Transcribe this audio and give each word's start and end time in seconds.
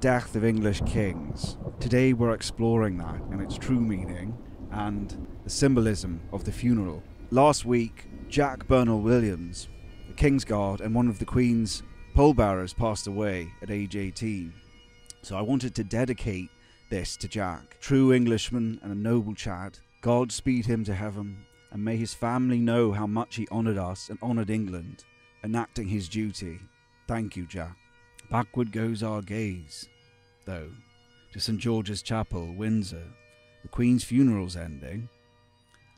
death 0.00 0.36
of 0.36 0.44
English 0.44 0.80
kings. 0.86 1.56
Today 1.80 2.12
we're 2.12 2.32
exploring 2.32 2.98
that 2.98 3.20
and 3.32 3.42
its 3.42 3.58
true 3.58 3.80
meaning 3.80 4.36
and 4.70 5.26
the 5.42 5.50
symbolism 5.50 6.20
of 6.32 6.44
the 6.44 6.52
funeral. 6.52 7.02
Last 7.32 7.64
week, 7.64 8.06
Jack 8.28 8.68
Burnell-Williams, 8.68 9.68
the 10.06 10.14
King's 10.14 10.44
Guard 10.44 10.80
and 10.80 10.94
one 10.94 11.08
of 11.08 11.18
the 11.18 11.24
Queen's 11.24 11.82
pallbearers, 12.14 12.72
passed 12.72 13.08
away 13.08 13.52
at 13.60 13.72
age 13.72 13.96
18. 13.96 14.52
So 15.22 15.36
I 15.36 15.42
wanted 15.42 15.74
to 15.74 15.84
dedicate 15.84 16.48
this 16.90 17.16
to 17.16 17.26
Jack, 17.26 17.76
true 17.80 18.12
Englishman 18.12 18.78
and 18.84 18.92
a 18.92 18.96
noble 18.96 19.34
chad. 19.34 19.80
God 20.00 20.30
speed 20.30 20.66
him 20.66 20.84
to 20.84 20.94
heaven, 20.94 21.44
and 21.72 21.84
may 21.84 21.96
his 21.96 22.14
family 22.14 22.58
know 22.58 22.92
how 22.92 23.08
much 23.08 23.34
he 23.34 23.48
honoured 23.50 23.78
us 23.78 24.10
and 24.10 24.18
honoured 24.22 24.50
England, 24.50 25.04
enacting 25.42 25.88
his 25.88 26.08
duty. 26.08 26.60
Thank 27.08 27.36
you, 27.36 27.46
Jack. 27.46 27.76
Backward 28.30 28.72
goes 28.72 29.02
our 29.02 29.22
gaze, 29.22 29.88
though, 30.44 30.70
to 31.32 31.40
St 31.40 31.58
George's 31.58 32.02
Chapel, 32.02 32.52
Windsor. 32.52 33.06
The 33.62 33.68
Queen's 33.68 34.04
funeral's 34.04 34.54
ending, 34.54 35.08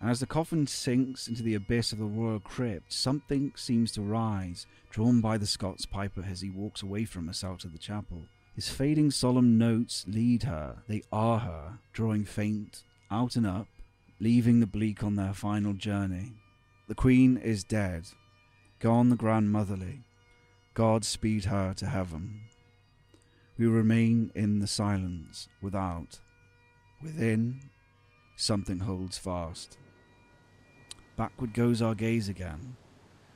and 0.00 0.10
as 0.10 0.20
the 0.20 0.26
coffin 0.26 0.66
sinks 0.66 1.28
into 1.28 1.42
the 1.42 1.54
abyss 1.54 1.92
of 1.92 1.98
the 1.98 2.04
royal 2.04 2.40
crypt, 2.40 2.92
something 2.92 3.52
seems 3.54 3.92
to 3.92 4.02
rise, 4.02 4.66
drawn 4.90 5.20
by 5.20 5.36
the 5.36 5.46
Scots 5.46 5.84
piper 5.84 6.24
as 6.26 6.40
he 6.40 6.50
walks 6.50 6.82
away 6.82 7.04
from 7.04 7.28
us 7.28 7.44
out 7.44 7.64
of 7.64 7.72
the 7.72 7.78
chapel. 7.78 8.22
His 8.54 8.68
fading 8.68 9.10
solemn 9.10 9.58
notes 9.58 10.04
lead 10.08 10.44
her, 10.44 10.82
they 10.88 11.02
are 11.12 11.40
her, 11.40 11.78
drawing 11.92 12.24
faint, 12.24 12.84
out 13.10 13.36
and 13.36 13.46
up, 13.46 13.68
leaving 14.20 14.60
the 14.60 14.66
bleak 14.66 15.02
on 15.02 15.16
their 15.16 15.34
final 15.34 15.72
journey. 15.72 16.32
The 16.88 16.94
Queen 16.94 17.36
is 17.36 17.62
dead, 17.62 18.06
gone 18.78 19.10
the 19.10 19.16
grandmotherly, 19.16 20.04
God 20.80 21.04
speed 21.04 21.44
her 21.44 21.74
to 21.74 21.84
heaven. 21.84 22.40
We 23.58 23.66
remain 23.66 24.32
in 24.34 24.60
the 24.60 24.66
silence 24.66 25.46
without. 25.60 26.20
Within, 27.02 27.68
something 28.34 28.78
holds 28.78 29.18
fast. 29.18 29.76
Backward 31.18 31.52
goes 31.52 31.82
our 31.82 31.94
gaze 31.94 32.30
again 32.30 32.76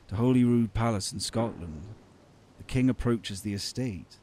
to 0.08 0.14
Holyrood 0.14 0.72
Palace 0.72 1.12
in 1.12 1.20
Scotland. 1.20 1.82
The 2.56 2.64
king 2.64 2.88
approaches 2.88 3.42
the 3.42 3.52
estate, 3.52 4.16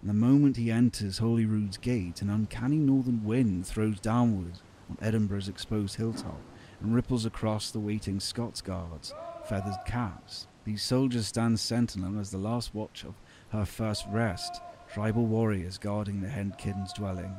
and 0.00 0.08
the 0.08 0.14
moment 0.14 0.56
he 0.56 0.70
enters 0.70 1.18
Holyrood's 1.18 1.76
gate, 1.76 2.22
an 2.22 2.30
uncanny 2.30 2.78
northern 2.78 3.24
wind 3.24 3.66
throws 3.66 3.98
downward 3.98 4.60
on 4.88 4.96
Edinburgh's 5.02 5.48
exposed 5.48 5.96
hilltop 5.96 6.40
and 6.80 6.94
ripples 6.94 7.26
across 7.26 7.72
the 7.72 7.80
waiting 7.80 8.20
Scots 8.20 8.60
guards' 8.60 9.12
feathered 9.48 9.84
caps. 9.88 10.46
These 10.70 10.82
soldiers 10.82 11.26
stand 11.26 11.58
sentinel 11.58 12.20
as 12.20 12.30
the 12.30 12.38
last 12.38 12.76
watch 12.76 13.02
of 13.02 13.14
her 13.48 13.64
first 13.64 14.06
rest, 14.08 14.62
tribal 14.88 15.26
warriors 15.26 15.78
guarding 15.78 16.20
the 16.20 16.28
Hen 16.28 16.54
Kin's 16.58 16.92
dwelling. 16.92 17.34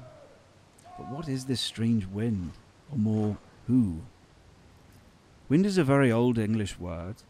But 0.98 1.10
what 1.10 1.30
is 1.30 1.46
this 1.46 1.62
strange 1.62 2.06
wind? 2.06 2.52
Or 2.92 2.98
more, 2.98 3.38
who? 3.68 4.02
Wind 5.48 5.66
is 5.66 5.78
a 5.78 5.86
very 5.86 6.12
old 6.12 6.38
English 6.38 6.78
word. 6.78 7.24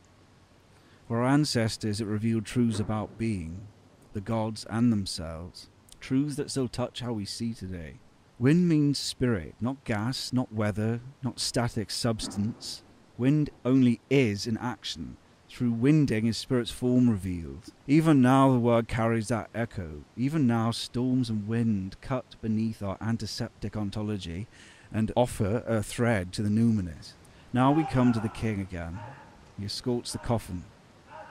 For 1.08 1.22
our 1.22 1.28
ancestors, 1.28 2.02
it 2.02 2.08
revealed 2.08 2.46
truths 2.48 2.80
about 2.80 3.20
being, 3.20 3.68
the 4.14 4.22
gods 4.22 4.66
and 4.72 4.92
themselves, 4.92 5.70
truths 6.00 6.36
that 6.38 6.50
still 6.50 6.68
touch 6.68 7.02
how 7.02 7.14
we 7.14 7.26
see 7.26 7.54
today. 7.54 8.00
Wind 8.40 8.68
means 8.68 8.98
spirit, 8.98 9.54
not 9.62 9.84
gas, 9.84 10.34
not 10.34 10.52
weather, 10.52 11.02
not 11.22 11.40
static 11.40 11.92
substance. 11.92 12.82
Wind 13.20 13.52
only 13.64 14.02
is 14.10 14.48
in 14.48 14.58
action, 14.58 15.18
through 15.52 15.72
winding 15.72 16.26
his 16.26 16.38
spirit's 16.38 16.72
form 16.72 17.10
revealed. 17.10 17.74
Even 17.86 18.22
now 18.22 18.52
the 18.52 18.60
word 18.60 18.88
carries 18.88 19.28
that 19.28 19.50
echo. 19.54 20.04
Even 20.16 20.48
now 20.48 20.72
storms 20.72 21.30
and 21.30 21.48
wind 21.48 21.98
cut 22.00 22.36
beneath 22.42 22.82
our 22.82 22.98
antiseptic 23.02 23.76
ontology 23.76 24.48
and 24.94 25.12
offer 25.16 25.64
a 25.68 25.84
thread 25.84 26.32
to 26.32 26.42
the 26.42 26.50
numinous. 26.50 27.14
Now 27.52 27.72
we 27.72 27.84
come 27.84 28.14
to 28.14 28.20
the 28.20 28.30
king 28.30 28.62
again. 28.62 28.98
He 29.60 29.66
escorts 29.66 30.14
the 30.14 30.20
coffin 30.20 30.64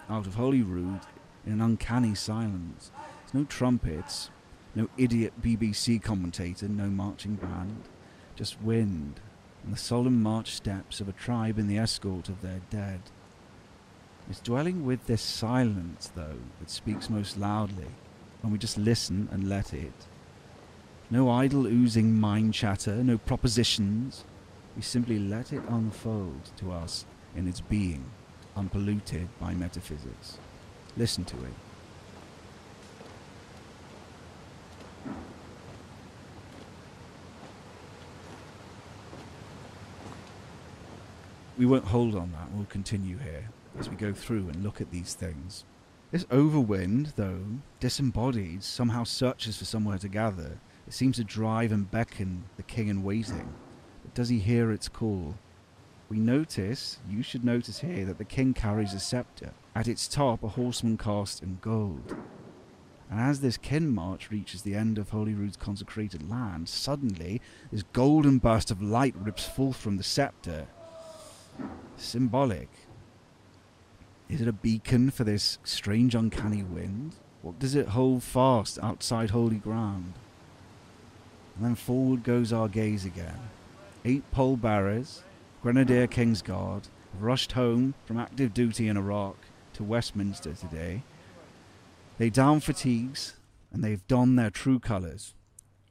out 0.09 0.27
of 0.27 0.35
Holyrood 0.35 1.01
in 1.47 1.55
an 1.55 1.61
uncanny 1.63 2.15
silence. 2.15 2.93
There's 3.23 3.35
no 3.35 3.45
trumpets, 3.45 4.31
no 4.75 4.89
idiot 4.99 5.33
BBC 5.41 6.03
commentator, 6.03 6.69
no 6.69 6.89
marching 6.89 7.37
band, 7.37 7.89
just 8.37 8.61
wind 8.61 9.21
and 9.65 9.73
the 9.73 9.79
solemn 9.79 10.23
march 10.23 10.53
steps 10.53 11.01
of 11.01 11.09
a 11.09 11.13
tribe 11.13 11.59
in 11.59 11.69
the 11.69 11.79
escort 11.79 12.29
of 12.29 12.43
their 12.43 12.61
dead. 12.71 13.01
It's 14.31 14.39
dwelling 14.39 14.87
with 14.87 15.09
this 15.09 15.23
silence, 15.23 16.13
though, 16.15 16.39
that 16.61 16.71
speaks 16.71 17.11
most 17.11 17.37
loudly, 17.37 17.89
when 18.43 18.53
we 18.53 18.59
just 18.61 18.79
listen 18.79 19.29
and 19.33 19.49
let 19.49 19.75
it. 19.75 19.93
No 21.11 21.29
idle 21.29 21.67
oozing 21.67 22.15
mind 22.15 22.55
chatter, 22.55 23.03
no 23.03 23.19
propositions. 23.19 24.25
We 24.77 24.83
simply 24.83 25.19
let 25.19 25.53
it 25.53 25.63
unfold 25.69 26.53
to 26.59 26.71
us 26.71 27.07
in 27.35 27.49
its 27.49 27.61
being, 27.61 28.05
unpolluted 28.57 29.29
by 29.41 29.53
metaphysics. 29.55 30.39
Listen 30.97 31.25
to 31.25 31.37
it. 31.37 31.55
We 41.59 41.67
won't 41.67 41.87
hold 41.87 42.15
on 42.15 42.31
that, 42.31 42.53
we'll 42.53 42.67
continue 42.67 43.19
here 43.19 43.49
as 43.81 43.89
we 43.89 43.97
go 43.97 44.13
through 44.13 44.47
and 44.49 44.63
look 44.63 44.83
at 44.83 44.91
these 44.91 45.15
things. 45.15 45.65
This 46.11 46.25
overwind, 46.25 47.15
though, 47.15 47.45
disembodied, 47.81 48.63
somehow 48.63 49.05
searches 49.05 49.57
for 49.57 49.65
somewhere 49.65 49.97
to 49.99 50.09
gather. 50.09 50.61
It 50.87 50.93
seems 50.93 51.17
to 51.17 51.25
drive 51.25 51.73
and 51.73 51.91
beckon 51.91 52.45
the 52.59 52.63
king 52.63 52.89
in 52.89 53.03
waiting. 53.03 53.55
But 54.03 54.15
does 54.15 54.29
he 54.29 54.39
hear 54.39 54.71
its 54.71 54.89
call? 54.89 55.37
We 56.11 56.19
notice, 56.19 56.99
you 57.09 57.23
should 57.23 57.43
notice 57.43 57.79
here, 57.79 58.05
that 58.05 58.19
the 58.19 58.25
king 58.25 58.53
carries 58.53 58.93
a 58.93 59.01
scepter. 59.01 59.53
At 59.75 59.89
its 59.89 60.09
top, 60.09 60.43
a 60.43 60.49
horseman 60.49 60.99
cast 60.99 61.43
in 61.43 61.59
gold. 61.63 62.15
And 63.09 63.19
as 63.19 63.41
this 63.41 63.57
kin 63.57 63.89
march 63.89 64.31
reaches 64.31 64.61
the 64.61 64.75
end 64.75 64.99
of 64.99 65.11
Holyrood's 65.11 65.57
consecrated 65.57 66.29
land, 66.29 66.69
suddenly 66.69 67.41
this 67.73 67.85
golden 67.95 68.39
burst 68.39 68.71
of 68.71 68.83
light 68.83 69.15
rips 69.17 69.49
forth 69.49 69.77
from 69.77 69.97
the 69.97 70.03
scepter. 70.03 70.67
Symbolic 71.97 72.69
is 74.31 74.41
it 74.41 74.47
a 74.47 74.53
beacon 74.53 75.11
for 75.11 75.25
this 75.25 75.59
strange, 75.65 76.15
uncanny 76.15 76.63
wind? 76.63 77.17
What 77.43 77.59
does 77.59 77.75
it 77.75 77.89
hold 77.89 78.23
fast 78.23 78.79
outside 78.81 79.31
holy 79.31 79.57
ground? 79.57 80.15
And 81.57 81.65
then 81.65 81.75
forward 81.75 82.23
goes 82.23 82.53
our 82.53 82.69
gaze 82.69 83.05
again. 83.05 83.41
Eight 84.05 84.23
pole 84.31 84.57
bearers, 84.57 85.25
Grenadier 85.63 86.07
King's 86.07 86.43
Guard, 86.43 86.87
rushed 87.19 87.53
home 87.53 87.95
from 88.05 88.19
active 88.19 88.55
duty 88.55 88.87
in 88.87 88.97
Iraq 88.97 89.37
to 89.73 89.83
Westminster 89.83 90.53
today. 90.55 91.03
They 92.19 92.31
down 92.31 92.61
fatigues 92.61 93.35
and 93.73 93.83
they've 93.83 94.07
donned 94.07 94.39
their 94.39 94.51
true 94.51 94.79
colours. 94.79 95.35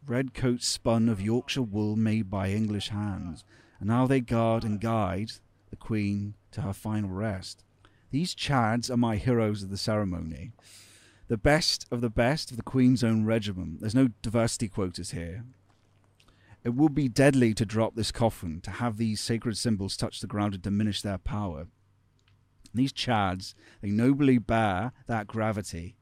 Red 0.08 0.34
coats 0.34 0.66
spun 0.66 1.10
of 1.10 1.22
Yorkshire 1.22 1.62
wool 1.62 1.98
made 1.98 2.30
by 2.30 2.50
English 2.50 2.90
hands, 2.90 3.44
and 3.80 3.90
now 3.90 4.08
they 4.08 4.22
guard 4.22 4.64
and 4.64 4.80
guide 4.80 5.34
the 5.70 5.76
Queen 5.76 6.36
to 6.52 6.62
her 6.62 6.74
final 6.74 7.10
rest. 7.10 7.64
These 8.12 8.34
chads 8.34 8.90
are 8.90 8.98
my 8.98 9.18
heroes 9.18 9.62
of 9.62 9.70
the 9.70 9.78
ceremony. 9.78 10.52
The 11.28 11.38
best 11.38 11.86
of 11.92 12.02
the 12.02 12.10
best 12.10 12.50
of 12.50 12.58
the 12.58 12.64
Queen's 12.64 13.04
own 13.04 13.24
regiment. 13.24 13.82
There's 13.82 13.94
no 13.94 14.10
diversity 14.24 14.68
quotas 14.68 15.12
here. 15.12 15.46
It 16.64 16.74
would 16.74 16.96
be 16.96 17.08
deadly 17.08 17.54
to 17.54 17.66
drop 17.66 17.96
this 17.96 18.12
coffin, 18.12 18.62
to 18.62 18.72
have 18.72 18.98
these 18.98 19.22
sacred 19.22 19.58
symbols 19.58 19.96
touch 19.96 20.20
the 20.20 20.28
ground 20.28 20.56
and 20.56 20.64
diminish 20.64 21.02
their 21.02 21.20
power. 21.20 21.68
These 22.74 22.94
chads, 22.94 23.54
they 23.82 23.90
nobly 23.90 24.40
bear 24.40 24.92
that 25.08 25.28
gravity. 25.28 25.96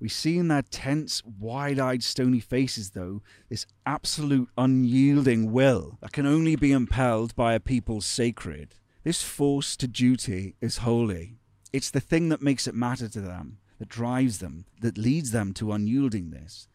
We 0.00 0.08
see 0.08 0.38
in 0.38 0.48
their 0.48 0.62
tense, 0.62 1.24
wide 1.24 1.80
eyed, 1.80 2.02
stony 2.02 2.40
faces, 2.40 2.90
though, 2.90 3.22
this 3.48 3.66
absolute 3.84 4.48
unyielding 4.56 5.50
will 5.50 5.98
that 6.00 6.12
can 6.12 6.26
only 6.26 6.54
be 6.54 6.72
impelled 6.72 7.34
by 7.34 7.54
a 7.54 7.60
people 7.60 8.00
sacred. 8.00 8.76
This 9.08 9.22
force 9.22 9.74
to 9.78 9.88
duty 9.88 10.54
is 10.60 10.84
holy. 10.84 11.38
It's 11.72 11.90
the 11.90 11.98
thing 11.98 12.28
that 12.28 12.42
makes 12.42 12.66
it 12.66 12.74
matter 12.74 13.08
to 13.08 13.22
them, 13.22 13.56
that 13.78 13.88
drives 13.88 14.40
them, 14.40 14.66
that 14.82 14.98
leads 14.98 15.30
them 15.30 15.54
to 15.54 15.72
unyieldingness. 15.72 16.66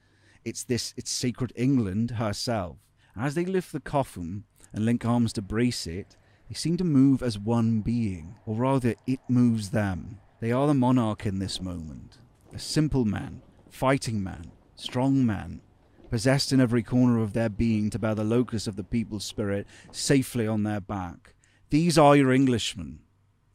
It's 0.43 0.63
this, 0.63 0.95
it's 0.97 1.11
sacred 1.11 1.53
England 1.55 2.09
herself. 2.17 2.77
As 3.15 3.35
they 3.35 3.45
lift 3.45 3.71
the 3.71 3.79
coffin 3.79 4.45
and 4.73 4.83
link 4.83 5.05
arms 5.05 5.31
to 5.33 5.43
brace 5.43 5.85
it, 5.85 6.17
they 6.49 6.55
seem 6.55 6.75
to 6.77 6.83
move 6.83 7.21
as 7.21 7.37
one 7.37 7.81
being, 7.81 8.33
or 8.47 8.55
rather, 8.55 8.95
it 9.05 9.19
moves 9.29 9.69
them. 9.69 10.17
They 10.39 10.51
are 10.51 10.65
the 10.65 10.73
monarch 10.73 11.27
in 11.27 11.37
this 11.37 11.61
moment. 11.61 12.17
A 12.51 12.57
simple 12.57 13.05
man, 13.05 13.43
fighting 13.69 14.23
man, 14.23 14.51
strong 14.75 15.23
man, 15.23 15.61
possessed 16.09 16.51
in 16.51 16.59
every 16.59 16.81
corner 16.81 17.21
of 17.21 17.33
their 17.33 17.49
being 17.49 17.91
to 17.91 17.99
bear 17.99 18.15
the 18.15 18.23
locus 18.23 18.65
of 18.65 18.75
the 18.75 18.83
people's 18.83 19.23
spirit 19.23 19.67
safely 19.91 20.47
on 20.47 20.63
their 20.63 20.81
back. 20.81 21.32
These 21.73 21.97
are 21.97 22.15
your 22.15 22.31
Englishmen, 22.31 22.99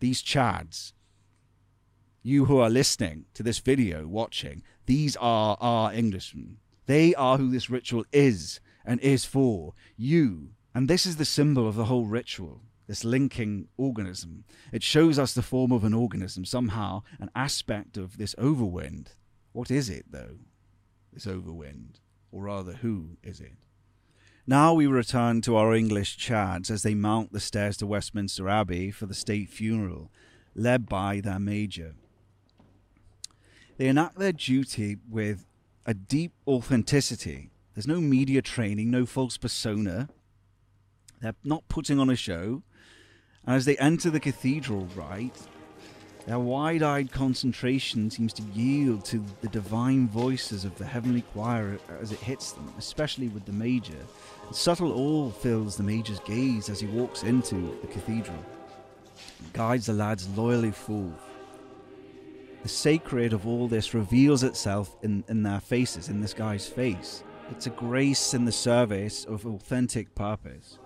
these 0.01 0.25
Chads, 0.25 0.93
you 2.21 2.47
who 2.47 2.59
are 2.59 2.69
listening 2.69 3.27
to 3.35 3.45
this 3.45 3.61
video, 3.61 4.09
watching, 4.09 4.65
these 4.87 5.15
are 5.19 5.57
our 5.61 5.93
Englishmen. 5.93 6.57
They 6.87 7.15
are 7.15 7.39
who 7.39 7.49
this 7.49 7.71
ritual 7.71 8.05
is 8.13 8.59
and 8.85 8.99
is 9.03 9.25
for. 9.25 9.75
You. 9.97 10.49
And 10.75 10.89
this 10.89 11.07
is 11.07 11.15
the 11.15 11.25
symbol 11.25 11.69
of 11.69 11.77
the 11.77 11.85
whole 11.85 12.07
ritual 12.07 12.63
this 12.89 13.05
linking 13.05 13.69
organism. 13.77 14.43
It 14.73 14.83
shows 14.83 15.17
us 15.17 15.33
the 15.33 15.41
form 15.41 15.71
of 15.71 15.85
an 15.85 15.95
organism, 15.95 16.45
somehow, 16.45 17.05
an 17.21 17.31
aspect 17.37 17.97
of 17.97 18.19
this 18.19 18.35
overwind. 18.35 19.11
What 19.53 19.71
is 19.71 19.89
it, 19.89 20.07
though, 20.11 20.39
this 21.13 21.27
overwind? 21.27 22.01
Or 22.33 22.43
rather, 22.43 22.73
who 22.73 23.11
is 23.23 23.39
it? 23.39 23.59
Now 24.51 24.73
we 24.73 24.87
return 24.87 25.43
to 25.43 25.57
our 25.57 25.75
English 25.75 26.17
chads 26.17 26.71
as 26.71 26.83
they 26.83 26.95
mount 26.95 27.35
the 27.35 27.39
stairs 27.39 27.77
to 27.77 27.87
Westminster 27.87 28.49
Abbey 28.49 28.91
for 28.91 29.05
the 29.05 29.13
state 29.13 29.51
funeral, 29.51 30.11
led 30.55 30.89
by 30.89 31.21
their 31.21 31.39
major. 31.39 31.97
They 33.77 33.89
enact 33.89 34.19
their 34.19 34.33
duty 34.33 34.97
with 35.07 35.45
a 35.85 35.93
deep 35.93 36.33
authenticity. 36.47 37.51
There's 37.75 37.87
no 37.87 38.01
media 38.01 38.41
training, 38.41 38.91
no 38.91 39.05
false 39.05 39.37
persona. 39.37 40.09
They're 41.21 41.35
not 41.45 41.69
putting 41.69 42.01
on 42.01 42.09
a 42.09 42.17
show. 42.17 42.63
And 43.45 43.55
as 43.55 43.67
they 43.67 43.77
enter 43.77 44.09
the 44.09 44.19
cathedral 44.19 44.89
rite, 44.97 45.37
their 46.29 46.39
wide 46.39 46.83
eyed 46.83 47.11
concentration 47.11 48.11
seems 48.11 48.35
to 48.35 48.43
yield 48.55 49.03
to 49.07 49.25
the 49.41 49.49
divine 49.49 50.09
voices 50.09 50.67
of 50.67 50.77
the 50.77 50.85
heavenly 50.85 51.23
choir 51.23 51.79
as 52.03 52.13
it 52.13 52.19
hits 52.19 52.53
them, 52.53 52.71
especially 52.77 53.29
with 53.29 53.47
the 53.47 53.53
major. 53.53 53.97
Subtle 54.51 54.93
awe 54.93 55.31
fills 55.31 55.77
the 55.77 55.83
major's 55.83 56.21
gaze 56.21 56.69
as 56.69 56.81
he 56.81 56.87
walks 56.87 57.23
into 57.23 57.79
the 57.83 57.87
cathedral 57.89 58.45
guides 59.53 59.87
the 59.87 59.93
lads 59.93 60.29
loyally 60.37 60.71
forth. 60.71 61.13
The 62.63 62.69
sacred 62.69 63.33
of 63.33 63.47
all 63.47 63.69
this 63.69 63.95
reveals 63.95 64.43
itself 64.43 64.97
in, 65.03 65.25
in 65.29 65.43
their 65.43 65.61
faces, 65.61 66.09
in 66.09 66.21
this 66.21 66.35
guy's 66.35 66.67
face. 66.67 67.23
It's 67.51 67.67
a 67.67 67.71
grace 67.71 68.35
in 68.35 68.45
the 68.45 68.53
service 68.53 69.25
of 69.25 69.47
authentic 69.47 70.15
purpose. 70.15 70.79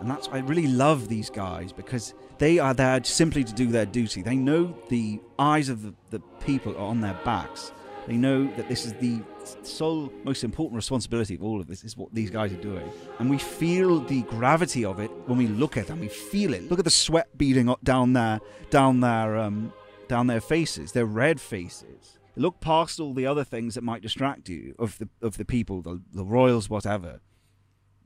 And 0.00 0.10
that's 0.10 0.28
why 0.28 0.38
I 0.38 0.40
really 0.40 0.66
love 0.66 1.08
these 1.08 1.28
guys 1.28 1.72
because 1.72 2.14
they 2.38 2.58
are 2.58 2.72
there 2.72 3.04
simply 3.04 3.44
to 3.44 3.52
do 3.52 3.66
their 3.66 3.84
duty. 3.84 4.22
They 4.22 4.36
know 4.36 4.74
the 4.88 5.20
eyes 5.38 5.68
of 5.68 5.82
the, 5.82 5.94
the 6.08 6.20
people 6.44 6.74
are 6.76 6.86
on 6.86 7.02
their 7.02 7.18
backs. 7.24 7.72
They 8.06 8.16
know 8.16 8.46
that 8.56 8.68
this 8.68 8.84
is 8.84 8.94
the 8.94 9.20
sole 9.62 10.12
most 10.24 10.44
important 10.44 10.76
responsibility 10.76 11.34
of 11.34 11.42
all 11.42 11.60
of 11.60 11.66
this 11.66 11.84
is 11.84 11.96
what 11.96 12.12
these 12.14 12.30
guys 12.30 12.52
are 12.52 12.62
doing. 12.62 12.90
And 13.18 13.30
we 13.30 13.38
feel 13.38 14.00
the 14.00 14.22
gravity 14.22 14.84
of 14.84 15.00
it 15.00 15.10
when 15.26 15.38
we 15.38 15.46
look 15.46 15.76
at 15.76 15.86
them. 15.86 16.00
We 16.00 16.08
feel 16.08 16.54
it. 16.54 16.68
Look 16.70 16.78
at 16.78 16.84
the 16.84 16.90
sweat 16.90 17.36
beading 17.36 17.68
up 17.68 17.82
down 17.84 18.12
there, 18.12 18.40
down 18.70 19.00
their 19.00 19.36
um, 19.36 19.72
down 20.08 20.26
their 20.26 20.40
faces, 20.40 20.92
their 20.92 21.06
red 21.06 21.40
faces. 21.40 22.18
Look 22.36 22.60
past 22.60 23.00
all 23.00 23.12
the 23.12 23.26
other 23.26 23.44
things 23.44 23.74
that 23.74 23.84
might 23.84 24.02
distract 24.02 24.48
you 24.48 24.74
of 24.78 24.98
the 24.98 25.08
of 25.20 25.36
the 25.36 25.44
people, 25.44 25.82
the, 25.82 26.00
the 26.12 26.24
royals, 26.24 26.70
whatever 26.70 27.20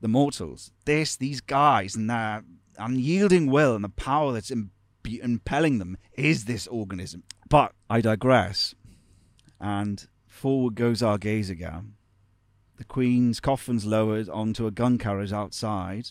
the 0.05 0.09
mortals. 0.09 0.71
This, 0.85 1.17
these 1.17 1.41
guys, 1.41 1.97
and 1.97 2.11
their 2.11 2.45
unyielding 2.79 3.51
will 3.51 3.75
and 3.75 3.83
the 3.83 3.89
power 3.89 4.35
that's 4.35 4.53
impelling 5.05 5.79
them 5.79 5.97
is 6.13 6.45
this 6.45 6.67
organism. 6.67 7.23
But 7.49 7.73
I 7.89 8.03
digress. 8.03 8.75
And 9.61 10.07
forward 10.27 10.75
goes 10.75 11.03
our 11.03 11.19
gaze 11.19 11.51
again. 11.51 11.95
The 12.77 12.85
Queen's 12.85 13.41
coffin's 13.41 13.85
lowered 13.85 14.29
onto 14.29 14.67
a 14.67 14.73
gun 14.73 14.99
carriage 14.99 15.33
outside, 15.33 16.11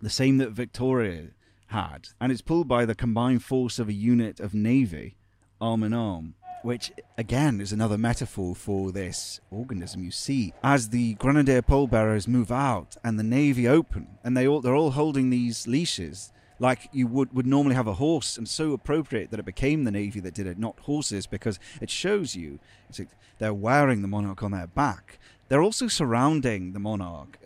the 0.00 0.10
same 0.10 0.36
that 0.38 0.50
Victoria 0.50 1.28
had, 1.68 2.08
and 2.20 2.30
it's 2.30 2.42
pulled 2.42 2.68
by 2.68 2.84
the 2.84 2.94
combined 2.94 3.42
force 3.42 3.78
of 3.78 3.88
a 3.88 3.94
unit 3.94 4.38
of 4.38 4.54
navy, 4.54 5.16
arm 5.60 5.82
in 5.82 5.94
arm 5.94 6.34
which 6.62 6.92
again 7.16 7.60
is 7.60 7.72
another 7.72 7.98
metaphor 7.98 8.54
for 8.54 8.90
this 8.90 9.40
organism 9.50 10.02
you 10.02 10.10
see 10.10 10.52
as 10.62 10.88
the 10.88 11.14
grenadier 11.14 11.62
pole 11.62 11.86
bearers 11.86 12.26
move 12.26 12.50
out 12.50 12.96
and 13.04 13.18
the 13.18 13.22
navy 13.22 13.68
open 13.68 14.18
and 14.24 14.36
they 14.36 14.46
all 14.46 14.60
they're 14.60 14.74
all 14.74 14.92
holding 14.92 15.30
these 15.30 15.66
leashes 15.66 16.32
like 16.58 16.88
you 16.92 17.06
would 17.06 17.32
would 17.32 17.46
normally 17.46 17.74
have 17.74 17.86
a 17.86 17.94
horse 17.94 18.36
and 18.36 18.48
so 18.48 18.72
appropriate 18.72 19.30
that 19.30 19.40
it 19.40 19.46
became 19.46 19.84
the 19.84 19.90
navy 19.90 20.20
that 20.20 20.34
did 20.34 20.46
it 20.46 20.58
not 20.58 20.78
horses 20.80 21.26
because 21.26 21.58
it 21.80 21.90
shows 21.90 22.34
you 22.34 22.58
like 22.98 23.08
they're 23.38 23.54
wearing 23.54 24.02
the 24.02 24.08
monarch 24.08 24.42
on 24.42 24.50
their 24.50 24.66
back 24.66 25.18
they're 25.48 25.62
also 25.62 25.88
surrounding 25.88 26.72
the 26.72 26.80
monarch 26.80 27.38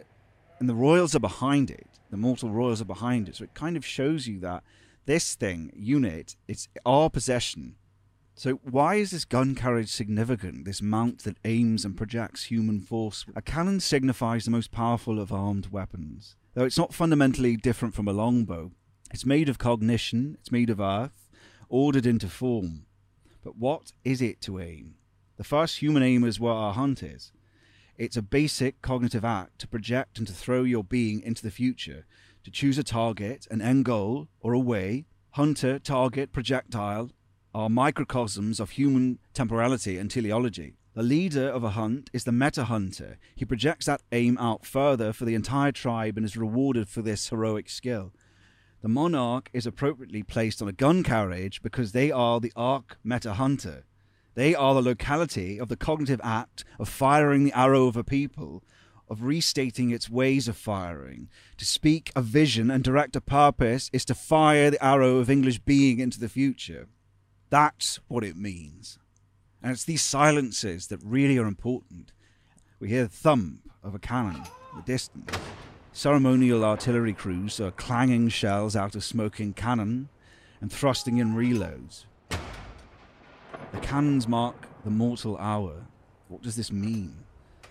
and 0.59 0.69
the 0.69 0.75
royals 0.75 1.15
are 1.15 1.21
behind 1.21 1.71
it 1.71 1.87
the 2.11 2.17
mortal 2.17 2.51
royals 2.51 2.81
are 2.81 2.87
behind 2.87 3.29
it 3.29 3.37
so 3.37 3.45
it 3.45 3.55
kind 3.55 3.77
of 3.77 3.85
shows 3.85 4.27
you 4.27 4.39
that 4.39 4.63
this 5.07 5.35
thing 5.35 5.71
unit 5.75 6.37
it's 6.49 6.69
our 6.87 7.11
possession 7.11 7.77
so, 8.35 8.55
why 8.65 8.95
is 8.95 9.11
this 9.11 9.27
gun 9.27 9.55
carriage 9.55 9.91
significant, 9.91 10.65
this 10.65 10.81
mount 10.81 11.25
that 11.25 11.37
aims 11.45 11.85
and 11.85 11.97
projects 11.97 12.45
human 12.45 12.81
force? 12.81 13.27
A 13.37 13.43
cannon 13.43 13.79
signifies 13.79 14.47
the 14.47 14.51
most 14.51 14.73
powerful 14.73 15.21
of 15.21 15.33
armed 15.33 15.69
weapons. 15.69 16.35
Though 16.55 16.65
it's 16.65 16.79
not 16.79 16.95
fundamentally 16.95 17.57
different 17.57 17.95
from 17.95 18.09
a 18.09 18.13
longbow, 18.13 18.73
it's 19.13 19.27
made 19.27 19.49
of 19.49 19.59
cognition, 19.59 20.37
it's 20.41 20.51
made 20.51 20.71
of 20.71 20.81
earth, 20.81 21.29
ordered 21.69 22.07
into 22.07 22.29
form. 22.29 22.87
But 23.45 23.57
what 23.57 23.93
is 24.05 24.23
it 24.23 24.41
to 24.43 24.59
aim? 24.59 24.95
The 25.37 25.45
first 25.45 25.79
human 25.79 26.03
aimers 26.03 26.41
were 26.41 26.53
our 26.53 26.73
hunters. 26.73 27.33
It's 27.99 28.17
a 28.17 28.23
basic 28.23 28.81
cognitive 28.81 29.25
act 29.25 29.59
to 29.61 29.69
project 29.69 30.19
and 30.19 30.27
to 30.27 30.33
throw 30.33 30.63
your 30.63 30.83
being 30.83 31.21
into 31.21 31.43
the 31.43 31.51
future, 31.51 32.07
to 32.45 32.51
choose 32.51 32.79
a 32.79 32.83
target, 32.85 33.47
an 33.51 33.61
end 33.61 33.85
goal, 33.85 34.29
or 34.41 34.55
a 34.55 34.59
way, 34.59 35.05
hunter, 35.33 35.79
target, 35.79 36.33
projectile, 36.33 37.11
are 37.55 37.69
microcosms 37.69 38.59
of 38.61 38.71
human 38.71 39.19
temporality 39.35 39.99
and 39.99 40.11
teleology. 40.11 40.75
The 40.95 41.03
leader 41.03 41.49
of 41.49 41.65
a 41.65 41.71
hunt 41.71 42.09
is 42.13 42.25
the 42.25 42.33
meta 42.33 42.65
hunter. 42.65 43.19
He 43.35 43.45
projects 43.45 43.87
that 43.87 44.03
aim 44.11 44.39
out 44.39 44.65
further 44.65 45.13
for 45.13 45.25
the 45.27 45.35
entire 45.35 45.73
tribe 45.73 46.17
and 46.17 46.25
is 46.25 46.37
rewarded 46.37 46.89
for 46.89 47.03
this 47.03 47.29
heroic 47.29 47.69
skill. 47.69 48.13
The 48.83 48.89
monarch 48.89 49.49
is 49.53 49.65
appropriately 49.65 50.25
placed 50.25 50.61
on 50.61 50.67
a 50.67 50.73
gun 50.73 51.05
carriage 51.05 51.63
because 51.63 51.93
they 51.93 52.11
are 52.11 52.41
the 52.41 52.53
arc 52.57 52.99
meta 53.05 53.35
hunter. 53.35 53.85
They 54.35 54.57
are 54.57 54.75
the 54.75 54.83
locality 54.83 55.61
of 55.61 55.69
the 55.69 55.77
cognitive 55.77 56.21
act 56.25 56.65
of 56.81 56.89
firing 56.89 57.45
the 57.45 57.57
arrow 57.57 57.87
of 57.87 57.97
a 57.97 58.03
people, 58.03 58.65
of 59.09 59.23
restating 59.23 59.91
its 59.91 60.11
ways 60.11 60.49
of 60.49 60.57
firing. 60.57 61.29
To 61.59 61.65
speak 61.65 62.11
a 62.17 62.23
vision 62.23 62.73
and 62.73 62.83
direct 62.83 63.15
a 63.15 63.21
purpose 63.21 63.89
is 63.93 64.05
to 64.07 64.17
fire 64.17 64.73
the 64.73 64.85
arrow 64.85 65.19
of 65.19 65.31
English 65.31 65.61
being 65.61 66.01
into 66.01 66.19
the 66.19 66.29
future. 66.29 66.89
That's 67.51 68.01
what 68.09 68.25
it 68.25 68.37
means. 68.37 68.99
And 69.63 69.71
it's 69.71 69.85
these 69.85 70.03
silences 70.03 70.89
that 70.89 70.99
really 71.05 71.39
are 71.39 71.47
important. 71.47 72.11
We 72.81 72.89
hear 72.89 73.05
the 73.05 73.11
thump 73.11 73.71
of 73.85 73.95
a 73.95 74.01
cannon 74.01 74.43
in 74.73 74.79
the 74.79 74.83
distance. 74.83 75.31
Ceremonial 75.95 76.65
artillery 76.65 77.13
crews 77.13 77.61
are 77.61 77.71
clanging 77.71 78.31
shells 78.31 78.75
out 78.75 78.95
of 78.95 79.05
smoking 79.05 79.53
cannon 79.53 80.09
and 80.63 80.73
thrusting 80.73 81.19
in 81.19 81.35
reloads. 81.35 82.07
The 82.31 83.79
cannons 83.83 84.27
mark 84.27 84.57
the 84.85 84.91
mortal 84.91 85.37
hour. 85.37 85.85
What 86.29 86.41
does 86.41 86.57
this 86.57 86.73
mean? 86.73 87.15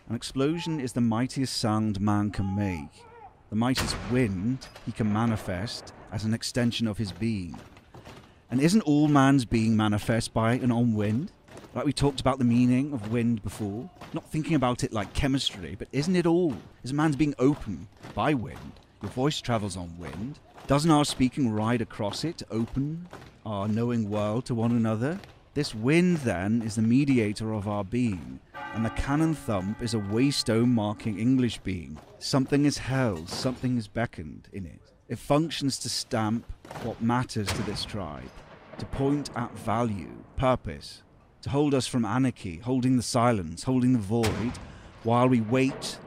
An 0.08 0.16
explosion 0.16 0.80
is 0.80 0.94
the 0.94 1.02
mightiest 1.02 1.58
sound 1.58 2.00
man 2.00 2.30
can 2.30 2.56
make. 2.56 3.04
The 3.50 3.56
mightiest 3.56 3.96
wind 4.12 4.68
he 4.86 4.92
can 4.92 5.12
manifest 5.12 5.92
as 6.12 6.24
an 6.24 6.36
extension 6.36 6.88
of 6.88 7.00
his 7.00 7.12
being. 7.12 7.60
And 8.52 8.62
isn't 8.62 8.82
all 8.82 9.08
man's 9.08 9.46
being 9.46 9.76
manifest 9.76 10.32
by 10.32 10.54
and 10.54 10.72
on 10.72 10.94
wind? 10.94 11.32
Like 11.74 11.86
we 11.86 11.94
talked 11.94 12.20
about 12.20 12.38
the 12.38 12.46
meaning 12.46 12.94
of 12.94 13.12
wind 13.12 13.44
before. 13.44 13.90
Not 14.14 14.30
thinking 14.30 14.56
about 14.56 14.84
it 14.84 14.92
like 14.92 15.14
chemistry, 15.14 15.76
but 15.78 15.88
isn't 15.92 16.16
it 16.16 16.26
all? 16.26 16.56
Is 16.84 16.92
a 16.92 16.94
man's 16.94 17.16
being 17.16 17.36
open 17.40 17.88
by 18.14 18.34
wind? 18.34 18.74
Your 19.02 19.12
voice 19.12 19.40
travels 19.40 19.78
on 19.78 19.98
wind. 19.98 20.40
Doesn't 20.68 20.92
our 20.92 21.06
speaking 21.06 21.50
ride 21.52 21.82
across 21.82 22.24
it 22.24 22.44
open 22.52 23.08
our 23.46 23.68
knowing 23.68 24.10
world 24.10 24.46
to 24.46 24.56
one 24.56 24.72
another? 24.72 25.20
This 25.54 25.76
wind, 25.76 26.18
then, 26.18 26.62
is 26.62 26.76
the 26.76 26.82
mediator 26.82 27.54
of 27.54 27.68
our 27.68 27.84
being, 27.84 28.40
and 28.74 28.86
the 28.86 28.90
cannon 28.92 29.34
thump 29.34 29.82
is 29.82 29.94
a 29.94 29.98
waystone 29.98 30.70
marking 30.70 31.20
English 31.20 31.58
being. 31.60 31.98
Something 32.20 32.64
is 32.64 32.78
held, 32.78 33.28
something 33.28 33.78
is 33.78 33.90
beckoned 33.90 34.48
in 34.54 34.66
it. 34.66 34.94
It 35.10 35.20
functions 35.20 35.78
to 35.80 35.90
stamp 35.90 36.50
what 36.84 37.02
matters 37.02 37.48
to 37.48 37.64
this 37.64 37.84
tribe, 37.84 38.32
to 38.78 38.86
point 38.86 39.30
at 39.36 39.52
value, 39.58 40.24
purpose, 40.38 41.04
to 41.42 41.50
hold 41.50 41.74
us 41.74 41.88
from 41.88 42.06
anarchy, 42.06 42.58
holding 42.58 42.98
the 42.98 43.04
silence, 43.04 43.64
holding 43.64 43.94
the 43.94 44.00
void, 44.00 44.54
while 45.04 45.28
we 45.28 45.42
wait 45.42 45.98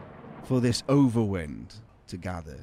for 0.44 0.60
this 0.60 0.82
overwind 0.82 1.80
to 2.06 2.16
gather. 2.16 2.60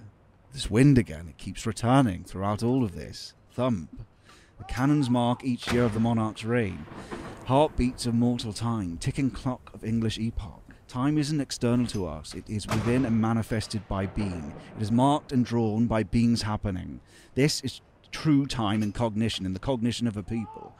This 0.54 0.70
wind 0.70 0.98
again, 0.98 1.28
it 1.28 1.38
keeps 1.38 1.66
returning 1.66 2.24
throughout 2.24 2.64
all 2.64 2.84
of 2.84 2.96
this. 2.96 3.34
Thump. 3.54 4.06
The 4.58 4.64
cannons 4.66 5.10
mark 5.10 5.44
each 5.44 5.72
year 5.72 5.84
of 5.84 5.94
the 5.94 6.00
monarch's 6.00 6.46
reign. 6.46 6.86
Heartbeats 7.46 8.06
of 8.06 8.14
mortal 8.14 8.54
time, 8.54 8.98
ticking 8.98 9.32
clock 9.32 9.72
of 9.74 9.84
English 9.84 10.20
epoch. 10.20 10.62
Time 10.88 11.18
isn't 11.18 11.40
external 11.40 11.88
to 11.88 12.06
us, 12.06 12.34
it 12.34 12.50
is 12.50 12.68
within 12.68 13.06
and 13.06 13.20
manifested 13.20 13.88
by 13.88 14.06
being. 14.06 14.54
It 14.78 14.84
is 14.84 14.92
marked 14.92 15.32
and 15.32 15.46
drawn 15.46 15.88
by 15.88 16.04
beings 16.04 16.42
happening. 16.42 17.00
This 17.34 17.62
is 17.62 17.82
true 18.12 18.46
time 18.46 18.84
and 18.84 18.94
cognition, 18.94 19.46
and 19.46 19.56
the 19.56 19.60
cognition 19.60 20.06
of 20.06 20.18
a 20.18 20.24
people. 20.24 20.76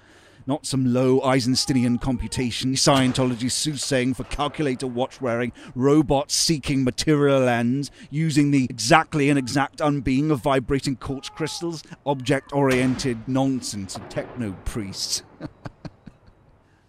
Not 0.48 0.66
some 0.66 0.92
low 0.92 1.20
Einsteinian 1.22 2.00
computation, 2.00 2.74
Scientology 2.74 3.52
soothsaying 3.52 4.16
for 4.16 4.24
calculator 4.26 4.88
watch 4.88 5.22
wearing, 5.22 5.52
robots 5.76 6.34
seeking 6.36 6.84
material 6.84 7.48
ends, 7.48 7.92
using 8.10 8.52
the 8.52 8.66
exactly 8.70 9.30
and 9.30 9.38
exact 9.38 9.80
unbeing 9.80 10.32
of 10.32 10.40
vibrating 10.42 10.96
quartz 10.96 11.30
crystals, 11.30 11.84
object 12.06 12.54
oriented 12.54 13.28
nonsense 13.28 13.96
of 13.96 14.10
techno 14.10 14.54
priests. 14.66 15.22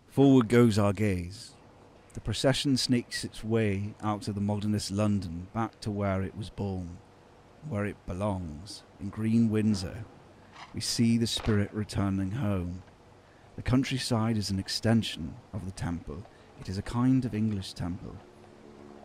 Forward 0.08 0.48
goes 0.48 0.78
our 0.78 0.92
gaze. 0.92 1.52
The 2.14 2.20
procession 2.20 2.76
snakes 2.76 3.24
its 3.24 3.42
way 3.42 3.94
out 4.02 4.28
of 4.28 4.34
the 4.34 4.40
modernist 4.40 4.90
London 4.90 5.48
back 5.54 5.80
to 5.80 5.90
where 5.90 6.22
it 6.22 6.36
was 6.36 6.50
born, 6.50 6.98
where 7.68 7.86
it 7.86 7.96
belongs, 8.06 8.82
in 9.00 9.08
green 9.08 9.50
Windsor. 9.50 10.04
We 10.74 10.80
see 10.80 11.18
the 11.18 11.26
spirit 11.26 11.70
returning 11.72 12.32
home. 12.32 12.82
The 13.56 13.62
countryside 13.62 14.38
is 14.38 14.50
an 14.50 14.58
extension 14.58 15.34
of 15.52 15.66
the 15.66 15.72
temple. 15.72 16.24
It 16.60 16.68
is 16.68 16.78
a 16.78 16.82
kind 16.82 17.24
of 17.24 17.34
English 17.34 17.74
temple. 17.74 18.16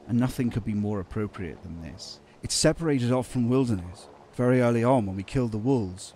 And 0.08 0.18
nothing 0.18 0.50
could 0.50 0.63
be 0.63 0.74
more 0.74 1.00
appropriate 1.01 1.62
than 1.63 1.82
this. 1.82 2.22
It's 2.42 2.56
separated 2.56 3.12
off 3.12 3.27
from 3.27 3.50
wilderness 3.50 4.08
very 4.36 4.62
early 4.62 4.84
on 4.84 5.06
when 5.06 5.18
we 5.18 5.24
killed 5.24 5.51
the 5.51 5.58
wolves. 5.58 6.13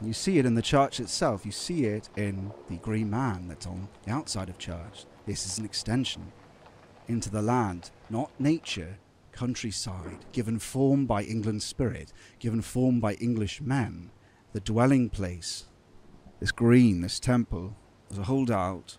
You 0.00 0.12
see 0.12 0.38
it 0.38 0.46
in 0.46 0.54
the 0.54 0.62
church 0.62 0.98
itself. 0.98 1.44
You 1.44 1.52
see 1.52 1.84
it 1.84 2.08
in 2.16 2.52
the 2.70 2.76
green 2.76 3.10
man 3.10 3.48
that's 3.48 3.66
on 3.66 3.88
the 4.04 4.12
outside 4.12 4.48
of 4.48 4.58
church. 4.58 5.04
This 5.26 5.44
is 5.44 5.58
an 5.58 5.64
extension 5.64 6.32
into 7.08 7.30
the 7.30 7.42
land, 7.42 7.90
not 8.08 8.30
nature, 8.38 8.98
countryside, 9.32 10.24
given 10.32 10.58
form 10.58 11.06
by 11.06 11.22
England's 11.22 11.64
spirit, 11.64 12.12
given 12.38 12.62
form 12.62 13.00
by 13.00 13.14
English 13.14 13.60
men, 13.60 14.10
the 14.52 14.60
dwelling 14.60 15.10
place, 15.10 15.64
this 16.40 16.52
green, 16.52 17.00
this 17.00 17.18
temple, 17.18 17.74
as 18.10 18.18
a 18.18 18.24
holdout 18.24 18.98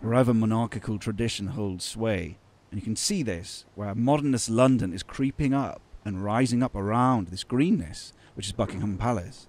wherever 0.00 0.34
monarchical 0.34 0.98
tradition 0.98 1.48
holds 1.48 1.84
sway. 1.84 2.36
And 2.70 2.80
you 2.80 2.84
can 2.84 2.96
see 2.96 3.22
this 3.22 3.64
where 3.74 3.94
modernist 3.94 4.50
London 4.50 4.92
is 4.92 5.02
creeping 5.02 5.54
up 5.54 5.80
and 6.04 6.22
rising 6.22 6.62
up 6.62 6.74
around 6.74 7.28
this 7.28 7.44
greenness, 7.44 8.12
which 8.34 8.46
is 8.46 8.52
Buckingham 8.52 8.98
Palace. 8.98 9.48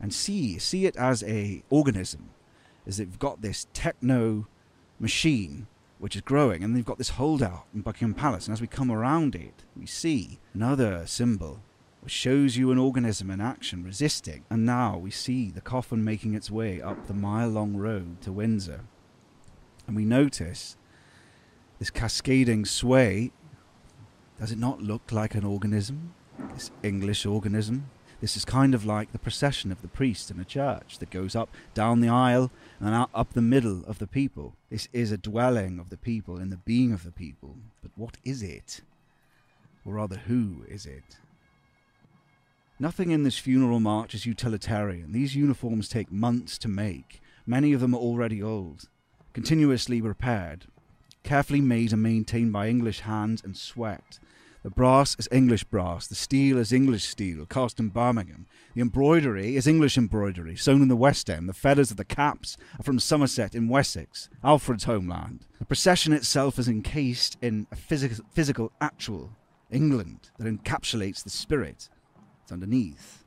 And 0.00 0.12
see 0.12 0.58
see 0.58 0.84
it 0.84 0.96
as 0.96 1.22
a 1.22 1.62
organism 1.70 2.30
as 2.86 2.98
they've 2.98 3.18
got 3.18 3.40
this 3.40 3.66
techno 3.72 4.46
machine 5.00 5.66
which 5.98 6.16
is 6.16 6.22
growing. 6.22 6.62
And 6.62 6.76
they've 6.76 6.84
got 6.84 6.98
this 6.98 7.10
holdout 7.10 7.64
in 7.74 7.80
Buckingham 7.80 8.14
Palace. 8.14 8.46
And 8.46 8.52
as 8.52 8.60
we 8.60 8.66
come 8.66 8.90
around 8.90 9.34
it 9.34 9.64
we 9.74 9.86
see 9.86 10.38
another 10.52 11.06
symbol 11.06 11.62
which 12.04 12.12
shows 12.12 12.56
you 12.56 12.70
an 12.70 12.78
organism 12.78 13.30
in 13.30 13.40
action 13.40 13.82
resisting 13.82 14.44
and 14.50 14.66
now 14.66 14.98
we 14.98 15.10
see 15.10 15.50
the 15.50 15.60
coffin 15.60 16.04
making 16.04 16.34
its 16.34 16.50
way 16.50 16.80
up 16.80 17.06
the 17.06 17.14
mile 17.14 17.48
long 17.48 17.74
road 17.76 18.20
to 18.20 18.30
Windsor 18.30 18.80
and 19.86 19.96
we 19.96 20.04
notice 20.04 20.76
this 21.78 21.90
cascading 21.90 22.66
sway 22.66 23.32
does 24.38 24.52
it 24.52 24.58
not 24.58 24.82
look 24.82 25.10
like 25.10 25.34
an 25.34 25.44
organism 25.44 26.12
this 26.52 26.70
English 26.82 27.24
organism 27.24 27.88
this 28.20 28.36
is 28.36 28.44
kind 28.44 28.74
of 28.74 28.86
like 28.86 29.12
the 29.12 29.18
procession 29.18 29.72
of 29.72 29.82
the 29.82 29.88
priest 29.88 30.30
in 30.30 30.40
a 30.40 30.44
church 30.44 30.98
that 30.98 31.10
goes 31.10 31.34
up 31.36 31.50
down 31.74 32.00
the 32.00 32.08
aisle 32.08 32.50
and 32.80 32.94
out, 32.94 33.10
up 33.14 33.34
the 33.34 33.42
middle 33.42 33.84
of 33.86 33.98
the 33.98 34.06
people. 34.06 34.54
This 34.70 34.88
is 34.94 35.12
a 35.12 35.18
dwelling 35.18 35.78
of 35.78 35.90
the 35.90 35.98
people 35.98 36.38
in 36.38 36.48
the 36.48 36.56
being 36.56 36.94
of 36.94 37.04
the 37.04 37.10
people. 37.10 37.56
But 37.82 37.90
what 37.96 38.16
is 38.24 38.42
it? 38.42 38.80
Or 39.84 39.94
rather, 39.94 40.16
who 40.16 40.64
is 40.66 40.86
it? 40.86 41.18
Nothing 42.78 43.12
in 43.12 43.22
this 43.22 43.38
funeral 43.38 43.78
march 43.78 44.14
is 44.14 44.26
utilitarian. 44.26 45.12
These 45.12 45.36
uniforms 45.36 45.88
take 45.88 46.10
months 46.10 46.58
to 46.58 46.68
make. 46.68 47.20
Many 47.46 47.72
of 47.72 47.80
them 47.80 47.94
are 47.94 47.98
already 47.98 48.42
old, 48.42 48.88
continuously 49.32 50.00
repaired, 50.00 50.66
carefully 51.22 51.60
made 51.60 51.92
and 51.92 52.02
maintained 52.02 52.52
by 52.52 52.68
English 52.68 53.00
hands 53.00 53.42
and 53.44 53.56
sweat. 53.56 54.18
The 54.64 54.70
brass 54.70 55.14
is 55.20 55.28
English 55.30 55.64
brass, 55.64 56.08
the 56.08 56.16
steel 56.16 56.58
is 56.58 56.72
English 56.72 57.04
steel, 57.04 57.46
cast 57.46 57.78
in 57.78 57.90
Birmingham. 57.90 58.46
The 58.74 58.80
embroidery 58.80 59.54
is 59.54 59.68
English 59.68 59.96
embroidery, 59.96 60.56
sewn 60.56 60.82
in 60.82 60.88
the 60.88 60.96
West 60.96 61.30
End. 61.30 61.48
The 61.48 61.52
feathers 61.52 61.92
of 61.92 61.96
the 61.96 62.04
caps 62.04 62.56
are 62.80 62.82
from 62.82 62.98
Somerset 62.98 63.54
in 63.54 63.68
Wessex, 63.68 64.28
Alfred's 64.42 64.84
homeland. 64.84 65.46
The 65.60 65.64
procession 65.64 66.12
itself 66.12 66.58
is 66.58 66.66
encased 66.66 67.36
in 67.40 67.68
a 67.70 67.76
physical, 67.76 68.24
physical 68.32 68.72
actual 68.80 69.30
England 69.70 70.30
that 70.38 70.48
encapsulates 70.48 71.22
the 71.22 71.30
spirit. 71.30 71.88
It's 72.44 72.52
underneath. 72.52 73.24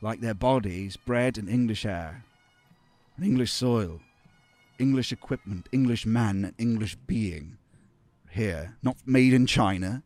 Like 0.00 0.22
their 0.22 0.32
bodies, 0.32 0.96
bred 0.96 1.36
in 1.36 1.48
English 1.48 1.84
air, 1.84 2.24
an 3.18 3.24
English 3.24 3.52
soil, 3.52 4.00
English 4.78 5.12
equipment, 5.12 5.68
English 5.70 6.06
man, 6.06 6.46
and 6.46 6.54
English 6.56 6.96
being. 7.06 7.58
Here, 8.30 8.78
not 8.82 8.96
made 9.04 9.34
in 9.34 9.46
China, 9.46 10.02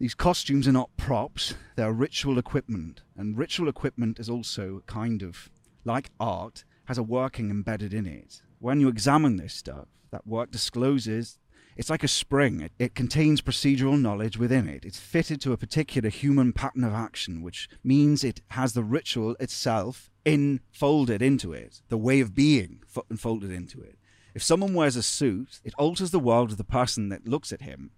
these 0.00 0.14
costumes 0.14 0.66
are 0.66 0.72
not 0.72 0.96
props, 0.96 1.54
they're 1.76 1.92
ritual 1.92 2.36
equipment. 2.36 3.02
And 3.16 3.38
ritual 3.38 3.68
equipment 3.68 4.18
is 4.18 4.28
also 4.28 4.82
kind 4.88 5.22
of 5.22 5.50
like 5.84 6.10
art, 6.18 6.64
has 6.86 6.98
a 6.98 7.04
working 7.04 7.48
embedded 7.48 7.94
in 7.94 8.06
it. 8.06 8.42
When 8.58 8.80
you 8.80 8.88
examine 8.88 9.36
this 9.36 9.54
stuff, 9.54 9.86
that 10.10 10.26
work 10.26 10.50
discloses 10.50 11.38
it's 11.76 11.90
like 11.90 12.04
a 12.04 12.08
spring. 12.08 12.60
It, 12.60 12.72
it, 12.78 12.94
contains 12.94 13.40
procedural 13.40 14.00
knowledge 14.00 14.36
within 14.36 14.68
it. 14.68 14.84
It's 14.84 14.98
fitted 14.98 15.40
to 15.42 15.52
a 15.52 15.56
particular 15.56 16.08
human 16.08 16.52
pattern 16.52 16.84
of 16.84 16.92
action, 16.92 17.42
which 17.42 17.68
means 17.82 18.22
it 18.22 18.40
has 18.48 18.72
the 18.72 18.84
ritual 18.84 19.36
itself 19.40 20.10
enfolded 20.24 21.22
into 21.22 21.52
it, 21.52 21.82
the 21.88 21.98
way 21.98 22.20
of 22.20 22.34
being 22.34 22.82
enfolded 23.10 23.50
into 23.50 23.80
it. 23.80 23.96
If 24.34 24.42
someone 24.42 24.74
wears 24.74 24.96
a 24.96 25.02
suit, 25.02 25.60
it 25.64 25.74
alters 25.76 26.10
the 26.10 26.18
world 26.18 26.52
of 26.52 26.56
the 26.56 26.64
person 26.64 27.08
that 27.10 27.26
looks 27.26 27.52
at 27.52 27.62
him 27.62 27.90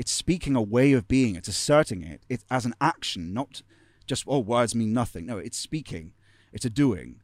it's 0.00 0.12
speaking 0.12 0.56
a 0.56 0.62
way 0.62 0.94
of 0.94 1.06
being. 1.06 1.36
It's 1.36 1.46
asserting 1.46 2.02
it. 2.02 2.22
It's 2.30 2.46
as 2.50 2.64
an 2.64 2.74
action, 2.80 3.34
not 3.34 3.60
just, 4.06 4.24
oh, 4.26 4.38
words 4.38 4.74
mean 4.74 4.94
nothing. 4.94 5.26
No, 5.26 5.36
it's 5.36 5.58
speaking. 5.58 6.14
It's 6.54 6.64
a 6.64 6.70
doing. 6.70 7.20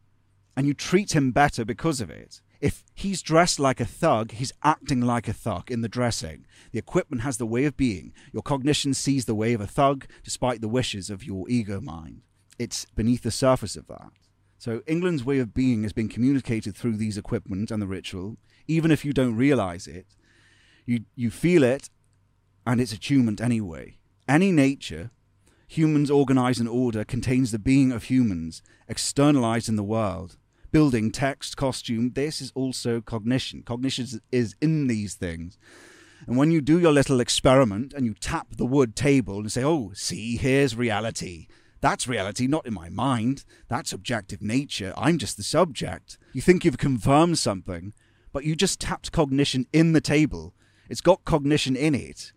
And 0.55 0.67
you 0.67 0.75
treat 0.75 1.15
him 1.15 1.33
better 1.33 1.65
because 1.65 2.03
of 2.03 2.11
it. 2.11 2.43
If 2.61 2.85
he's 2.95 3.23
dressed 3.23 3.61
like 3.61 3.81
a 3.81 3.85
thug, 3.85 4.33
he's 4.33 4.53
acting 4.63 5.01
like 5.01 5.29
a 5.29 5.33
thug 5.33 5.71
in 5.71 5.83
the 5.83 5.89
dressing. 5.89 6.47
The 6.73 6.79
equipment 6.79 7.23
has 7.23 7.37
the 7.37 7.47
way 7.47 7.65
of 7.65 7.77
being. 7.77 8.13
Your 8.33 8.43
cognition 8.43 8.95
sees 8.95 9.27
the 9.27 9.35
way 9.35 9.53
of 9.53 9.61
a 9.61 9.67
thug 9.67 10.07
despite 10.25 10.61
the 10.61 10.69
wishes 10.69 11.11
of 11.11 11.25
your 11.25 11.49
ego 11.49 11.81
mind. 11.81 12.23
It's 12.59 12.87
beneath 12.95 13.23
the 13.23 13.31
surface 13.31 13.77
of 13.77 13.87
that. 13.89 14.11
So 14.59 14.83
England's 14.87 15.25
way 15.25 15.39
of 15.39 15.53
being 15.53 15.83
has 15.83 15.93
been 15.93 16.09
communicated 16.09 16.75
through 16.75 16.97
these 16.97 17.19
equipment 17.19 17.71
and 17.71 17.83
the 17.83 17.87
ritual, 17.87 18.39
even 18.67 18.91
if 18.91 19.05
you 19.05 19.13
don't 19.13 19.37
realize 19.37 19.87
it. 19.87 20.07
You, 20.87 21.01
you 21.15 21.31
feel 21.31 21.63
it 21.63 21.91
and 22.67 22.81
its 22.81 22.93
attunement 22.93 23.41
anyway. 23.41 23.99
Any 24.27 24.51
nature, 24.51 25.11
humans 25.69 26.11
organize 26.11 26.59
an 26.59 26.69
order, 26.69 27.05
contains 27.05 27.51
the 27.51 27.59
being 27.59 27.93
of 27.93 28.05
humans, 28.05 28.63
externalized 28.89 29.69
in 29.69 29.77
the 29.77 29.83
world. 29.83 30.37
Building, 30.77 31.11
text, 31.11 31.57
costume, 31.57 32.11
this 32.11 32.43
is 32.43 32.53
also 32.55 33.01
cognition. 33.01 33.63
Cognition 33.63 34.21
is 34.31 34.55
in 34.61 34.89
these 34.89 35.15
things. 35.15 35.57
And 36.27 36.37
when 36.37 36.51
you 36.51 36.61
do 36.61 36.79
your 36.79 36.93
little 36.93 37.19
experiment 37.19 37.95
and 37.95 38.05
you 38.05 38.13
tap 38.13 38.49
the 38.59 38.67
wood 38.67 38.95
table 38.95 39.39
and 39.39 39.51
say, 39.51 39.65
oh, 39.65 39.93
see, 39.95 40.37
here's 40.37 40.77
reality. 40.77 41.47
That's 41.81 42.07
reality, 42.07 42.47
not 42.47 42.67
in 42.67 42.75
my 42.75 42.91
mind. 42.91 43.47
That's 43.69 43.95
objective 43.95 44.43
nature. 44.43 44.93
I'm 44.99 45.17
just 45.17 45.39
the 45.39 45.43
subject. 45.43 46.19
You 46.35 46.43
think 46.43 46.63
you've 46.63 46.77
confirmed 46.77 47.39
something, 47.39 47.95
but 48.31 48.45
you 48.45 48.55
just 48.55 48.79
tapped 48.79 49.13
cognition 49.13 49.67
in 49.73 49.95
the 49.95 50.03
table. 50.03 50.53
It's 50.91 51.01
got 51.01 51.25
cognition 51.25 51.75
in 51.75 51.95
it 51.95 52.33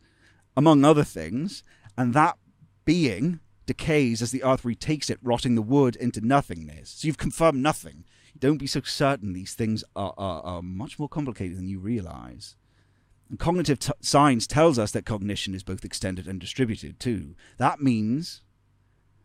among 0.55 0.85
other 0.85 1.03
things, 1.03 1.61
and 1.97 2.13
that 2.13 2.37
being 2.85 3.41
decays 3.65 4.21
as 4.21 4.31
the 4.31 4.45
earth 4.45 4.63
retakes 4.63 5.09
it, 5.09 5.19
rotting 5.21 5.55
the 5.55 5.61
wood 5.61 5.97
into 5.97 6.25
nothingness. 6.25 6.91
So 6.91 7.05
you've 7.05 7.17
confirmed 7.17 7.61
nothing. 7.61 8.05
Don't 8.37 8.57
be 8.57 8.67
so 8.67 8.81
certain 8.81 9.33
these 9.33 9.53
things 9.53 9.83
are, 9.95 10.13
are, 10.17 10.41
are 10.41 10.61
much 10.61 10.99
more 10.99 11.09
complicated 11.09 11.57
than 11.57 11.67
you 11.67 11.79
realize. 11.79 12.55
And 13.29 13.39
cognitive 13.39 13.79
t- 13.79 13.91
science 14.01 14.47
tells 14.47 14.79
us 14.79 14.91
that 14.91 15.05
cognition 15.05 15.53
is 15.53 15.63
both 15.63 15.85
extended 15.85 16.27
and 16.27 16.39
distributed 16.39 16.99
too. 16.99 17.35
That 17.57 17.81
means 17.81 18.41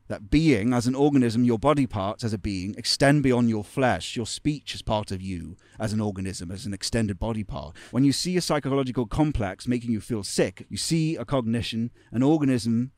that 0.09 0.31
being 0.31 0.75
as 0.75 0.87
an 0.87 0.95
organism, 0.95 1.45
your 1.45 1.59
body 1.59 1.87
parts 1.87 2.23
as 2.23 2.35
a 2.35 2.39
being, 2.39 2.75
extend 2.77 3.23
beyond 3.23 3.49
your 3.49 3.65
flesh. 3.65 4.17
Your 4.17 4.27
speech 4.27 4.75
is 4.75 4.83
part 4.83 5.11
of 5.11 5.23
you 5.23 5.57
as 5.79 5.93
an 5.95 6.01
organism, 6.01 6.51
as 6.51 6.67
an 6.67 6.75
extended 6.75 7.19
body 7.19 7.43
part. 7.43 7.75
When 7.91 8.05
you 8.05 8.13
see 8.13 8.37
a 8.37 8.43
psychological 8.43 9.07
complex 9.07 9.67
making 9.67 9.93
you 9.93 10.01
feel 10.01 10.23
sick, 10.23 10.67
you 10.69 10.77
see 10.77 11.17
a 11.17 11.25
cognition, 11.25 11.91
an 12.13 12.23
organism, 12.23 12.93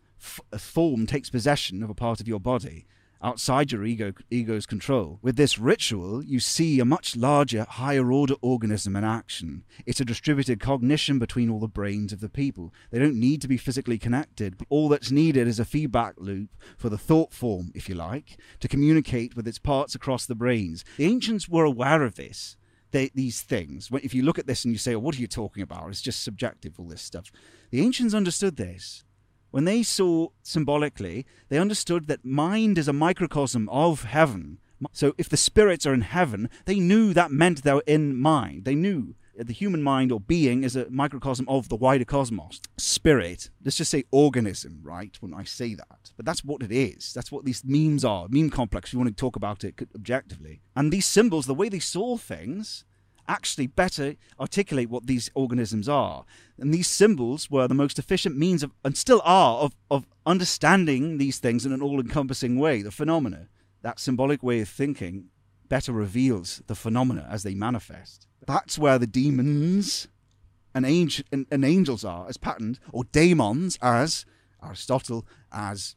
a 0.50 0.58
form 0.58 1.06
takes 1.06 1.30
possession 1.30 1.82
of 1.82 1.90
a 1.90 1.94
part 1.94 2.20
of 2.20 2.26
your 2.26 2.40
body. 2.40 2.86
Outside 3.22 3.72
your 3.72 3.84
ego, 3.84 4.12
ego's 4.30 4.66
control. 4.66 5.18
With 5.22 5.36
this 5.36 5.58
ritual, 5.58 6.22
you 6.22 6.40
see 6.40 6.80
a 6.80 6.84
much 6.84 7.16
larger, 7.16 7.66
higher 7.68 8.12
order 8.12 8.34
organism 8.40 8.96
in 8.96 9.04
action. 9.04 9.64
It's 9.84 10.00
a 10.00 10.04
distributed 10.04 10.60
cognition 10.60 11.18
between 11.18 11.50
all 11.50 11.60
the 11.60 11.68
brains 11.68 12.12
of 12.12 12.20
the 12.20 12.28
people. 12.28 12.72
They 12.90 12.98
don't 12.98 13.18
need 13.18 13.42
to 13.42 13.48
be 13.48 13.56
physically 13.56 13.98
connected. 13.98 14.56
All 14.68 14.88
that's 14.88 15.10
needed 15.10 15.48
is 15.48 15.58
a 15.58 15.64
feedback 15.64 16.14
loop 16.18 16.50
for 16.76 16.88
the 16.88 16.98
thought 16.98 17.32
form, 17.32 17.72
if 17.74 17.88
you 17.88 17.94
like, 17.94 18.38
to 18.60 18.68
communicate 18.68 19.36
with 19.36 19.48
its 19.48 19.58
parts 19.58 19.94
across 19.94 20.26
the 20.26 20.34
brains. 20.34 20.84
The 20.96 21.06
ancients 21.06 21.48
were 21.48 21.64
aware 21.64 22.02
of 22.02 22.16
this. 22.16 22.56
They, 22.92 23.10
these 23.14 23.42
things. 23.42 23.90
If 23.92 24.14
you 24.14 24.22
look 24.22 24.38
at 24.38 24.46
this 24.46 24.64
and 24.64 24.72
you 24.72 24.78
say, 24.78 24.94
oh, 24.94 25.00
"What 25.00 25.16
are 25.16 25.20
you 25.20 25.26
talking 25.26 25.62
about?" 25.62 25.88
It's 25.88 26.00
just 26.00 26.22
subjective. 26.22 26.78
All 26.78 26.86
this 26.86 27.02
stuff. 27.02 27.32
The 27.70 27.80
ancients 27.80 28.14
understood 28.14 28.56
this. 28.56 29.04
When 29.50 29.64
they 29.64 29.82
saw 29.82 30.28
symbolically, 30.42 31.26
they 31.48 31.58
understood 31.58 32.08
that 32.08 32.24
mind 32.24 32.78
is 32.78 32.88
a 32.88 32.92
microcosm 32.92 33.68
of 33.70 34.04
heaven. 34.04 34.58
So 34.92 35.14
if 35.16 35.28
the 35.28 35.36
spirits 35.36 35.86
are 35.86 35.94
in 35.94 36.02
heaven, 36.02 36.50
they 36.66 36.78
knew 36.78 37.14
that 37.14 37.30
meant 37.30 37.62
they 37.62 37.72
were 37.72 37.82
in 37.86 38.16
mind. 38.16 38.64
They 38.64 38.74
knew 38.74 39.14
the 39.38 39.52
human 39.52 39.82
mind 39.82 40.12
or 40.12 40.20
being 40.20 40.64
is 40.64 40.76
a 40.76 40.88
microcosm 40.90 41.48
of 41.48 41.68
the 41.68 41.76
wider 41.76 42.04
cosmos. 42.04 42.60
Spirit, 42.76 43.50
let's 43.64 43.76
just 43.76 43.90
say 43.90 44.04
organism, 44.10 44.80
right? 44.82 45.16
When 45.20 45.34
I 45.34 45.44
say 45.44 45.74
that. 45.74 46.12
But 46.16 46.24
that's 46.24 46.44
what 46.44 46.62
it 46.62 46.72
is. 46.72 47.12
That's 47.12 47.30
what 47.30 47.44
these 47.44 47.62
memes 47.64 48.04
are. 48.04 48.26
Meme 48.28 48.50
complex, 48.50 48.90
if 48.90 48.94
you 48.94 48.98
want 48.98 49.14
to 49.14 49.20
talk 49.20 49.36
about 49.36 49.64
it 49.64 49.74
objectively. 49.94 50.60
And 50.74 50.92
these 50.92 51.06
symbols, 51.06 51.46
the 51.46 51.54
way 51.54 51.68
they 51.68 51.78
saw 51.78 52.16
things, 52.16 52.84
actually 53.28 53.66
better 53.66 54.14
articulate 54.38 54.90
what 54.90 55.06
these 55.06 55.30
organisms 55.34 55.88
are. 55.88 56.24
And 56.58 56.72
these 56.72 56.88
symbols 56.88 57.50
were 57.50 57.68
the 57.68 57.74
most 57.74 57.98
efficient 57.98 58.36
means 58.36 58.62
of, 58.62 58.72
and 58.84 58.96
still 58.96 59.22
are, 59.24 59.58
of, 59.58 59.74
of 59.90 60.06
understanding 60.24 61.18
these 61.18 61.38
things 61.38 61.66
in 61.66 61.72
an 61.72 61.82
all 61.82 62.00
encompassing 62.00 62.58
way, 62.58 62.82
the 62.82 62.90
phenomena. 62.90 63.48
That 63.82 64.00
symbolic 64.00 64.42
way 64.42 64.60
of 64.60 64.68
thinking 64.68 65.26
better 65.68 65.92
reveals 65.92 66.62
the 66.66 66.74
phenomena 66.74 67.26
as 67.30 67.42
they 67.42 67.54
manifest. 67.54 68.26
That's 68.46 68.78
where 68.78 68.98
the 68.98 69.06
demons 69.06 70.08
and, 70.74 70.84
angel, 70.84 71.24
and, 71.32 71.46
and 71.50 71.64
angels 71.64 72.04
are 72.04 72.28
as 72.28 72.36
patterned, 72.36 72.78
or 72.92 73.04
daemons 73.04 73.78
as 73.80 74.24
Aristotle, 74.62 75.26
as 75.52 75.96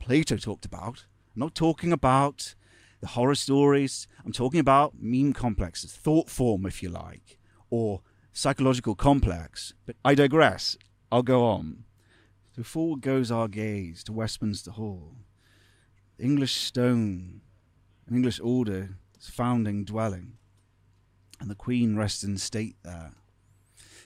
Plato 0.00 0.36
talked 0.36 0.64
about. 0.64 1.06
I'm 1.34 1.40
not 1.40 1.54
talking 1.54 1.92
about 1.92 2.54
the 3.02 3.08
horror 3.08 3.34
stories. 3.34 4.06
I'm 4.24 4.32
talking 4.32 4.60
about 4.60 4.94
meme 4.98 5.34
complexes, 5.34 5.92
thought 5.92 6.30
form, 6.30 6.64
if 6.64 6.82
you 6.82 6.88
like, 6.88 7.36
or 7.68 8.00
psychological 8.32 8.94
complex. 8.94 9.74
But 9.84 9.96
I 10.04 10.14
digress. 10.14 10.78
I'll 11.10 11.24
go 11.24 11.44
on. 11.44 11.84
So 12.56 12.62
forward 12.62 13.00
goes 13.02 13.30
our 13.30 13.48
gaze 13.48 14.04
to 14.04 14.12
Westminster 14.12 14.70
Hall. 14.70 15.16
The 16.16 16.24
English 16.24 16.54
stone, 16.54 17.42
an 18.06 18.14
English 18.14 18.40
order, 18.40 18.96
founding 19.18 19.84
dwelling, 19.84 20.34
and 21.40 21.50
the 21.50 21.54
Queen 21.56 21.96
rests 21.96 22.22
in 22.22 22.38
state 22.38 22.76
there. 22.84 23.12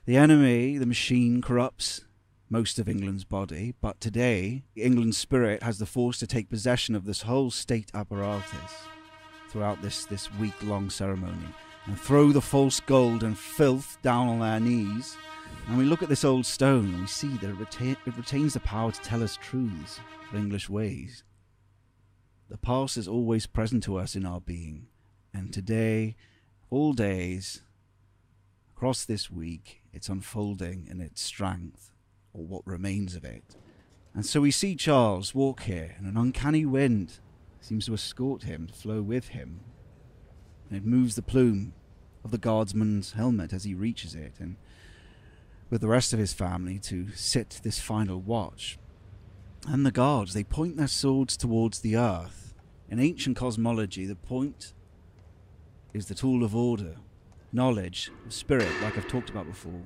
The 0.07 0.17
enemy, 0.17 0.79
the 0.79 0.87
machine, 0.87 1.43
corrupts 1.43 2.03
most 2.49 2.79
of 2.79 2.88
England's 2.88 3.25
body, 3.25 3.75
but 3.81 4.00
today 4.00 4.62
England's 4.76 5.19
spirit 5.19 5.62
has 5.62 5.79
the 5.79 5.87
force 5.87 6.19
to 6.19 6.26
take 6.26 6.49
possession 6.49 6.95
of 6.95 7.05
this 7.05 7.23
whole 7.23 7.50
state 7.50 7.91
apparatus 7.93 8.73
throughout 9.50 9.83
this, 9.83 10.05
this 10.05 10.33
week 10.35 10.55
long 10.62 10.88
ceremony 10.88 11.49
and 11.87 11.99
throw 11.99 12.31
the 12.31 12.41
false 12.41 12.81
gold 12.81 13.23
and 13.23 13.37
filth 13.37 13.99
down 14.03 14.29
on 14.29 14.41
their 14.41 14.61
knees. 14.61 15.17
And 15.67 15.76
we 15.76 15.85
look 15.85 16.03
at 16.03 16.09
this 16.09 16.25
old 16.25 16.47
stone 16.47 16.87
and 16.87 17.00
we 17.00 17.07
see 17.07 17.37
that 17.38 17.50
it, 17.50 17.59
reta- 17.59 17.97
it 18.07 18.17
retains 18.17 18.55
the 18.55 18.61
power 18.61 18.93
to 18.93 19.00
tell 19.00 19.23
us 19.23 19.38
truths 19.41 19.99
of 20.31 20.38
English 20.38 20.69
ways. 20.69 21.25
The 22.49 22.59
past 22.59 22.97
is 22.97 23.09
always 23.09 23.47
present 23.47 23.83
to 23.85 23.97
us 23.97 24.15
in 24.15 24.25
our 24.25 24.41
being, 24.41 24.87
and 25.35 25.53
today, 25.53 26.15
all 26.71 26.93
days, 26.93 27.62
across 28.76 29.05
this 29.05 29.29
week, 29.33 29.83
it's 29.93 30.09
unfolding 30.09 30.87
in 30.88 31.00
its 31.00 31.21
strength 31.21 31.91
or 32.37 32.45
what 32.45 32.66
remains 32.66 33.14
of 33.14 33.25
it. 33.25 33.57
And 34.14 34.25
so 34.25 34.40
we 34.40 34.50
see 34.50 34.75
Charles 34.76 35.35
walk 35.35 35.62
here, 35.62 35.95
and 35.99 36.07
an 36.07 36.16
uncanny 36.16 36.64
wind 36.64 37.19
seems 37.61 37.87
to 37.87 37.95
escort 37.95 38.45
him, 38.45 38.66
to 38.66 38.75
flow 38.75 39.02
with 39.02 39.28
him. 39.28 39.61
And 40.69 40.78
it 40.78 40.85
moves 40.85 41.14
the 41.14 41.23
plume 41.23 41.75
of 42.25 42.31
the 42.31 42.38
guardsman's 42.38 43.12
helmet 43.12 43.52
as 43.52 43.64
he 43.64 43.75
reaches 43.75 44.14
it, 44.14 44.35
and 44.38 44.57
with 45.71 45.81
the 45.81 45.88
rest 45.88 46.12
of 46.12 46.19
his 46.19 46.33
family 46.33 46.78
to 46.78 47.09
sit 47.12 47.61
this 47.62 47.78
final 47.78 48.21
watch. 48.21 48.78
And 49.69 49.85
the 49.85 49.90
guards, 49.90 50.33
they 50.33 50.45
point 50.45 50.76
their 50.76 50.87
swords 50.87 51.37
towards 51.37 51.81
the 51.81 51.96
earth. 51.96 52.55
In 52.88 53.01
ancient 53.01 53.37
cosmology, 53.37 54.07
the 54.07 54.14
point 54.14 54.75
is 55.92 56.07
the 56.07 56.14
tool 56.14 56.44
of 56.44 56.55
order, 56.55 56.96
knowledge, 57.53 58.12
spirit, 58.29 58.70
like 58.81 58.96
I've 58.96 59.09
talked 59.09 59.31
about 59.31 59.46
before. 59.46 59.83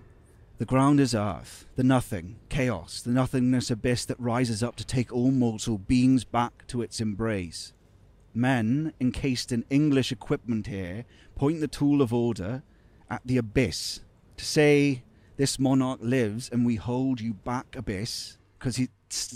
The 0.60 0.66
ground 0.66 1.00
is 1.00 1.14
earth, 1.14 1.64
the 1.76 1.82
nothing, 1.82 2.36
chaos, 2.50 3.00
the 3.00 3.12
nothingness 3.12 3.70
abyss 3.70 4.04
that 4.04 4.20
rises 4.20 4.62
up 4.62 4.76
to 4.76 4.84
take 4.84 5.10
all 5.10 5.30
mortal 5.30 5.78
beings 5.78 6.22
back 6.22 6.66
to 6.66 6.82
its 6.82 7.00
embrace. 7.00 7.72
Men, 8.34 8.92
encased 9.00 9.52
in 9.52 9.64
English 9.70 10.12
equipment 10.12 10.66
here, 10.66 11.06
point 11.34 11.60
the 11.60 11.66
tool 11.66 12.02
of 12.02 12.12
order 12.12 12.62
at 13.08 13.22
the 13.24 13.38
abyss 13.38 14.00
to 14.36 14.44
say, 14.44 15.02
This 15.38 15.58
monarch 15.58 16.00
lives 16.02 16.50
and 16.52 16.66
we 16.66 16.76
hold 16.76 17.22
you 17.22 17.32
back, 17.32 17.74
abyss, 17.74 18.36
because 18.58 18.86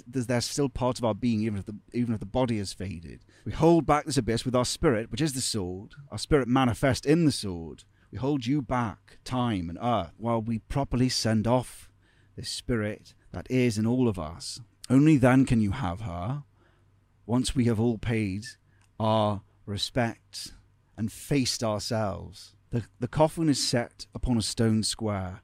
there's 0.06 0.44
still 0.44 0.68
part 0.68 0.98
of 0.98 1.06
our 1.06 1.14
being, 1.14 1.40
even 1.40 1.58
if, 1.58 1.64
the, 1.64 1.76
even 1.94 2.12
if 2.12 2.20
the 2.20 2.26
body 2.26 2.58
has 2.58 2.74
faded. 2.74 3.20
We 3.46 3.52
hold 3.52 3.86
back 3.86 4.04
this 4.04 4.18
abyss 4.18 4.44
with 4.44 4.54
our 4.54 4.66
spirit, 4.66 5.10
which 5.10 5.22
is 5.22 5.32
the 5.32 5.40
sword, 5.40 5.94
our 6.10 6.18
spirit 6.18 6.48
manifest 6.48 7.06
in 7.06 7.24
the 7.24 7.32
sword 7.32 7.84
we 8.14 8.20
hold 8.20 8.46
you 8.46 8.62
back, 8.62 9.18
time 9.24 9.68
and 9.68 9.76
earth, 9.82 10.12
while 10.18 10.40
we 10.40 10.60
properly 10.60 11.08
send 11.08 11.48
off 11.48 11.90
this 12.36 12.48
spirit 12.48 13.12
that 13.32 13.50
is 13.50 13.76
in 13.76 13.88
all 13.88 14.06
of 14.06 14.20
us. 14.20 14.60
Only 14.88 15.16
then 15.16 15.44
can 15.44 15.60
you 15.60 15.72
have 15.72 16.02
her, 16.02 16.44
once 17.26 17.56
we 17.56 17.64
have 17.64 17.80
all 17.80 17.98
paid 17.98 18.44
our 19.00 19.42
respect 19.66 20.52
and 20.96 21.10
faced 21.10 21.64
ourselves. 21.64 22.54
The, 22.70 22.84
the 23.00 23.08
coffin 23.08 23.48
is 23.48 23.60
set 23.60 24.06
upon 24.14 24.38
a 24.38 24.42
stone 24.42 24.84
square. 24.84 25.40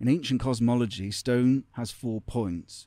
In 0.00 0.08
ancient 0.08 0.40
cosmology, 0.40 1.10
stone 1.10 1.64
has 1.72 1.90
four 1.90 2.22
points. 2.22 2.86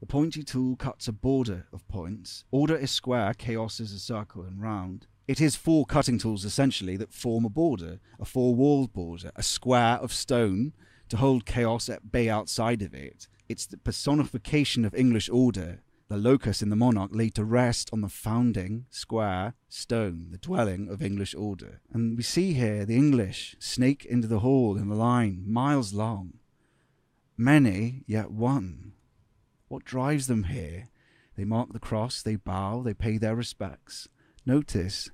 The 0.00 0.06
pointy 0.06 0.42
tool 0.42 0.76
cuts 0.76 1.06
a 1.06 1.12
border 1.12 1.66
of 1.70 1.86
points. 1.86 2.44
Order 2.50 2.76
is 2.76 2.90
square, 2.90 3.34
chaos 3.34 3.78
is 3.78 3.92
a 3.92 3.98
circle 3.98 4.40
and 4.42 4.62
round. 4.62 5.06
It 5.28 5.40
is 5.40 5.56
four 5.56 5.86
cutting 5.86 6.18
tools 6.18 6.44
essentially 6.44 6.96
that 6.96 7.12
form 7.12 7.44
a 7.44 7.48
border, 7.48 8.00
a 8.18 8.24
four 8.24 8.54
walled 8.54 8.92
border, 8.92 9.30
a 9.36 9.42
square 9.42 9.96
of 9.96 10.12
stone 10.12 10.72
to 11.08 11.16
hold 11.16 11.46
chaos 11.46 11.88
at 11.88 12.10
bay 12.10 12.28
outside 12.28 12.82
of 12.82 12.94
it. 12.94 13.28
It's 13.48 13.66
the 13.66 13.76
personification 13.76 14.84
of 14.84 14.94
English 14.94 15.28
order, 15.28 15.82
the 16.10 16.16
locus 16.16 16.60
in 16.60 16.70
the 16.70 16.76
monarch 16.76 17.10
laid 17.12 17.36
to 17.36 17.44
rest 17.44 17.88
on 17.92 18.00
the 18.00 18.08
founding 18.08 18.86
square 18.90 19.54
stone, 19.68 20.26
the 20.32 20.38
dwelling 20.38 20.88
of 20.88 21.02
English 21.02 21.36
order. 21.36 21.80
And 21.92 22.16
we 22.16 22.24
see 22.24 22.52
here 22.54 22.84
the 22.84 22.96
English 22.96 23.54
snake 23.60 24.04
into 24.04 24.26
the 24.26 24.40
hall 24.40 24.76
in 24.76 24.90
a 24.90 24.94
line 24.96 25.44
miles 25.46 25.92
long. 25.92 26.34
Many, 27.36 28.02
yet 28.08 28.32
one. 28.32 28.94
What 29.68 29.84
drives 29.84 30.26
them 30.26 30.44
here? 30.44 30.88
They 31.36 31.44
mark 31.44 31.72
the 31.72 31.78
cross, 31.78 32.22
they 32.22 32.34
bow, 32.34 32.82
they 32.82 32.92
pay 32.92 33.16
their 33.16 33.36
respects. 33.36 34.08
Notice 34.46 35.10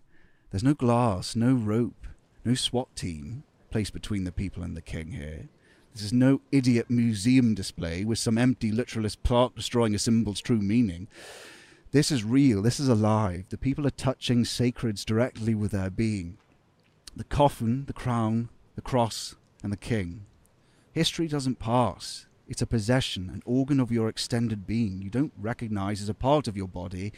there's 0.50 0.62
no 0.62 0.74
glass, 0.74 1.34
no 1.34 1.52
rope, 1.52 2.06
no 2.44 2.54
SWAT 2.54 2.94
team 2.94 3.42
placed 3.70 3.92
between 3.92 4.24
the 4.24 4.32
people 4.32 4.62
and 4.62 4.76
the 4.76 4.82
king 4.82 5.12
here. 5.12 5.48
This 5.92 6.04
is 6.04 6.12
no 6.12 6.40
idiot 6.52 6.90
museum 6.90 7.54
display 7.54 8.04
with 8.04 8.18
some 8.18 8.38
empty 8.38 8.70
literalist 8.70 9.22
plaque 9.22 9.54
destroying 9.56 9.94
a 9.94 9.98
symbol's 9.98 10.40
true 10.40 10.60
meaning. 10.60 11.08
This 11.90 12.12
is 12.12 12.22
real, 12.22 12.62
this 12.62 12.78
is 12.78 12.88
alive. 12.88 13.46
The 13.48 13.58
people 13.58 13.86
are 13.86 13.90
touching 13.90 14.44
sacreds 14.44 15.04
directly 15.04 15.54
with 15.54 15.72
their 15.72 15.90
being. 15.90 16.38
The 17.16 17.24
coffin, 17.24 17.86
the 17.86 17.92
crown, 17.92 18.50
the 18.74 18.82
cross, 18.82 19.36
and 19.62 19.72
the 19.72 19.76
king. 19.76 20.26
History 20.92 21.26
doesn't 21.28 21.58
pass. 21.58 22.26
It's 22.46 22.62
a 22.62 22.66
possession, 22.66 23.30
an 23.30 23.42
organ 23.44 23.80
of 23.80 23.90
your 23.90 24.08
extended 24.08 24.66
being 24.66 25.02
you 25.02 25.10
don't 25.10 25.32
recognize 25.36 26.00
as 26.00 26.08
a 26.08 26.14
part 26.14 26.46
of 26.46 26.56
your 26.56 26.68
body, 26.68 27.12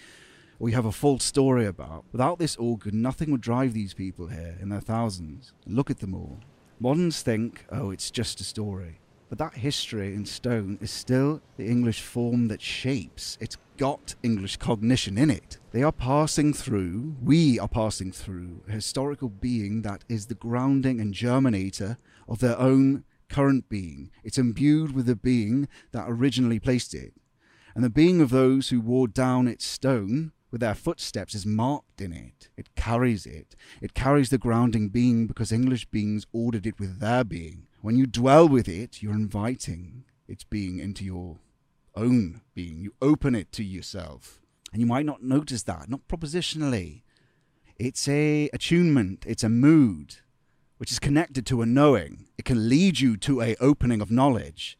you 0.66 0.74
have 0.74 0.84
a 0.84 0.92
false 0.92 1.24
story 1.24 1.66
about. 1.66 2.04
Without 2.10 2.40
this 2.40 2.56
organ, 2.56 3.00
nothing 3.00 3.30
would 3.30 3.40
drive 3.40 3.74
these 3.74 3.94
people 3.94 4.26
here 4.26 4.58
in 4.60 4.70
their 4.70 4.80
thousands. 4.80 5.52
Look 5.66 5.90
at 5.90 6.00
them 6.00 6.14
all. 6.14 6.40
Moderns 6.80 7.22
think, 7.22 7.64
oh, 7.70 7.90
it's 7.90 8.10
just 8.10 8.40
a 8.40 8.44
story. 8.44 8.98
But 9.28 9.38
that 9.38 9.54
history 9.54 10.14
in 10.14 10.24
stone 10.26 10.78
is 10.80 10.90
still 10.90 11.40
the 11.56 11.66
English 11.66 12.00
form 12.00 12.48
that 12.48 12.62
shapes. 12.62 13.38
It's 13.40 13.56
got 13.76 14.16
English 14.22 14.56
cognition 14.56 15.16
in 15.16 15.30
it. 15.30 15.58
They 15.70 15.82
are 15.82 15.92
passing 15.92 16.52
through, 16.52 17.16
we 17.22 17.58
are 17.60 17.68
passing 17.68 18.10
through, 18.10 18.62
a 18.68 18.72
historical 18.72 19.28
being 19.28 19.82
that 19.82 20.02
is 20.08 20.26
the 20.26 20.34
grounding 20.34 21.00
and 21.00 21.14
germinator 21.14 21.98
of 22.28 22.40
their 22.40 22.58
own 22.58 23.04
current 23.28 23.68
being. 23.68 24.10
It's 24.24 24.38
imbued 24.38 24.94
with 24.94 25.06
the 25.06 25.14
being 25.14 25.68
that 25.92 26.06
originally 26.08 26.58
placed 26.58 26.94
it. 26.94 27.12
And 27.74 27.84
the 27.84 27.90
being 27.90 28.20
of 28.20 28.30
those 28.30 28.70
who 28.70 28.80
wore 28.80 29.06
down 29.06 29.46
its 29.46 29.64
stone 29.64 30.32
with 30.50 30.60
their 30.60 30.74
footsteps 30.74 31.34
is 31.34 31.44
marked 31.44 32.00
in 32.00 32.12
it. 32.12 32.48
It 32.56 32.74
carries 32.74 33.26
it. 33.26 33.54
It 33.80 33.94
carries 33.94 34.30
the 34.30 34.38
grounding 34.38 34.88
being 34.88 35.26
because 35.26 35.52
English 35.52 35.86
beings 35.86 36.26
ordered 36.32 36.66
it 36.66 36.78
with 36.78 37.00
their 37.00 37.24
being. 37.24 37.66
When 37.80 37.96
you 37.96 38.06
dwell 38.06 38.48
with 38.48 38.68
it, 38.68 39.02
you're 39.02 39.12
inviting 39.12 40.04
its 40.26 40.44
being 40.44 40.78
into 40.78 41.04
your 41.04 41.38
own 41.94 42.40
being. 42.54 42.80
You 42.80 42.94
open 43.02 43.34
it 43.34 43.52
to 43.52 43.64
yourself. 43.64 44.40
And 44.72 44.80
you 44.80 44.86
might 44.86 45.06
not 45.06 45.22
notice 45.22 45.62
that, 45.64 45.88
not 45.88 46.08
propositionally. 46.08 47.02
It's 47.76 48.08
a 48.08 48.50
attunement, 48.52 49.24
it's 49.26 49.44
a 49.44 49.48
mood 49.48 50.16
which 50.78 50.92
is 50.92 50.98
connected 50.98 51.44
to 51.46 51.62
a 51.62 51.66
knowing. 51.66 52.26
It 52.38 52.44
can 52.44 52.68
lead 52.68 53.00
you 53.00 53.16
to 53.18 53.42
a 53.42 53.56
opening 53.60 54.00
of 54.00 54.10
knowledge. 54.10 54.78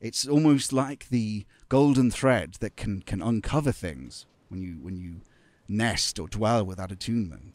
It's 0.00 0.28
almost 0.28 0.72
like 0.72 1.08
the 1.08 1.44
golden 1.68 2.10
thread 2.10 2.56
that 2.60 2.76
can, 2.76 3.02
can 3.02 3.22
uncover 3.22 3.72
things 3.72 4.26
when 4.48 4.60
you 4.60 4.78
when 4.80 4.96
you 4.96 5.20
nest 5.68 6.18
or 6.18 6.28
dwell 6.28 6.64
with 6.64 6.78
that 6.78 6.92
attunement. 6.92 7.54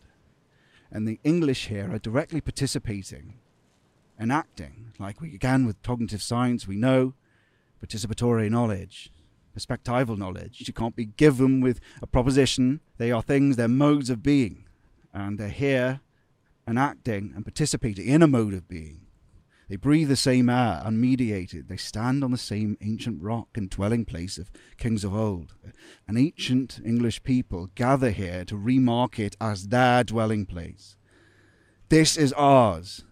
And 0.92 1.08
the 1.08 1.20
English 1.24 1.68
here 1.68 1.92
are 1.92 2.00
directly 2.00 2.40
participating 2.40 3.40
and 4.18 4.32
acting, 4.32 4.94
like 5.00 5.20
we 5.20 5.30
began 5.30 5.66
with 5.66 5.82
cognitive 5.82 6.22
science, 6.22 6.68
we 6.68 6.76
know 6.76 7.14
participatory 7.84 8.50
knowledge, 8.50 9.12
perspectival 9.58 10.18
knowledge. 10.18 10.64
You 10.68 10.74
can't 10.74 10.96
be 10.96 11.06
given 11.06 11.62
with 11.62 11.80
a 12.02 12.08
proposition. 12.08 12.80
They 12.98 13.12
are 13.12 13.22
things, 13.22 13.56
they're 13.56 13.68
modes 13.68 14.10
of 14.10 14.22
being. 14.24 14.66
And 15.14 15.38
they're 15.38 15.50
here 15.50 16.02
and 16.66 16.80
acting 16.80 17.34
and 17.36 17.44
participating 17.44 18.08
in 18.08 18.22
a 18.22 18.28
mode 18.28 18.54
of 18.54 18.68
being. 18.68 19.03
They 19.74 19.78
breathe 19.78 20.10
the 20.10 20.16
same 20.16 20.50
air, 20.50 20.84
unmediated. 20.86 21.68
They 21.68 21.78
stand 21.78 22.24
on 22.24 22.30
the 22.30 22.38
same 22.38 22.78
ancient 22.80 23.24
rock 23.24 23.48
and 23.56 23.72
dwelling 23.72 24.06
place 24.06 24.38
of 24.38 24.52
kings 24.78 25.04
of 25.04 25.16
old. 25.16 25.56
An 26.08 26.16
ancient 26.16 26.80
English 26.86 27.24
people 27.24 27.72
gather 27.74 28.12
here 28.12 28.46
to 28.46 28.56
remark 28.56 29.18
it 29.18 29.36
as 29.42 29.70
their 29.70 30.04
dwelling 30.04 30.46
place. 30.46 30.96
This 31.90 32.18
is 32.18 32.34
ours. 32.34 33.04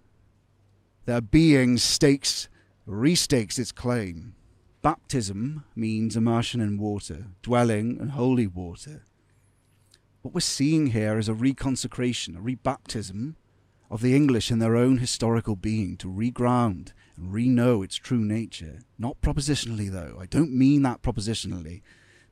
Their 1.05 1.19
being 1.19 1.79
stakes, 1.79 2.47
restakes 2.87 3.57
its 3.57 3.71
claim. 3.71 4.35
Baptism 4.83 5.63
means 5.75 6.15
immersion 6.15 6.61
in 6.61 6.77
water, 6.77 7.29
dwelling 7.41 7.97
in 7.99 8.09
holy 8.09 8.45
water. 8.45 9.01
What 10.21 10.35
we're 10.35 10.41
seeing 10.41 10.91
here 10.91 11.17
is 11.17 11.27
a 11.27 11.33
reconsecration, 11.33 12.37
a 12.37 12.39
rebaptism 12.39 13.33
of 13.91 14.01
the 14.01 14.15
English 14.15 14.49
in 14.49 14.59
their 14.59 14.77
own 14.77 14.99
historical 14.99 15.57
being 15.57 15.97
to 15.97 16.07
reground 16.07 16.93
and 17.17 17.33
re-know 17.33 17.83
its 17.83 17.97
true 17.97 18.23
nature. 18.23 18.79
Not 18.97 19.21
propositionally, 19.21 19.91
though. 19.91 20.17
I 20.17 20.25
don't 20.27 20.57
mean 20.57 20.81
that 20.83 21.01
propositionally. 21.01 21.81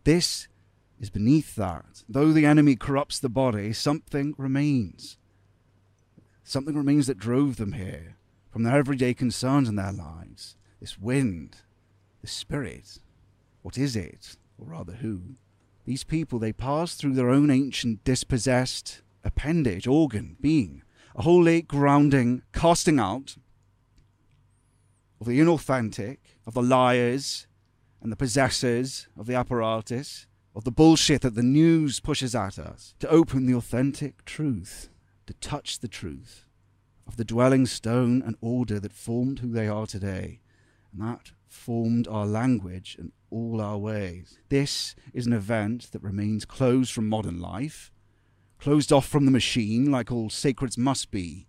This 0.05 0.47
is 1.01 1.09
beneath 1.09 1.55
that. 1.55 2.03
Though 2.07 2.31
the 2.31 2.45
enemy 2.45 2.77
corrupts 2.77 3.19
the 3.19 3.27
body, 3.27 3.73
something 3.73 4.33
remains. 4.37 5.17
Something 6.45 6.75
remains 6.75 7.07
that 7.07 7.19
drove 7.19 7.57
them 7.57 7.73
here 7.73 8.15
from 8.49 8.63
their 8.63 8.77
everyday 8.77 9.13
concerns 9.13 9.67
in 9.67 9.75
their 9.75 9.91
lives. 9.91 10.55
This 10.79 10.97
wind, 10.97 11.57
this 12.21 12.31
spirit. 12.31 12.99
What 13.63 13.77
is 13.77 13.97
it? 13.97 14.37
Or 14.57 14.67
rather, 14.67 14.93
who? 14.93 15.35
These 15.85 16.05
people, 16.05 16.39
they 16.39 16.53
pass 16.53 16.95
through 16.95 17.15
their 17.15 17.29
own 17.29 17.51
ancient 17.51 18.05
dispossessed 18.05 19.01
appendage, 19.25 19.87
organ, 19.87 20.37
being 20.39 20.83
holy 21.23 21.61
grounding, 21.61 22.41
casting 22.53 22.99
out 22.99 23.37
of 25.19 25.27
the 25.27 25.39
inauthentic, 25.39 26.17
of 26.47 26.53
the 26.53 26.61
liars 26.61 27.47
and 28.01 28.11
the 28.11 28.15
possessors 28.15 29.07
of 29.17 29.25
the 29.27 29.35
apparatus, 29.35 30.27
of 30.55 30.63
the 30.63 30.71
bullshit 30.71 31.21
that 31.21 31.35
the 31.35 31.43
news 31.43 31.99
pushes 31.99 32.33
at 32.33 32.57
us, 32.57 32.95
to 32.99 33.09
open 33.09 33.45
the 33.45 33.55
authentic 33.55 34.23
truth, 34.25 34.89
to 35.27 35.33
touch 35.35 35.79
the 35.79 35.87
truth 35.87 36.45
of 37.05 37.17
the 37.17 37.25
dwelling 37.25 37.65
stone 37.65 38.21
and 38.21 38.35
order 38.41 38.79
that 38.79 38.93
formed 38.93 39.39
who 39.39 39.51
they 39.51 39.67
are 39.67 39.85
today, 39.85 40.39
and 40.91 41.01
that 41.01 41.31
formed 41.47 42.07
our 42.07 42.25
language 42.25 42.95
and 42.99 43.11
all 43.29 43.59
our 43.59 43.77
ways. 43.77 44.39
This 44.49 44.95
is 45.13 45.27
an 45.27 45.33
event 45.33 45.91
that 45.91 46.03
remains 46.03 46.45
closed 46.45 46.91
from 46.91 47.09
modern 47.09 47.39
life 47.39 47.91
closed 48.59 48.91
off 48.91 49.07
from 49.07 49.25
the 49.25 49.31
machine 49.31 49.89
like 49.91 50.11
all 50.11 50.29
sacreds 50.29 50.77
must 50.77 51.11
be. 51.11 51.47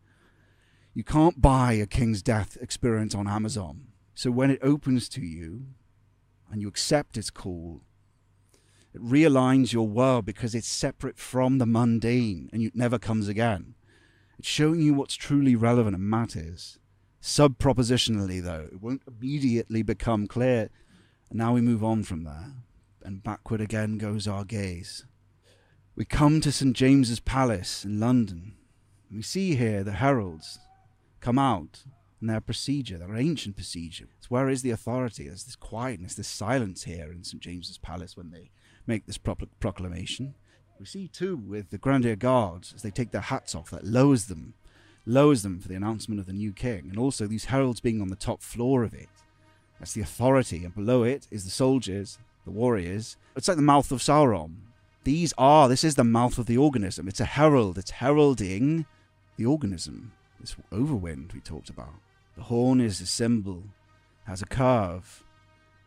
You 0.95 1.05
can't 1.05 1.41
buy 1.41 1.75
a 1.75 1.87
king's 1.87 2.23
death 2.23 2.57
experience 2.61 3.15
on 3.15 3.29
Amazon. 3.29 3.89
So 4.15 4.31
when 4.31 4.51
it 4.51 4.61
opens 4.63 5.09
to 5.11 5.21
you 5.21 5.67
and 6.51 6.61
you 6.61 6.69
accept 6.69 7.17
its 7.17 7.31
call, 7.31 7.83
it 8.93 9.03
realigns 9.03 9.73
your 9.73 9.87
world 9.87 10.27
because 10.27 10.55
it's 10.55 10.69
separate 10.69 11.19
from 11.19 11.59
the 11.59 11.67
mundane 11.67 12.51
and 12.53 12.63
it 12.63 12.75
never 12.75 12.99
comes 12.99 13.29
again. 13.29 13.75
It's 14.39 14.49
showing 14.49 14.81
you 14.81 14.95
what's 14.95 15.15
truly 15.15 15.55
relevant 15.55 15.95
and 15.95 16.05
matters. 16.05 16.79
Sub 17.21 17.59
propositionally, 17.59 18.43
though, 18.43 18.69
it 18.73 18.81
won't 18.81 19.03
immediately 19.07 19.83
become 19.83 20.27
clear. 20.27 20.71
And 21.29 21.39
now 21.39 21.53
we 21.53 21.61
move 21.61 21.85
on 21.85 22.03
from 22.03 22.25
there, 22.25 22.55
and 23.05 23.23
backward 23.23 23.61
again 23.61 23.99
goes 23.99 24.27
our 24.27 24.45
gaze. 24.45 25.05
We 25.97 26.05
come 26.05 26.41
to 26.41 26.53
St. 26.53 26.75
James's 26.75 27.21
Palace 27.21 27.85
in 27.85 28.01
London. 28.01 28.55
We 29.13 29.23
see 29.23 29.57
here 29.57 29.83
the 29.83 29.93
heralds 29.93 30.59
come 31.21 31.39
out 31.39 31.85
and 32.21 32.31
their 32.31 32.41
procedure, 32.41 32.99
their 32.99 33.17
ancient 33.17 33.57
procedure. 33.57 34.07
Where 34.29 34.49
is 34.49 34.63
the 34.63 34.71
authority? 34.71 35.27
There's 35.27 35.45
this 35.45 35.57
quietness, 35.57 36.15
this 36.15 36.29
silence 36.29 36.85
here 36.85 37.11
in 37.11 37.25
St. 37.25 37.43
James's 37.43 37.79
Palace 37.79 38.17
when 38.17 38.31
they 38.31 38.51
make 38.87 39.07
this 39.07 39.19
pro- 39.19 39.35
proclamation. 39.59 40.35
We 40.79 40.87
see 40.87 41.09
too 41.09 41.37
with 41.37 41.71
the 41.71 41.79
Grenadier 41.79 42.17
Guards 42.17 42.73
as 42.75 42.83
they 42.83 42.93
take 42.93 43.11
their 43.11 43.21
hats 43.21 43.55
off, 43.55 43.71
that 43.71 43.85
lowers 43.85 44.27
them, 44.27 44.55
lowers 45.05 45.43
them 45.43 45.59
for 45.59 45.67
the 45.67 45.75
announcement 45.75 46.21
of 46.21 46.27
the 46.27 46.33
new 46.33 46.53
king, 46.53 46.87
and 46.89 46.99
also 46.99 47.27
these 47.27 47.47
heralds 47.47 47.81
being 47.81 48.01
on 48.01 48.09
the 48.09 48.17
top 48.17 48.41
floor 48.41 48.85
of 48.85 48.95
it. 48.95 49.09
That's 49.81 49.95
the 49.95 50.01
authority, 50.03 50.65
and 50.65 50.75
below 50.75 51.03
it 51.03 51.27
is 51.31 51.45
the 51.45 51.51
soldiers, 51.51 52.19
the 52.45 52.53
warriors. 52.53 53.17
It's 53.35 53.49
like 53.49 53.57
the 53.57 53.63
mouth 53.63 53.91
of 53.91 53.99
Sauron, 53.99 54.55
these 55.05 55.33
are, 55.39 55.69
this 55.69 55.85
is 55.85 55.95
the 55.95 56.05
mouth 56.05 56.39
of 56.39 56.47
the 56.47 56.59
organism. 56.59 57.09
It's 57.09 57.21
a 57.21 57.25
herald, 57.25 57.79
it's 57.79 57.91
heralding 57.91 58.87
the 59.37 59.47
organism. 59.47 60.13
This 60.39 60.57
overwind 60.73 61.33
we 61.33 61.41
talked 61.41 61.71
about. 61.71 61.95
The 62.37 62.45
horn 62.45 62.81
is 62.81 63.01
a 63.01 63.07
symbol, 63.07 63.65
has 64.25 64.43
a 64.43 64.47
curve. 64.47 65.25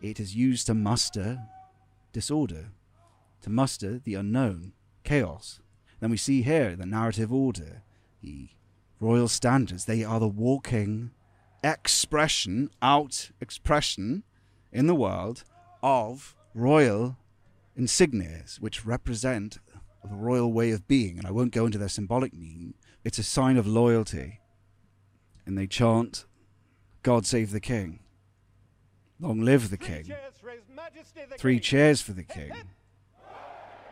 It 0.01 0.19
is 0.19 0.35
used 0.35 0.67
to 0.67 0.73
muster 0.73 1.39
disorder, 2.11 2.71
to 3.41 3.49
muster 3.49 3.99
the 4.03 4.15
unknown, 4.15 4.73
chaos. 5.03 5.59
Then 5.99 6.11
we 6.11 6.17
see 6.17 6.41
here 6.41 6.75
the 6.75 6.85
narrative 6.85 7.31
order, 7.31 7.83
the 8.21 8.49
royal 8.99 9.27
standards. 9.27 9.85
They 9.85 10.03
are 10.03 10.19
the 10.19 10.27
walking 10.27 11.11
expression, 11.63 12.69
out 12.81 13.31
expression 13.39 14.23
in 14.71 14.87
the 14.87 14.95
world 14.95 15.43
of 15.81 16.35
royal 16.53 17.17
insignias 17.77 18.59
which 18.59 18.85
represent 18.85 19.59
the 20.03 20.15
royal 20.15 20.51
way 20.51 20.71
of 20.71 20.87
being, 20.87 21.17
and 21.17 21.25
I 21.25 21.31
won't 21.31 21.53
go 21.53 21.65
into 21.65 21.77
their 21.77 21.89
symbolic 21.89 22.33
meaning. 22.33 22.73
It's 23.03 23.19
a 23.19 23.23
sign 23.23 23.57
of 23.57 23.67
loyalty. 23.67 24.39
And 25.45 25.57
they 25.57 25.67
chant, 25.67 26.25
God 27.01 27.25
save 27.25 27.51
the 27.51 27.59
king. 27.59 27.99
Long 29.19 29.41
live 29.41 29.69
the 29.69 29.77
king. 29.77 30.13
Three 31.37 31.59
cheers 31.59 32.01
for 32.01 32.13
the 32.13 32.23
king. 32.23 32.51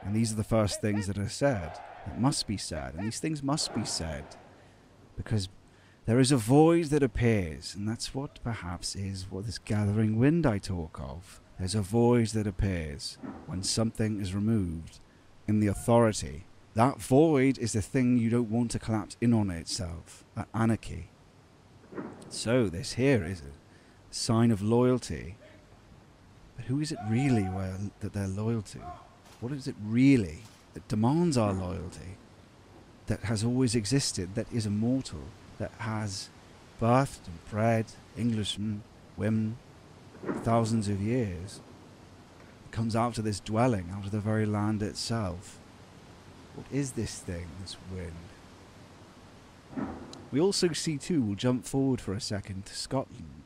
And 0.04 0.16
these 0.16 0.34
are 0.34 0.38
the 0.38 0.44
first 0.44 0.82
things 0.82 1.08
that 1.08 1.18
are 1.18 1.30
said. 1.30 1.80
It 2.08 2.18
must 2.18 2.48
be 2.48 2.58
said. 2.58 2.96
And 2.96 3.06
these 3.06 3.20
things 3.20 3.44
must 3.44 3.74
be 3.74 3.86
said. 3.86 4.26
Because 5.16 5.50
there 6.06 6.20
is 6.20 6.32
a 6.32 6.38
void 6.38 6.86
that 6.86 7.04
appears, 7.04 7.76
and 7.76 7.88
that's 7.88 8.16
what 8.16 8.44
perhaps 8.44 8.96
is 8.96 9.28
what 9.30 9.46
this 9.46 9.60
gathering 9.60 10.18
wind 10.18 10.46
I 10.46 10.58
talk 10.58 11.00
of. 11.00 11.42
There's 11.62 11.76
a 11.76 11.82
void 11.84 12.30
that 12.30 12.48
appears 12.48 13.20
when 13.46 13.62
something 13.62 14.20
is 14.20 14.34
removed 14.34 14.98
in 15.48 15.60
the 15.60 15.68
authority. 15.68 16.46
That 16.74 17.00
void 17.00 17.60
is 17.60 17.74
the 17.74 17.84
thing 17.84 18.18
you 18.18 18.32
don't 18.32 18.50
want 18.50 18.72
to 18.72 18.80
collapse 18.80 19.16
in 19.22 19.32
on 19.32 19.52
itself, 19.52 20.24
that 20.34 20.48
anarchy. 20.56 21.10
So, 22.30 22.68
this 22.68 22.94
here 22.94 23.24
is 23.24 23.42
a 23.42 23.54
sign 24.10 24.50
of 24.50 24.64
loyalty. 24.64 25.36
But 26.56 26.66
who 26.66 26.82
is 26.82 26.92
it 26.92 26.98
really 27.08 27.44
where, 27.44 27.78
that 28.00 28.14
they're 28.14 28.28
loyal 28.28 28.64
to? 28.64 28.80
What 29.40 29.52
is 29.52 29.68
it 29.68 29.76
really 29.86 30.40
that 30.74 30.88
demands 30.88 31.38
our 31.38 31.54
loyalty? 31.54 32.18
That 33.06 33.26
has 33.26 33.44
always 33.44 33.76
existed, 33.76 34.34
that 34.34 34.52
is 34.52 34.66
immortal, 34.66 35.26
that 35.60 35.74
has 35.78 36.30
birthed 36.82 37.28
and 37.28 37.52
bred 37.52 37.86
Englishmen, 38.18 38.82
women, 39.16 39.58
thousands 40.44 40.88
of 40.88 41.02
years, 41.02 41.62
comes 42.72 42.96
out 42.96 43.18
of 43.18 43.24
this 43.24 43.40
dwelling, 43.40 43.90
out 43.94 44.06
of 44.06 44.12
the 44.12 44.20
very 44.20 44.46
land 44.46 44.82
itself. 44.82 45.60
What 46.56 46.68
is 46.72 46.92
this 46.94 47.20
thing, 47.20 47.48
this 47.62 47.78
wind? 47.94 48.14
We 50.32 50.40
also 50.40 50.72
see, 50.74 50.98
too, 50.98 51.22
we'll 51.22 51.36
jump 51.36 51.66
forward 51.66 52.00
for 52.00 52.14
a 52.14 52.22
second 52.22 52.66
to 52.68 52.76
Scotland. 52.76 53.44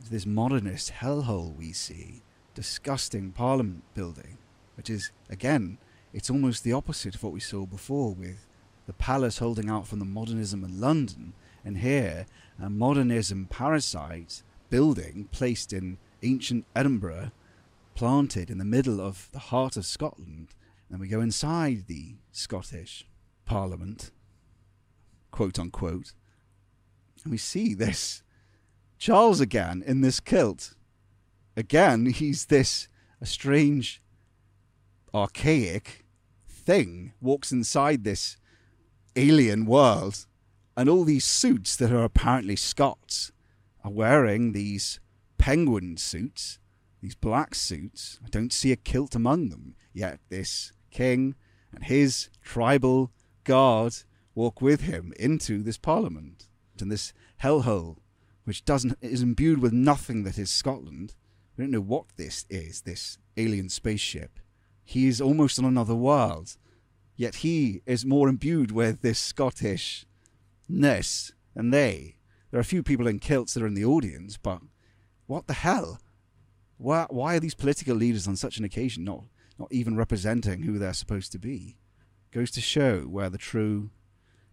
It's 0.00 0.08
this 0.08 0.26
modernist 0.26 0.92
hellhole 1.00 1.56
we 1.56 1.72
see, 1.72 2.22
disgusting 2.54 3.32
parliament 3.32 3.82
building, 3.94 4.38
which 4.76 4.88
is, 4.88 5.10
again, 5.28 5.78
it's 6.14 6.30
almost 6.30 6.64
the 6.64 6.72
opposite 6.72 7.14
of 7.14 7.22
what 7.22 7.32
we 7.32 7.40
saw 7.40 7.66
before 7.66 8.14
with 8.14 8.46
the 8.86 8.92
palace 8.94 9.38
holding 9.38 9.68
out 9.68 9.86
from 9.86 9.98
the 9.98 10.04
modernism 10.06 10.64
in 10.64 10.80
London, 10.80 11.34
and 11.62 11.78
here 11.78 12.24
a 12.62 12.70
modernism 12.70 13.46
parasite 13.50 14.42
building 14.70 15.28
placed 15.32 15.72
in 15.72 15.98
ancient 16.22 16.64
Edinburgh, 16.74 17.30
planted 17.94 18.50
in 18.50 18.58
the 18.58 18.64
middle 18.64 19.00
of 19.00 19.28
the 19.32 19.38
heart 19.38 19.76
of 19.76 19.86
Scotland. 19.86 20.48
And 20.90 21.00
we 21.00 21.08
go 21.08 21.20
inside 21.20 21.86
the 21.86 22.16
Scottish 22.32 23.06
Parliament, 23.44 24.10
quote 25.30 25.58
unquote, 25.58 26.12
and 27.24 27.30
we 27.32 27.38
see 27.38 27.74
this 27.74 28.22
Charles 28.98 29.40
again 29.40 29.82
in 29.86 30.00
this 30.00 30.20
kilt. 30.20 30.74
Again, 31.56 32.06
he's 32.06 32.46
this 32.46 32.88
a 33.20 33.26
strange, 33.26 34.00
archaic 35.14 36.04
thing 36.48 37.12
walks 37.20 37.50
inside 37.50 38.04
this 38.04 38.36
alien 39.16 39.66
world, 39.66 40.26
and 40.76 40.88
all 40.88 41.04
these 41.04 41.24
suits 41.24 41.74
that 41.76 41.90
are 41.90 42.04
apparently 42.04 42.56
Scots 42.56 43.32
are 43.88 43.92
wearing 43.92 44.52
these 44.52 45.00
penguin 45.38 45.96
suits, 45.96 46.58
these 47.00 47.14
black 47.14 47.54
suits. 47.54 48.20
I 48.24 48.28
don't 48.28 48.52
see 48.52 48.70
a 48.70 48.76
kilt 48.76 49.14
among 49.14 49.48
them, 49.48 49.76
yet 49.94 50.20
this 50.28 50.72
king 50.90 51.34
and 51.72 51.84
his 51.84 52.28
tribal 52.42 53.10
guard 53.44 53.94
walk 54.34 54.60
with 54.60 54.82
him 54.82 55.12
into 55.18 55.62
this 55.62 55.78
parliament 55.78 56.48
and 56.78 56.92
this 56.92 57.14
hellhole, 57.42 57.96
which 58.44 58.64
doesn't 58.64 58.98
is 59.00 59.22
imbued 59.22 59.60
with 59.60 59.72
nothing 59.72 60.22
that 60.24 60.38
is 60.38 60.50
Scotland. 60.50 61.14
We 61.56 61.64
don't 61.64 61.72
know 61.72 61.80
what 61.80 62.06
this 62.16 62.44
is, 62.50 62.82
this 62.82 63.18
alien 63.36 63.70
spaceship. 63.70 64.38
He 64.84 65.08
is 65.08 65.20
almost 65.20 65.58
on 65.58 65.64
another 65.64 65.94
world, 65.94 66.56
yet 67.16 67.36
he 67.36 67.82
is 67.86 68.04
more 68.04 68.28
imbued 68.28 68.70
with 68.70 69.00
this 69.00 69.32
Scottishness 69.32 71.32
than 71.54 71.70
they. 71.70 72.17
There 72.50 72.58
are 72.58 72.62
a 72.62 72.64
few 72.64 72.82
people 72.82 73.06
in 73.06 73.18
kilts 73.18 73.54
that 73.54 73.62
are 73.62 73.66
in 73.66 73.74
the 73.74 73.84
audience, 73.84 74.36
but 74.36 74.60
what 75.26 75.46
the 75.46 75.54
hell? 75.54 76.00
Why, 76.78 77.06
why 77.10 77.36
are 77.36 77.40
these 77.40 77.54
political 77.54 77.94
leaders 77.94 78.26
on 78.26 78.36
such 78.36 78.58
an 78.58 78.64
occasion 78.64 79.04
not, 79.04 79.24
not 79.58 79.72
even 79.72 79.96
representing 79.96 80.62
who 80.62 80.78
they're 80.78 80.94
supposed 80.94 81.32
to 81.32 81.38
be? 81.38 81.76
Goes 82.30 82.50
to 82.52 82.60
show 82.60 83.00
where 83.02 83.30
the 83.30 83.38
true 83.38 83.90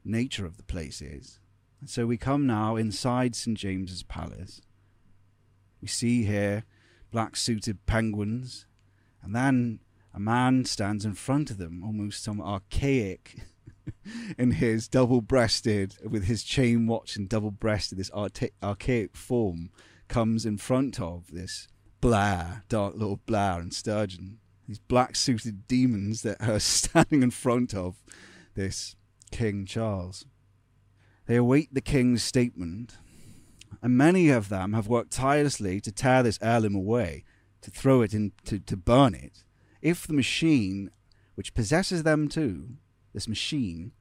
nature 0.03 0.45
of 0.45 0.57
the 0.57 0.63
place 0.63 1.01
is. 1.01 1.39
And 1.79 1.89
so 1.89 2.05
we 2.05 2.17
come 2.17 2.45
now 2.45 2.75
inside 2.75 3.35
St. 3.35 3.57
James's 3.57 4.03
Palace. 4.03 4.61
We 5.81 5.87
see 5.87 6.23
here 6.23 6.63
black 7.11 7.35
suited 7.35 7.85
penguins, 7.85 8.65
and 9.21 9.35
then 9.35 9.79
a 10.13 10.19
man 10.19 10.65
stands 10.65 11.05
in 11.05 11.13
front 11.13 11.49
of 11.49 11.57
them, 11.57 11.83
almost 11.83 12.23
some 12.23 12.41
archaic 12.41 13.37
in 14.37 14.51
his 14.51 14.87
double 14.87 15.21
breasted, 15.21 15.97
with 16.03 16.25
his 16.25 16.43
chain 16.43 16.87
watch 16.87 17.15
and 17.15 17.29
double 17.29 17.51
breasted, 17.51 17.97
this 17.97 18.11
archaic 18.13 19.15
form 19.15 19.69
comes 20.07 20.45
in 20.45 20.57
front 20.57 20.99
of 20.99 21.31
this 21.31 21.67
Blair, 22.01 22.63
dark 22.69 22.93
Lord 22.95 23.25
Blair 23.25 23.59
and 23.59 23.73
Sturgeon, 23.73 24.37
these 24.67 24.79
black 24.79 25.15
suited 25.15 25.67
demons 25.67 26.21
that 26.21 26.41
are 26.41 26.59
standing 26.59 27.23
in 27.23 27.31
front 27.31 27.73
of 27.73 27.95
this 28.55 28.95
King 29.31 29.65
Charles. 29.65 30.25
They 31.25 31.35
await 31.35 31.73
the 31.73 31.81
king's 31.81 32.23
statement, 32.23 32.97
and 33.81 33.97
many 33.97 34.29
of 34.29 34.49
them 34.49 34.73
have 34.73 34.87
worked 34.87 35.11
tirelessly 35.11 35.81
to 35.81 35.91
tear 35.91 36.21
this 36.21 36.39
heirloom 36.41 36.75
away, 36.75 37.23
to 37.61 37.71
throw 37.71 38.01
it 38.01 38.13
in, 38.13 38.33
to, 38.45 38.59
to 38.59 38.77
burn 38.77 39.15
it. 39.15 39.43
If 39.81 40.05
the 40.05 40.13
machine, 40.13 40.91
which 41.33 41.53
possesses 41.53 42.03
them 42.03 42.27
too, 42.27 42.77
this 43.15 43.27
machine, 43.27 43.93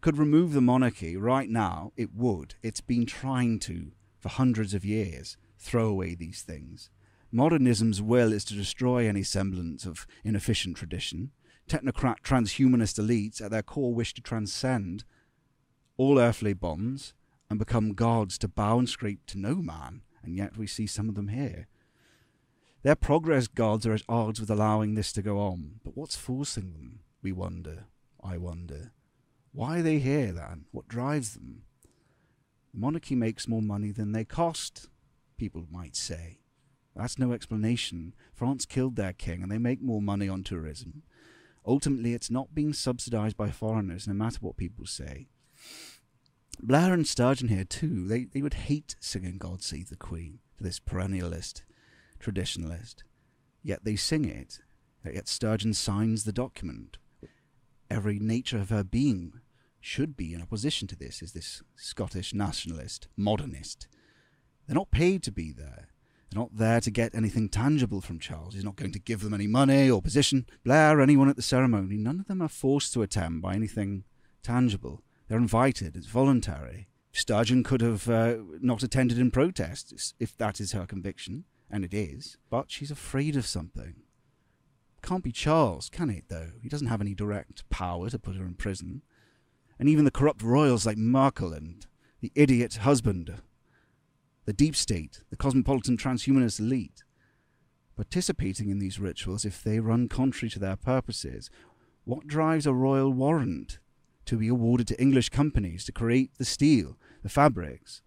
could 0.00 0.16
remove 0.16 0.52
the 0.52 0.60
monarchy 0.60 1.16
right 1.16 1.48
now, 1.48 1.90
it 1.96 2.14
would. 2.14 2.54
It's 2.62 2.80
been 2.80 3.06
trying 3.06 3.58
to 3.60 3.90
for 4.20 4.28
hundreds 4.28 4.74
of 4.74 4.84
years, 4.84 5.36
throw 5.58 5.86
away 5.86 6.14
these 6.14 6.42
things. 6.42 6.90
Modernism's 7.32 8.02
will 8.02 8.32
is 8.32 8.44
to 8.46 8.54
destroy 8.54 9.08
any 9.08 9.22
semblance 9.22 9.86
of 9.86 10.06
inefficient 10.24 10.76
tradition. 10.76 11.30
Technocrat 11.68 12.22
transhumanist 12.22 12.98
elites 12.98 13.40
at 13.40 13.50
their 13.50 13.62
core 13.62 13.94
wish 13.94 14.14
to 14.14 14.20
transcend 14.20 15.04
all 15.96 16.18
earthly 16.18 16.54
bonds 16.54 17.14
and 17.48 17.58
become 17.58 17.94
gods 17.94 18.38
to 18.38 18.48
bow 18.48 18.78
and 18.78 18.88
scrape 18.88 19.24
to 19.26 19.38
no 19.38 19.56
man, 19.56 20.02
and 20.24 20.36
yet 20.36 20.56
we 20.56 20.66
see 20.66 20.86
some 20.86 21.08
of 21.08 21.14
them 21.14 21.28
here. 21.28 21.68
Their 22.82 22.96
progress 22.96 23.48
gods 23.48 23.86
are 23.86 23.94
at 23.94 24.02
odds 24.08 24.40
with 24.40 24.50
allowing 24.50 24.94
this 24.94 25.12
to 25.12 25.22
go 25.22 25.38
on, 25.38 25.80
but 25.84 25.96
what's 25.96 26.16
forcing 26.16 26.72
them? 26.72 27.00
We 27.22 27.32
wonder. 27.32 27.86
I 28.22 28.38
wonder. 28.38 28.92
Why 29.52 29.78
are 29.78 29.82
they 29.82 29.98
here 29.98 30.32
then? 30.32 30.66
What 30.70 30.88
drives 30.88 31.34
them? 31.34 31.62
The 32.72 32.80
monarchy 32.80 33.14
makes 33.14 33.48
more 33.48 33.62
money 33.62 33.90
than 33.90 34.12
they 34.12 34.24
cost, 34.24 34.88
people 35.36 35.66
might 35.70 35.96
say. 35.96 36.40
That's 36.94 37.18
no 37.18 37.32
explanation. 37.32 38.14
France 38.34 38.64
killed 38.66 38.96
their 38.96 39.12
king 39.12 39.42
and 39.42 39.50
they 39.50 39.58
make 39.58 39.82
more 39.82 40.02
money 40.02 40.28
on 40.28 40.42
tourism. 40.42 41.02
Ultimately, 41.66 42.14
it's 42.14 42.30
not 42.30 42.54
being 42.54 42.72
subsidized 42.72 43.36
by 43.36 43.50
foreigners, 43.50 44.06
no 44.06 44.14
matter 44.14 44.38
what 44.40 44.56
people 44.56 44.86
say. 44.86 45.28
Blair 46.62 46.94
and 46.94 47.06
Sturgeon 47.06 47.48
here 47.48 47.64
too, 47.64 48.06
they, 48.06 48.24
they 48.24 48.40
would 48.40 48.54
hate 48.54 48.96
singing 49.00 49.36
God 49.36 49.62
Save 49.62 49.90
the 49.90 49.96
Queen 49.96 50.38
to 50.56 50.64
this 50.64 50.80
perennialist, 50.80 51.62
traditionalist. 52.18 52.96
Yet 53.62 53.84
they 53.84 53.96
sing 53.96 54.24
it, 54.24 54.60
yet 55.04 55.28
Sturgeon 55.28 55.74
signs 55.74 56.24
the 56.24 56.32
document. 56.32 56.98
Every 57.90 58.18
nature 58.18 58.58
of 58.58 58.70
her 58.70 58.84
being 58.84 59.40
should 59.80 60.16
be 60.16 60.34
in 60.34 60.42
opposition 60.42 60.88
to 60.88 60.96
this, 60.96 61.22
is 61.22 61.32
this 61.32 61.62
Scottish 61.76 62.34
nationalist, 62.34 63.08
modernist. 63.16 63.86
They're 64.66 64.74
not 64.74 64.90
paid 64.90 65.22
to 65.24 65.32
be 65.32 65.52
there. 65.52 65.88
They're 66.30 66.40
not 66.40 66.56
there 66.56 66.80
to 66.80 66.90
get 66.90 67.14
anything 67.14 67.48
tangible 67.48 68.00
from 68.00 68.18
Charles. 68.18 68.54
He's 68.54 68.64
not 68.64 68.74
going 68.74 68.90
to 68.92 68.98
give 68.98 69.20
them 69.20 69.32
any 69.32 69.46
money 69.46 69.88
or 69.88 70.02
position. 70.02 70.46
Blair, 70.64 71.00
anyone 71.00 71.28
at 71.28 71.36
the 71.36 71.42
ceremony, 71.42 71.96
none 71.96 72.18
of 72.18 72.26
them 72.26 72.42
are 72.42 72.48
forced 72.48 72.92
to 72.94 73.02
attend 73.02 73.42
by 73.42 73.54
anything 73.54 74.02
tangible. 74.42 75.02
They're 75.28 75.38
invited, 75.38 75.94
it's 75.94 76.06
voluntary. 76.06 76.88
Sturgeon 77.12 77.62
could 77.62 77.80
have 77.80 78.10
uh, 78.10 78.36
not 78.60 78.82
attended 78.82 79.18
in 79.18 79.30
protest 79.30 80.14
if 80.18 80.36
that 80.36 80.60
is 80.60 80.72
her 80.72 80.84
conviction, 80.84 81.44
and 81.70 81.84
it 81.84 81.94
is, 81.94 82.36
but 82.50 82.70
she's 82.70 82.90
afraid 82.90 83.36
of 83.36 83.46
something. 83.46 83.94
Can't 85.02 85.22
be 85.22 85.32
Charles, 85.32 85.88
can 85.88 86.10
it, 86.10 86.24
though? 86.28 86.50
He 86.60 86.68
doesn't 86.68 86.88
have 86.88 87.00
any 87.00 87.14
direct 87.14 87.68
power 87.70 88.10
to 88.10 88.18
put 88.18 88.36
her 88.36 88.44
in 88.44 88.54
prison. 88.54 89.02
And 89.78 89.88
even 89.88 90.04
the 90.04 90.10
corrupt 90.10 90.42
royals 90.42 90.86
like 90.86 90.96
Markle 90.96 91.52
and 91.52 91.86
the 92.20 92.32
idiot 92.34 92.76
husband, 92.76 93.34
the 94.46 94.52
deep 94.52 94.74
state, 94.74 95.22
the 95.30 95.36
cosmopolitan 95.36 95.96
transhumanist 95.96 96.60
elite, 96.60 97.04
participating 97.94 98.68
in 98.68 98.78
these 98.78 99.00
rituals 99.00 99.44
if 99.44 99.62
they 99.62 99.80
run 99.80 100.08
contrary 100.08 100.50
to 100.50 100.58
their 100.58 100.76
purposes. 100.76 101.50
What 102.04 102.26
drives 102.26 102.66
a 102.66 102.72
royal 102.72 103.12
warrant 103.12 103.78
to 104.26 104.36
be 104.36 104.48
awarded 104.48 104.86
to 104.88 105.00
English 105.00 105.30
companies 105.30 105.84
to 105.84 105.92
create 105.92 106.32
the 106.36 106.44
steel, 106.44 106.96
the 107.22 107.28
fabrics, 107.28 108.02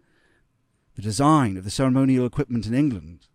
the 0.95 1.01
design 1.01 1.57
of 1.57 1.63
the 1.63 1.71
ceremonial 1.71 2.25
equipment 2.25 2.65
in 2.65 2.73
England 2.73 3.27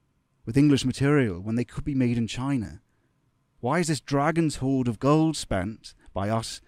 with 0.44 0.56
English 0.56 0.84
material 0.84 1.40
when 1.40 1.56
they 1.56 1.64
could 1.64 1.84
be 1.84 1.94
made 1.94 2.18
in 2.18 2.26
China? 2.26 2.80
Why 3.64 3.78
is 3.78 3.88
this 3.88 4.00
dragon's 4.00 4.56
hoard 4.56 4.88
of 4.88 4.98
gold 4.98 5.38
spent 5.38 5.94
by 6.12 6.28
us 6.28 6.60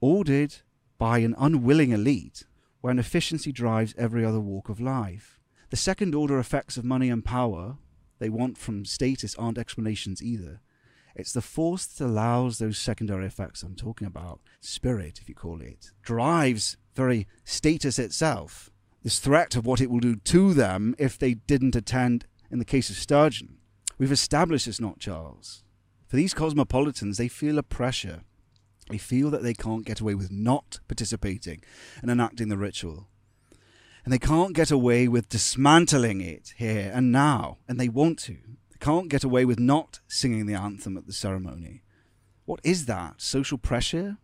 ordered 0.00 0.56
by 0.98 1.18
an 1.18 1.36
unwilling 1.38 1.92
elite 1.92 2.42
when 2.80 2.98
efficiency 2.98 3.52
drives 3.52 3.94
every 3.96 4.24
other 4.24 4.40
walk 4.40 4.68
of 4.68 4.80
life? 4.80 5.38
The 5.70 5.76
second 5.76 6.12
order 6.12 6.40
effects 6.40 6.76
of 6.76 6.84
money 6.84 7.08
and 7.08 7.24
power 7.24 7.76
they 8.18 8.28
want 8.28 8.58
from 8.58 8.84
status 8.84 9.36
aren't 9.36 9.58
explanations 9.58 10.24
either. 10.24 10.60
It's 11.14 11.32
the 11.32 11.40
force 11.40 11.86
that 11.86 12.04
allows 12.04 12.58
those 12.58 12.78
secondary 12.78 13.26
effects 13.26 13.62
I'm 13.62 13.76
talking 13.76 14.08
about, 14.08 14.40
spirit, 14.60 15.20
if 15.22 15.28
you 15.28 15.36
call 15.36 15.60
it, 15.60 15.92
drives 16.02 16.76
very 16.96 17.28
status 17.44 17.96
itself. 18.00 18.70
This 19.04 19.20
threat 19.20 19.54
of 19.54 19.66
what 19.66 19.80
it 19.80 19.88
will 19.88 20.00
do 20.00 20.16
to 20.16 20.52
them 20.52 20.96
if 20.98 21.16
they 21.16 21.34
didn't 21.34 21.76
attend 21.76 22.26
in 22.50 22.58
the 22.58 22.64
case 22.64 22.90
of 22.90 22.96
Sturgeon. 22.96 23.58
We've 23.98 24.10
established 24.10 24.66
it's 24.66 24.80
not 24.80 24.98
Charles. 24.98 25.63
For 26.14 26.18
these 26.18 26.32
cosmopolitans, 26.32 27.16
they 27.16 27.26
feel 27.26 27.58
a 27.58 27.64
pressure. 27.64 28.20
They 28.88 28.98
feel 28.98 29.30
that 29.30 29.42
they 29.42 29.52
can't 29.52 29.84
get 29.84 29.98
away 29.98 30.14
with 30.14 30.30
not 30.30 30.78
participating 30.86 31.60
and 32.00 32.08
enacting 32.08 32.50
the 32.50 32.56
ritual. 32.56 33.08
And 34.04 34.12
they 34.12 34.20
can't 34.20 34.54
get 34.54 34.70
away 34.70 35.08
with 35.08 35.28
dismantling 35.28 36.20
it 36.20 36.54
here 36.56 36.92
and 36.94 37.10
now, 37.10 37.58
and 37.66 37.80
they 37.80 37.88
want 37.88 38.20
to 38.20 38.36
They 38.70 38.76
can't 38.78 39.08
get 39.08 39.24
away 39.24 39.44
with 39.44 39.58
not 39.58 39.98
singing 40.06 40.46
the 40.46 40.54
anthem 40.54 40.96
at 40.96 41.08
the 41.08 41.12
ceremony. 41.12 41.82
What 42.44 42.60
is 42.62 42.86
that? 42.86 43.20
Social 43.20 43.58
pressure? 43.58 44.18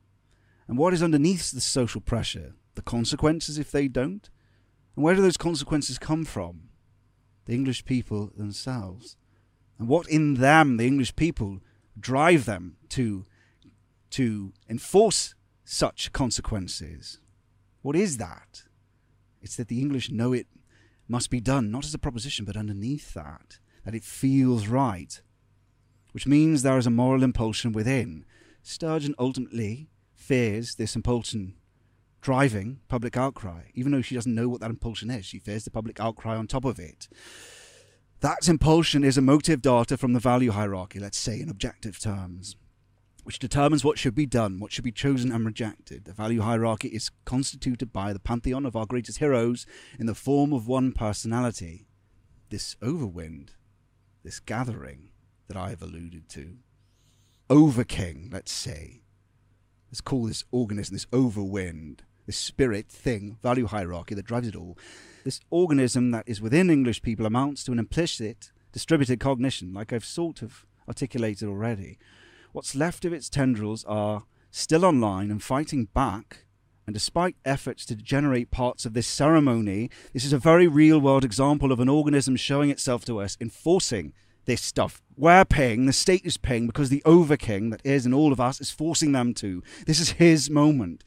And 0.68 0.78
what 0.78 0.94
is 0.94 1.02
underneath 1.02 1.50
the 1.50 1.60
social 1.60 2.00
pressure? 2.00 2.54
The 2.76 2.82
consequences 2.82 3.58
if 3.58 3.72
they 3.72 3.88
don't? 3.88 4.30
And 4.94 5.04
where 5.04 5.16
do 5.16 5.22
those 5.22 5.36
consequences 5.36 5.98
come 5.98 6.24
from? 6.24 6.68
The 7.46 7.54
English 7.54 7.84
people 7.84 8.30
themselves. 8.36 9.16
And 9.76 9.88
what 9.88 10.08
in 10.08 10.34
them, 10.34 10.76
the 10.76 10.86
English 10.86 11.16
people, 11.16 11.58
drive 12.00 12.44
them 12.44 12.76
to 12.90 13.26
to 14.10 14.52
enforce 14.68 15.34
such 15.64 16.12
consequences. 16.12 17.20
What 17.82 17.94
is 17.94 18.16
that? 18.16 18.64
It's 19.40 19.56
that 19.56 19.68
the 19.68 19.80
English 19.80 20.10
know 20.10 20.32
it 20.32 20.48
must 21.08 21.30
be 21.30 21.40
done, 21.40 21.70
not 21.70 21.84
as 21.84 21.94
a 21.94 21.98
proposition, 21.98 22.44
but 22.44 22.56
underneath 22.56 23.14
that, 23.14 23.58
that 23.84 23.94
it 23.94 24.04
feels 24.04 24.66
right, 24.66 25.22
which 26.12 26.26
means 26.26 26.62
there 26.62 26.78
is 26.78 26.86
a 26.86 26.90
moral 26.90 27.22
impulsion 27.22 27.72
within. 27.72 28.24
Sturgeon 28.62 29.14
ultimately 29.18 29.90
fears 30.12 30.74
this 30.74 30.96
impulsion 30.96 31.54
driving 32.20 32.80
public 32.88 33.16
outcry, 33.16 33.62
even 33.74 33.92
though 33.92 34.02
she 34.02 34.14
doesn't 34.14 34.34
know 34.34 34.48
what 34.48 34.60
that 34.60 34.70
impulsion 34.70 35.10
is. 35.10 35.24
She 35.24 35.38
fears 35.38 35.64
the 35.64 35.70
public 35.70 35.98
outcry 36.00 36.36
on 36.36 36.46
top 36.46 36.64
of 36.64 36.78
it. 36.78 37.08
That 38.20 38.48
impulsion 38.48 39.02
is 39.02 39.16
emotive 39.16 39.62
data 39.62 39.96
from 39.96 40.12
the 40.12 40.20
value 40.20 40.50
hierarchy, 40.50 40.98
let's 40.98 41.16
say 41.16 41.40
in 41.40 41.48
objective 41.48 41.98
terms, 41.98 42.54
which 43.24 43.38
determines 43.38 43.82
what 43.82 43.98
should 43.98 44.14
be 44.14 44.26
done, 44.26 44.60
what 44.60 44.72
should 44.72 44.84
be 44.84 44.92
chosen 44.92 45.32
and 45.32 45.46
rejected. 45.46 46.04
The 46.04 46.12
value 46.12 46.42
hierarchy 46.42 46.88
is 46.88 47.10
constituted 47.24 47.94
by 47.94 48.12
the 48.12 48.20
pantheon 48.20 48.66
of 48.66 48.76
our 48.76 48.84
greatest 48.84 49.20
heroes 49.20 49.64
in 49.98 50.04
the 50.04 50.14
form 50.14 50.52
of 50.52 50.68
one 50.68 50.92
personality, 50.92 51.86
this 52.50 52.76
overwind, 52.82 53.50
this 54.22 54.38
gathering 54.38 55.08
that 55.48 55.56
I 55.56 55.70
have 55.70 55.80
alluded 55.80 56.28
to. 56.30 56.58
Overking, 57.48 58.28
let's 58.30 58.52
say. 58.52 59.00
Let's 59.90 60.02
call 60.02 60.26
this 60.26 60.44
organism, 60.50 60.94
this 60.94 61.06
overwind, 61.06 62.00
this 62.30 62.36
spirit 62.36 62.88
thing, 62.88 63.36
value 63.42 63.66
hierarchy 63.66 64.14
that 64.14 64.24
drives 64.24 64.46
it 64.46 64.54
all. 64.54 64.78
This 65.24 65.40
organism 65.50 66.12
that 66.12 66.28
is 66.28 66.40
within 66.40 66.70
English 66.70 67.02
people 67.02 67.26
amounts 67.26 67.64
to 67.64 67.72
an 67.72 67.80
implicit, 67.80 68.52
distributed 68.70 69.18
cognition, 69.18 69.74
like 69.74 69.92
I've 69.92 70.04
sort 70.04 70.40
of 70.40 70.64
articulated 70.86 71.48
already. 71.48 71.98
What's 72.52 72.76
left 72.76 73.04
of 73.04 73.12
its 73.12 73.28
tendrils 73.28 73.82
are 73.82 74.26
still 74.52 74.84
online 74.84 75.32
and 75.32 75.42
fighting 75.42 75.86
back. 75.86 76.44
And 76.86 76.94
despite 76.94 77.34
efforts 77.44 77.84
to 77.86 77.96
generate 77.96 78.52
parts 78.52 78.86
of 78.86 78.94
this 78.94 79.08
ceremony, 79.08 79.90
this 80.12 80.24
is 80.24 80.32
a 80.32 80.38
very 80.38 80.68
real 80.68 81.00
world 81.00 81.24
example 81.24 81.72
of 81.72 81.80
an 81.80 81.88
organism 81.88 82.36
showing 82.36 82.70
itself 82.70 83.04
to 83.06 83.20
us, 83.20 83.36
enforcing 83.40 84.12
this 84.44 84.62
stuff. 84.62 85.02
We're 85.16 85.44
paying, 85.44 85.86
the 85.86 85.92
state 85.92 86.24
is 86.24 86.36
paying 86.36 86.68
because 86.68 86.90
the 86.90 87.02
overking 87.04 87.70
that 87.70 87.84
is 87.84 88.06
in 88.06 88.14
all 88.14 88.32
of 88.32 88.38
us 88.38 88.60
is 88.60 88.70
forcing 88.70 89.10
them 89.10 89.34
to. 89.34 89.64
This 89.84 89.98
is 89.98 90.10
his 90.10 90.48
moment. 90.48 91.02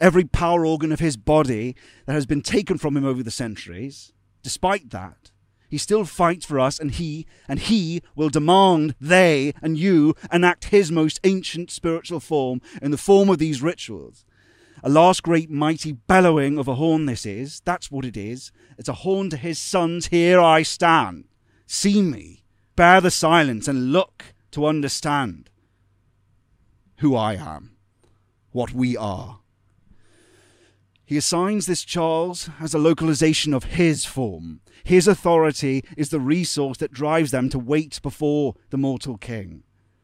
Every 0.00 0.24
power 0.24 0.66
organ 0.66 0.92
of 0.92 1.00
his 1.00 1.16
body 1.16 1.74
that 2.06 2.12
has 2.12 2.26
been 2.26 2.42
taken 2.42 2.78
from 2.78 2.96
him 2.96 3.04
over 3.04 3.22
the 3.22 3.30
centuries, 3.30 4.12
despite 4.42 4.90
that, 4.90 5.30
he 5.68 5.78
still 5.78 6.04
fights 6.04 6.46
for 6.46 6.60
us 6.60 6.78
and 6.78 6.92
he 6.92 7.26
and 7.48 7.58
he 7.58 8.02
will 8.14 8.28
demand 8.28 8.94
they 9.00 9.52
and 9.60 9.76
you 9.76 10.14
enact 10.32 10.66
his 10.66 10.92
most 10.92 11.18
ancient 11.24 11.70
spiritual 11.70 12.20
form 12.20 12.60
in 12.80 12.90
the 12.90 12.98
form 12.98 13.28
of 13.28 13.38
these 13.38 13.62
rituals. 13.62 14.24
A 14.82 14.88
last 14.88 15.22
great 15.22 15.50
mighty 15.50 15.92
bellowing 15.92 16.58
of 16.58 16.68
a 16.68 16.74
horn 16.74 17.06
this 17.06 17.26
is. 17.26 17.60
That's 17.64 17.90
what 17.90 18.04
it 18.04 18.16
is. 18.16 18.52
It's 18.78 18.88
a 18.88 18.94
horn 18.94 19.30
to 19.30 19.36
his 19.36 19.58
sons. 19.58 20.08
Here 20.08 20.40
I 20.40 20.62
stand. 20.62 21.24
See 21.66 22.02
me 22.02 22.44
bear 22.76 23.00
the 23.00 23.10
silence 23.10 23.66
and 23.66 23.90
look 23.90 24.34
to 24.52 24.66
understand 24.66 25.50
who 26.98 27.16
I 27.16 27.34
am, 27.34 27.76
what 28.52 28.72
we 28.72 28.96
are. 28.96 29.40
He 31.06 31.16
assigns 31.16 31.66
this 31.66 31.84
Charles 31.84 32.50
as 32.60 32.74
a 32.74 32.80
localization 32.80 33.54
of 33.54 33.62
his 33.62 34.04
form. 34.04 34.60
His 34.82 35.06
authority 35.06 35.84
is 35.96 36.10
the 36.10 36.18
resource 36.18 36.78
that 36.78 36.92
drives 36.92 37.30
them 37.30 37.48
to 37.50 37.60
wait 37.60 38.00
before 38.02 38.56
the 38.70 38.76
mortal 38.76 39.16
king. 39.16 39.62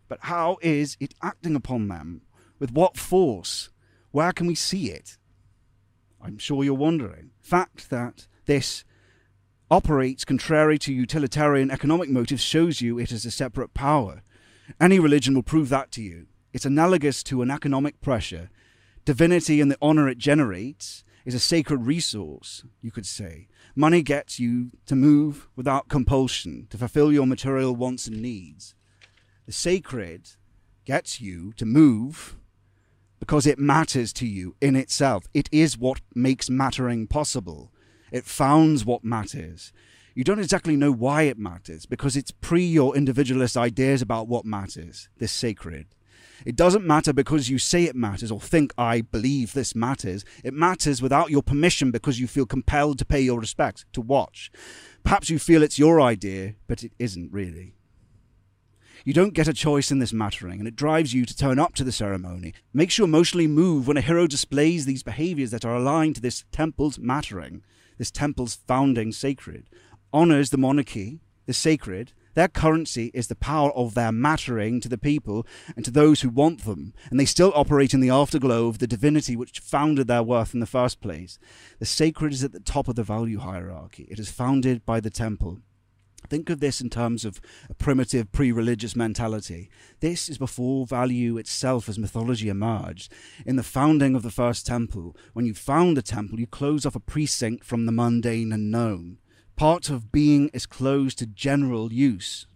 But 0.09 0.21
how 0.23 0.59
is 0.63 0.97
it 1.01 1.15
acting 1.21 1.57
upon 1.57 1.89
them? 1.89 2.23
With 2.61 2.71
what 2.71 2.97
force? 2.97 3.71
Where 4.13 4.33
can 4.33 4.47
we 4.47 4.55
see 4.55 4.91
it? 4.91 5.19
I'm 6.23 6.39
sure 6.39 6.63
you're 6.63 6.75
wondering. 6.75 7.31
Fact 7.41 7.91
that 7.91 8.29
this 8.47 8.85
operates 9.73 10.25
contrary 10.25 10.79
to 10.79 10.93
utilitarian 10.93 11.73
economic 11.73 12.11
motives 12.11 12.43
shows 12.43 12.81
you 12.81 13.01
it 13.01 13.11
is 13.11 13.27
a 13.27 13.31
separate 13.33 13.75
power. 13.75 14.23
Any 14.81 15.01
religion 15.01 15.35
will 15.35 15.43
prove 15.43 15.69
that 15.71 15.91
to 15.93 16.03
you. 16.03 16.27
It's 16.53 16.67
analogous 16.67 17.25
to 17.25 17.43
an 17.43 17.51
economic 17.51 18.01
pressure. 18.01 18.51
Divinity 19.05 19.61
and 19.61 19.71
the 19.71 19.79
honor 19.83 20.09
it 20.09 20.19
generates 20.19 21.05
is 21.25 21.35
a 21.35 21.41
sacred 21.41 21.87
resource, 21.87 22.65
you 22.81 22.91
could 22.91 23.07
say. 23.07 23.49
Money 23.75 24.03
gets 24.03 24.39
you 24.39 24.71
to 24.87 24.95
move 24.95 25.49
without 25.57 25.89
compulsion, 25.89 26.67
to 26.71 26.79
fulfill 26.79 27.13
your 27.13 27.27
material 27.27 27.75
wants 27.75 28.07
and 28.07 28.21
needs. 28.21 28.75
The 29.47 29.53
sacred 29.53 30.31
gets 30.85 31.21
you 31.21 31.53
to 31.55 31.65
move 31.65 32.37
because 33.19 33.47
it 33.47 33.59
matters 33.59 34.13
to 34.15 34.27
you 34.27 34.57
in 34.61 34.77
itself. 34.77 35.25
It 35.33 35.49
is 35.53 35.79
what 35.79 36.01
makes 36.15 36.51
mattering 36.51 37.07
possible. 37.07 37.73
It 38.11 38.25
founds 38.25 38.85
what 38.85 39.05
matters. 39.05 39.73
You 40.15 40.25
don't 40.25 40.39
exactly 40.39 40.77
know 40.77 40.93
why 40.93 41.23
it 41.23 41.39
matters 41.39 41.87
because 41.87 42.17
it's 42.17 42.31
pre 42.31 42.65
your 42.65 42.97
individualist 42.97 43.57
ideas 43.57 44.03
about 44.03 44.29
what 44.29 44.45
matters, 44.45 45.09
this 45.19 45.33
sacred. 45.33 45.87
It 46.45 46.57
doesn't 46.57 46.87
matter 46.87 47.13
because 47.13 47.49
you 47.49 47.59
say 47.59 47.85
it 47.85 47.97
matters 47.97 48.31
or 48.31 48.41
think 48.41 48.73
I 48.77 49.01
believe 49.01 49.53
this 49.53 49.75
matters. 49.75 50.25
It 50.43 50.55
matters 50.55 51.03
without 51.03 51.31
your 51.31 51.43
permission 51.43 51.91
because 51.91 52.19
you 52.19 52.27
feel 52.27 52.47
compelled 52.47 52.99
to 52.99 53.05
pay 53.05 53.21
your 53.21 53.39
respects, 53.39 53.85
to 53.93 54.01
watch. 54.01 54.51
Perhaps 55.05 55.31
you 55.31 55.39
feel 55.39 55.63
it's 55.63 55.79
your 55.79 56.01
idea, 56.01 56.55
but 56.67 56.83
it 56.83 56.93
isn't 56.99 57.33
really. 57.33 57.75
You 59.05 59.13
don't 59.13 59.35
get 59.35 59.49
a 59.49 59.53
choice 59.53 59.91
in 59.91 59.99
this 59.99 60.13
mattering, 60.13 60.61
and 60.61 60.69
it 60.69 60.77
drives 60.77 61.13
you 61.13 61.27
to 61.27 61.37
turn 61.37 61.59
up 61.59 61.75
to 61.75 61.85
the 61.85 61.91
ceremony. 61.91 62.55
makes 62.73 62.99
you 62.99 63.05
emotionally 63.05 63.49
move 63.49 63.89
when 63.89 63.97
a 63.97 64.01
hero 64.01 64.29
displays 64.29 64.85
these 64.85 65.03
behaviors 65.03 65.51
that 65.51 65.65
are 65.65 65.75
aligned 65.75 66.15
to 66.17 66.21
this 66.21 66.45
temple's 66.53 67.01
mattering 67.01 67.63
this 68.03 68.11
temple's 68.11 68.57
founding 68.67 69.13
sacred, 69.13 69.69
honors 70.13 70.51
the 70.51 70.59
monarchy, 70.59 71.21
the 71.47 71.55
sacred. 71.55 72.13
Their 72.35 72.49
currency 72.49 73.11
is 73.13 73.29
the 73.29 73.35
power 73.35 73.71
of 73.73 73.95
their 73.95 74.13
mattering 74.13 74.81
to 74.81 74.89
the 74.89 74.99
people 74.99 75.47
and 75.77 75.85
to 75.85 75.91
those 75.91 76.23
who 76.23 76.31
want 76.31 76.65
them, 76.65 76.95
and 77.11 77.21
they 77.21 77.25
still 77.25 77.53
operate 77.55 77.93
in 77.93 78.01
the 78.01 78.11
afterglow 78.11 78.69
of 78.69 78.79
the 78.79 78.87
divinity 78.87 79.37
which 79.37 79.61
founded 79.61 80.07
their 80.07 80.23
worth 80.23 80.55
in 80.55 80.61
the 80.61 80.67
first 80.67 81.01
place. 81.01 81.39
The 81.79 81.87
sacred 81.87 82.33
is 82.33 82.43
at 82.43 82.53
the 82.53 82.61
top 82.61 82.89
of 82.89 82.95
the 82.95 83.03
value 83.03 83.39
hierarchy. 83.39 84.09
It 84.11 84.19
is 84.19 84.31
founded 84.31 84.85
by 84.87 85.01
the 85.01 85.11
temple. 85.11 85.59
Think 86.29 86.49
of 86.49 86.61
this 86.61 86.81
in 86.81 86.89
terms 86.89 87.25
of 87.25 87.41
a 87.69 87.75
primitive 87.75 88.33
pre 88.33 88.53
religious 88.53 88.97
mentality. 88.97 89.69
This 90.01 90.29
is 90.29 90.39
before 90.39 90.87
value 90.87 91.37
itself 91.37 91.89
as 91.89 91.99
mythology 91.99 92.49
emerged. 92.49 93.13
In 93.45 93.57
the 93.57 93.63
founding 93.63 94.15
of 94.15 94.23
the 94.23 94.31
first 94.31 94.67
temple, 94.67 95.17
when 95.35 95.45
you 95.45 95.53
found 95.53 95.99
a 95.99 96.03
temple, 96.03 96.41
you 96.41 96.47
close 96.47 96.87
off 96.87 96.97
a 96.97 97.01
precinct 97.01 97.65
from 97.65 97.85
the 97.85 97.93
mundane 97.93 98.53
and 98.53 98.71
known. 98.71 99.19
Part 99.57 99.91
of 99.91 100.11
being 100.11 100.49
is 100.49 100.67
closed 100.67 101.19
to 101.19 101.27
general 101.27 101.93
use, 101.93 102.47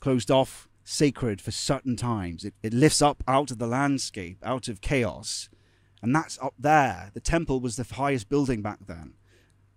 closed 0.00 0.30
off, 0.30 0.68
sacred 0.84 1.40
for 1.40 1.50
certain 1.50 1.96
times. 1.96 2.44
It, 2.44 2.54
it 2.62 2.72
lifts 2.72 3.02
up 3.02 3.24
out 3.26 3.50
of 3.50 3.58
the 3.58 3.66
landscape, 3.66 4.38
out 4.44 4.68
of 4.68 4.80
chaos. 4.80 5.48
And 6.02 6.14
that's 6.14 6.38
up 6.40 6.54
there. 6.58 7.10
The 7.14 7.20
temple 7.20 7.60
was 7.60 7.76
the 7.76 7.94
highest 7.94 8.28
building 8.28 8.60
back 8.60 8.80
then. 8.86 9.14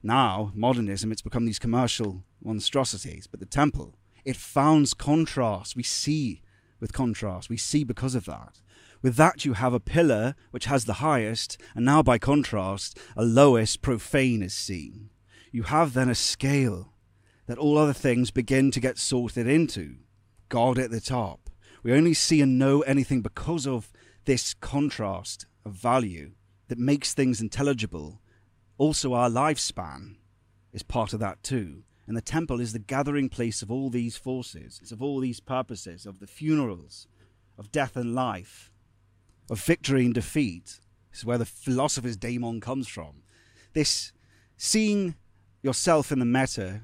Now, 0.04 0.52
modernism, 0.54 1.12
it's 1.12 1.22
become 1.22 1.46
these 1.46 1.60
commercial 1.60 2.24
monstrosities. 2.44 3.28
But 3.28 3.40
the 3.40 3.46
temple, 3.46 3.96
it 4.26 4.36
founds 4.36 4.94
contrast. 4.94 5.76
We 5.76 5.84
see 5.84 6.42
with 6.80 6.94
contrast. 6.94 7.50
We 7.50 7.58
see 7.58 7.84
because 7.84 8.14
of 8.14 8.26
that. 8.26 8.62
With 9.02 9.16
that, 9.16 9.46
you 9.46 9.54
have 9.54 9.74
a 9.74 9.80
pillar 9.80 10.36
which 10.52 10.66
has 10.66 10.86
the 10.86 10.94
highest, 10.96 11.60
and 11.76 11.86
now 11.86 12.02
by 12.02 12.18
contrast, 12.18 12.98
a 13.16 13.24
lowest 13.24 13.82
profane 13.82 14.42
is 14.42 14.54
seen. 14.54 15.10
You 15.52 15.64
have 15.64 15.94
then 15.94 16.10
a 16.10 16.16
scale 16.16 16.94
that 17.48 17.58
all 17.58 17.78
other 17.78 17.94
things 17.94 18.32
begin 18.32 18.72
to 18.72 18.80
get 18.80 18.98
sorted 18.98 19.48
into. 19.48 19.96
God 20.50 20.78
at 20.78 20.92
the 20.92 21.02
top. 21.02 21.50
We 21.84 21.94
only 21.94 22.14
see 22.14 22.42
and 22.42 22.60
know 22.60 22.82
anything 22.82 23.22
because 23.22 23.66
of 23.66 23.92
this 24.26 24.54
contrast 24.54 25.46
of 25.66 25.74
value 25.74 26.32
that 26.68 26.78
makes 26.78 27.14
things 27.14 27.42
intelligible. 27.42 28.22
Also, 28.78 29.14
our 29.14 29.30
lifespan 29.30 30.16
is 30.74 30.84
part 30.84 31.14
of 31.14 31.20
that 31.22 31.42
too. 31.44 31.84
And 32.08 32.16
the 32.16 32.22
temple 32.22 32.62
is 32.62 32.74
the 32.74 32.80
gathering 32.80 33.30
place 33.30 33.62
of 33.62 33.72
all 33.72 33.90
these 33.90 34.16
forces, 34.16 34.80
it's 34.82 34.94
of 34.94 35.02
all 35.02 35.20
these 35.20 35.42
purposes, 35.42 36.06
of 36.06 36.20
the 36.20 36.28
funerals, 36.28 37.08
of 37.58 37.72
death 37.72 37.98
and 37.98 38.16
life, 38.16 38.72
of 39.50 39.62
victory 39.62 40.06
and 40.06 40.14
defeat. 40.14 40.80
This 41.12 41.20
is 41.20 41.26
where 41.26 41.38
the 41.38 41.46
philosopher's 41.46 42.16
daemon 42.16 42.62
comes 42.62 42.88
from. 42.88 43.24
This 43.74 44.14
seeing 44.56 45.16
yourself 45.62 46.12
in 46.12 46.20
the 46.20 46.26
meta 46.26 46.82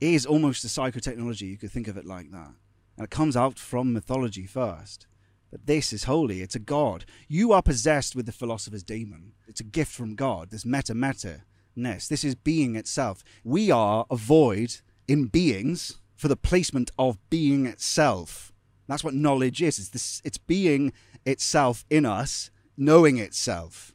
is 0.00 0.26
almost 0.26 0.64
a 0.64 0.68
psychotechnology. 0.68 1.42
You 1.42 1.56
could 1.56 1.70
think 1.70 1.88
of 1.88 1.96
it 1.96 2.06
like 2.06 2.30
that. 2.30 2.52
And 2.96 3.04
it 3.04 3.10
comes 3.10 3.36
out 3.36 3.58
from 3.58 3.92
mythology 3.92 4.46
first. 4.46 5.06
But 5.50 5.66
this 5.66 5.92
is 5.92 6.04
holy. 6.04 6.40
It's 6.40 6.54
a 6.54 6.60
god. 6.60 7.04
You 7.28 7.52
are 7.52 7.62
possessed 7.62 8.16
with 8.16 8.26
the 8.26 8.32
philosopher's 8.32 8.82
daemon. 8.82 9.32
It's 9.46 9.60
a 9.60 9.64
gift 9.64 9.92
from 9.92 10.14
God, 10.14 10.50
this 10.50 10.64
meta 10.64 10.94
meta 10.94 11.42
ness. 11.76 12.08
This 12.08 12.24
is 12.24 12.34
being 12.34 12.76
itself. 12.76 13.22
We 13.44 13.70
are 13.70 14.06
a 14.10 14.16
void 14.16 14.76
in 15.06 15.26
beings 15.26 15.98
for 16.16 16.28
the 16.28 16.36
placement 16.36 16.90
of 16.98 17.18
being 17.30 17.66
itself. 17.66 18.52
That's 18.88 19.04
what 19.04 19.14
knowledge 19.14 19.62
is. 19.62 19.78
It's 19.78 19.88
this. 19.90 20.22
It's 20.24 20.38
being 20.38 20.92
itself 21.24 21.84
in 21.90 22.04
us, 22.04 22.50
knowing 22.76 23.18
itself. 23.18 23.94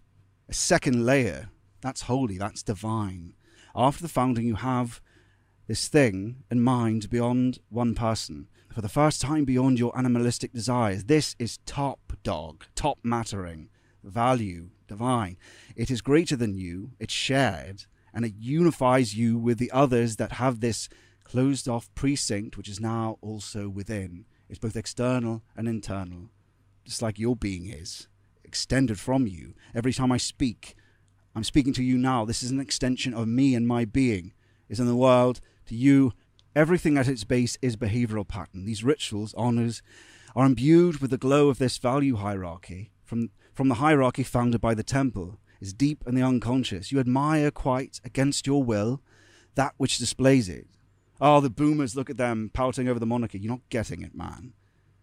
A 0.50 0.54
second 0.54 1.06
layer. 1.06 1.50
That's 1.82 2.04
holy, 2.04 2.38
that's 2.38 2.64
divine. 2.64 3.34
After 3.80 4.02
the 4.02 4.10
founding, 4.10 4.48
you 4.48 4.56
have 4.56 5.02
this 5.68 5.88
thing 5.88 6.38
in 6.50 6.62
mind 6.62 7.12
beyond 7.12 7.60
one 7.70 7.94
person. 7.94 8.48
For 8.74 8.82
the 8.82 8.90
first 8.90 9.22
time, 9.22 9.46
beyond 9.46 9.78
your 9.78 9.96
animalistic 9.96 10.52
desires. 10.52 11.04
This 11.04 11.36
is 11.38 11.60
top 11.68 12.14
dog, 12.24 12.66
top 12.74 12.98
mattering, 13.04 13.70
value, 14.04 14.72
divine. 14.88 15.38
It 15.76 15.92
is 15.92 16.02
greater 16.02 16.36
than 16.36 16.56
you, 16.56 16.94
it's 17.00 17.14
shared, 17.14 17.86
and 18.16 18.26
it 18.26 18.34
unifies 18.40 19.16
you 19.16 19.38
with 19.38 19.60
the 19.60 19.70
others 19.70 20.16
that 20.16 20.34
have 20.34 20.60
this 20.60 20.90
closed 21.24 21.70
off 21.70 21.94
precinct, 21.94 22.58
which 22.58 22.70
is 22.70 22.80
now 22.80 23.20
also 23.22 23.70
within. 23.70 24.26
It's 24.50 24.58
both 24.58 24.76
external 24.76 25.44
and 25.56 25.68
internal, 25.68 26.32
just 26.84 27.04
like 27.04 27.20
your 27.20 27.36
being 27.36 27.68
is, 27.68 28.08
extended 28.44 29.00
from 29.00 29.28
you. 29.28 29.54
Every 29.76 29.94
time 29.94 30.12
I 30.12 30.18
speak, 30.18 30.76
I'm 31.38 31.44
speaking 31.44 31.74
to 31.74 31.84
you 31.84 32.00
now. 32.00 32.26
This 32.26 32.42
is 32.42 32.50
an 32.50 32.60
extension 32.60 33.14
of 33.14 33.28
me 33.28 33.54
and 33.54 33.68
my 33.68 33.86
being 33.86 34.34
is 34.70 34.80
in 34.80 34.88
the 34.88 34.96
world. 34.96 35.40
To 35.68 35.76
you, 35.76 36.14
everything 36.56 36.98
at 36.98 37.08
its 37.08 37.24
base 37.26 37.60
is 37.62 37.76
behavioral 37.76 38.28
pattern. 38.28 38.66
These 38.66 38.84
rituals, 38.84 39.36
honors, 39.38 39.84
are 40.36 40.48
imbued 40.48 40.98
with 40.98 41.12
the 41.12 41.18
glow 41.20 41.50
of 41.50 41.60
this 41.60 41.78
value 41.78 42.16
hierarchy 42.16 42.90
from, 43.06 43.30
from 43.54 43.68
the 43.68 43.76
hierarchy 43.76 44.24
founded 44.24 44.62
by 44.62 44.74
the 44.74 44.82
temple. 44.82 45.38
Is 45.62 45.74
deep 45.74 46.04
in 46.08 46.16
the 46.16 46.24
unconscious. 46.24 46.92
You 46.92 47.00
admire 47.00 47.52
quite 47.52 48.02
against 48.04 48.48
your 48.48 48.64
will 48.64 49.04
that 49.54 49.76
which 49.78 50.00
displays 50.00 50.50
it. 50.50 50.66
Oh, 51.22 51.40
the 51.40 51.52
boomers, 51.52 51.96
look 51.96 52.10
at 52.10 52.18
them 52.18 52.50
pouting 52.52 52.90
over 52.90 52.98
the 52.98 53.06
monarchy. 53.06 53.38
You're 53.38 53.52
not 53.52 53.70
getting 53.70 54.02
it, 54.02 54.16
man. 54.16 54.54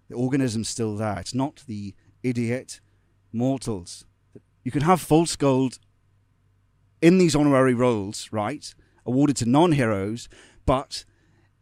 The 0.08 0.16
organism's 0.16 0.68
still 0.68 0.96
there. 0.96 1.20
It's 1.20 1.32
not 1.32 1.62
the 1.68 1.94
idiot 2.24 2.80
mortals. 3.32 4.04
You 4.64 4.72
can 4.72 4.82
have 4.82 5.00
false 5.00 5.36
gold 5.36 5.78
in 7.04 7.18
these 7.18 7.36
honorary 7.36 7.74
roles, 7.74 8.30
right? 8.32 8.74
Awarded 9.04 9.36
to 9.36 9.46
non 9.46 9.72
heroes, 9.72 10.26
but 10.64 11.04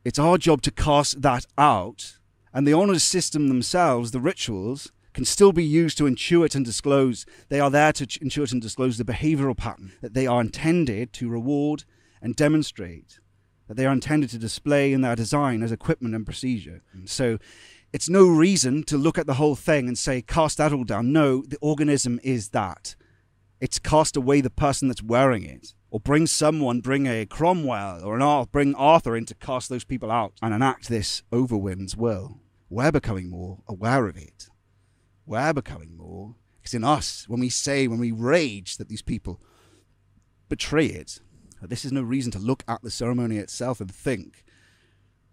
it's 0.05 0.19
our 0.19 0.39
job 0.39 0.63
to 0.63 0.71
cast 0.71 1.21
that 1.23 1.47
out. 1.59 2.19
And 2.55 2.65
the 2.65 2.75
honors 2.75 3.03
system 3.03 3.49
themselves, 3.49 4.13
the 4.13 4.21
rituals, 4.21 4.93
can 5.15 5.25
still 5.25 5.53
be 5.53 5.65
used 5.65 5.99
to 5.99 6.05
intuit 6.05 6.55
and 6.55 6.65
disclose. 6.65 7.27
They 7.49 7.59
are 7.59 7.71
there 7.71 7.93
to 7.93 8.07
intuit 8.07 8.53
and 8.53 8.63
disclose 8.63 8.99
the 8.99 9.05
behavioral 9.05 9.57
pattern 9.57 9.93
that 10.01 10.15
they 10.15 10.29
are 10.29 10.41
intended 10.41 11.13
to 11.15 11.29
reward 11.29 11.83
and 12.21 12.37
demonstrate 12.37 13.19
that 13.67 13.75
they 13.75 13.85
are 13.85 13.93
intended 13.93 14.31
to 14.31 14.39
display 14.39 14.93
in 14.93 15.01
their 15.01 15.17
design 15.17 15.65
as 15.65 15.73
equipment 15.73 16.15
and 16.15 16.25
procedure. 16.25 16.83
Mm. 16.97 17.09
So 17.09 17.39
it's 17.93 18.09
no 18.09 18.29
reason 18.29 18.85
to 18.85 18.97
look 18.97 19.19
at 19.19 19.27
the 19.27 19.35
whole 19.35 19.57
thing 19.57 19.89
and 19.89 19.99
say, 19.99 20.23
cast 20.23 20.59
that 20.59 20.73
all 20.73 20.85
down. 20.85 21.13
No, 21.13 21.43
the 21.43 21.59
organism 21.61 22.21
is 22.23 22.51
that. 22.51 22.95
It's 23.63 23.79
cast 23.79 24.17
away 24.17 24.41
the 24.41 24.51
person 24.51 24.89
that's 24.89 25.05
wearing 25.05 25.45
it. 25.45 25.73
Or 25.89 26.01
bring 26.01 26.27
someone, 26.27 26.81
bring 26.81 27.07
a 27.07 27.25
Cromwell 27.25 28.03
or 28.03 28.17
an 28.17 28.23
Arthur, 28.23 28.51
bring 28.51 28.75
Arthur 28.75 29.17
in 29.17 29.25
to 29.27 29.37
cast 29.37 29.69
those 29.69 29.85
people 29.85 30.11
out 30.11 30.33
and 30.43 30.53
enact 30.53 30.89
this 30.89 31.23
overking's 31.31 31.97
will. 31.97 32.41
We're 32.69 32.91
becoming 32.91 33.31
more 33.31 33.63
aware 33.69 34.09
of 34.09 34.17
it. 34.17 34.49
We're 35.27 35.53
becoming 35.53 35.97
more. 35.97 36.35
It's 36.65 36.75
in 36.75 36.83
us 36.83 37.29
when 37.29 37.39
we 37.39 37.51
say, 37.51 37.87
when 37.87 38.01
we 38.01 38.11
rage 38.11 38.79
that 38.79 38.89
these 38.89 39.01
people 39.01 39.41
betray 40.49 40.87
it, 40.87 41.21
this 41.63 41.85
is 41.85 41.93
no 41.93 42.03
reason 42.03 42.33
to 42.33 42.41
look 42.41 42.65
at 42.67 42.83
the 42.83 42.91
ceremony 42.91 43.37
itself 43.37 43.81
and 43.81 43.95
think 43.95 44.45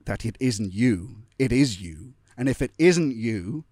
that 0.06 0.24
it 0.24 0.38
isn't 0.40 0.72
you. 0.72 1.24
It 1.40 1.52
is 1.52 1.82
you. 1.82 2.14
And 2.38 2.48
if 2.48 2.62
it 2.62 2.74
isn't 2.78 3.16
you, 3.16 3.66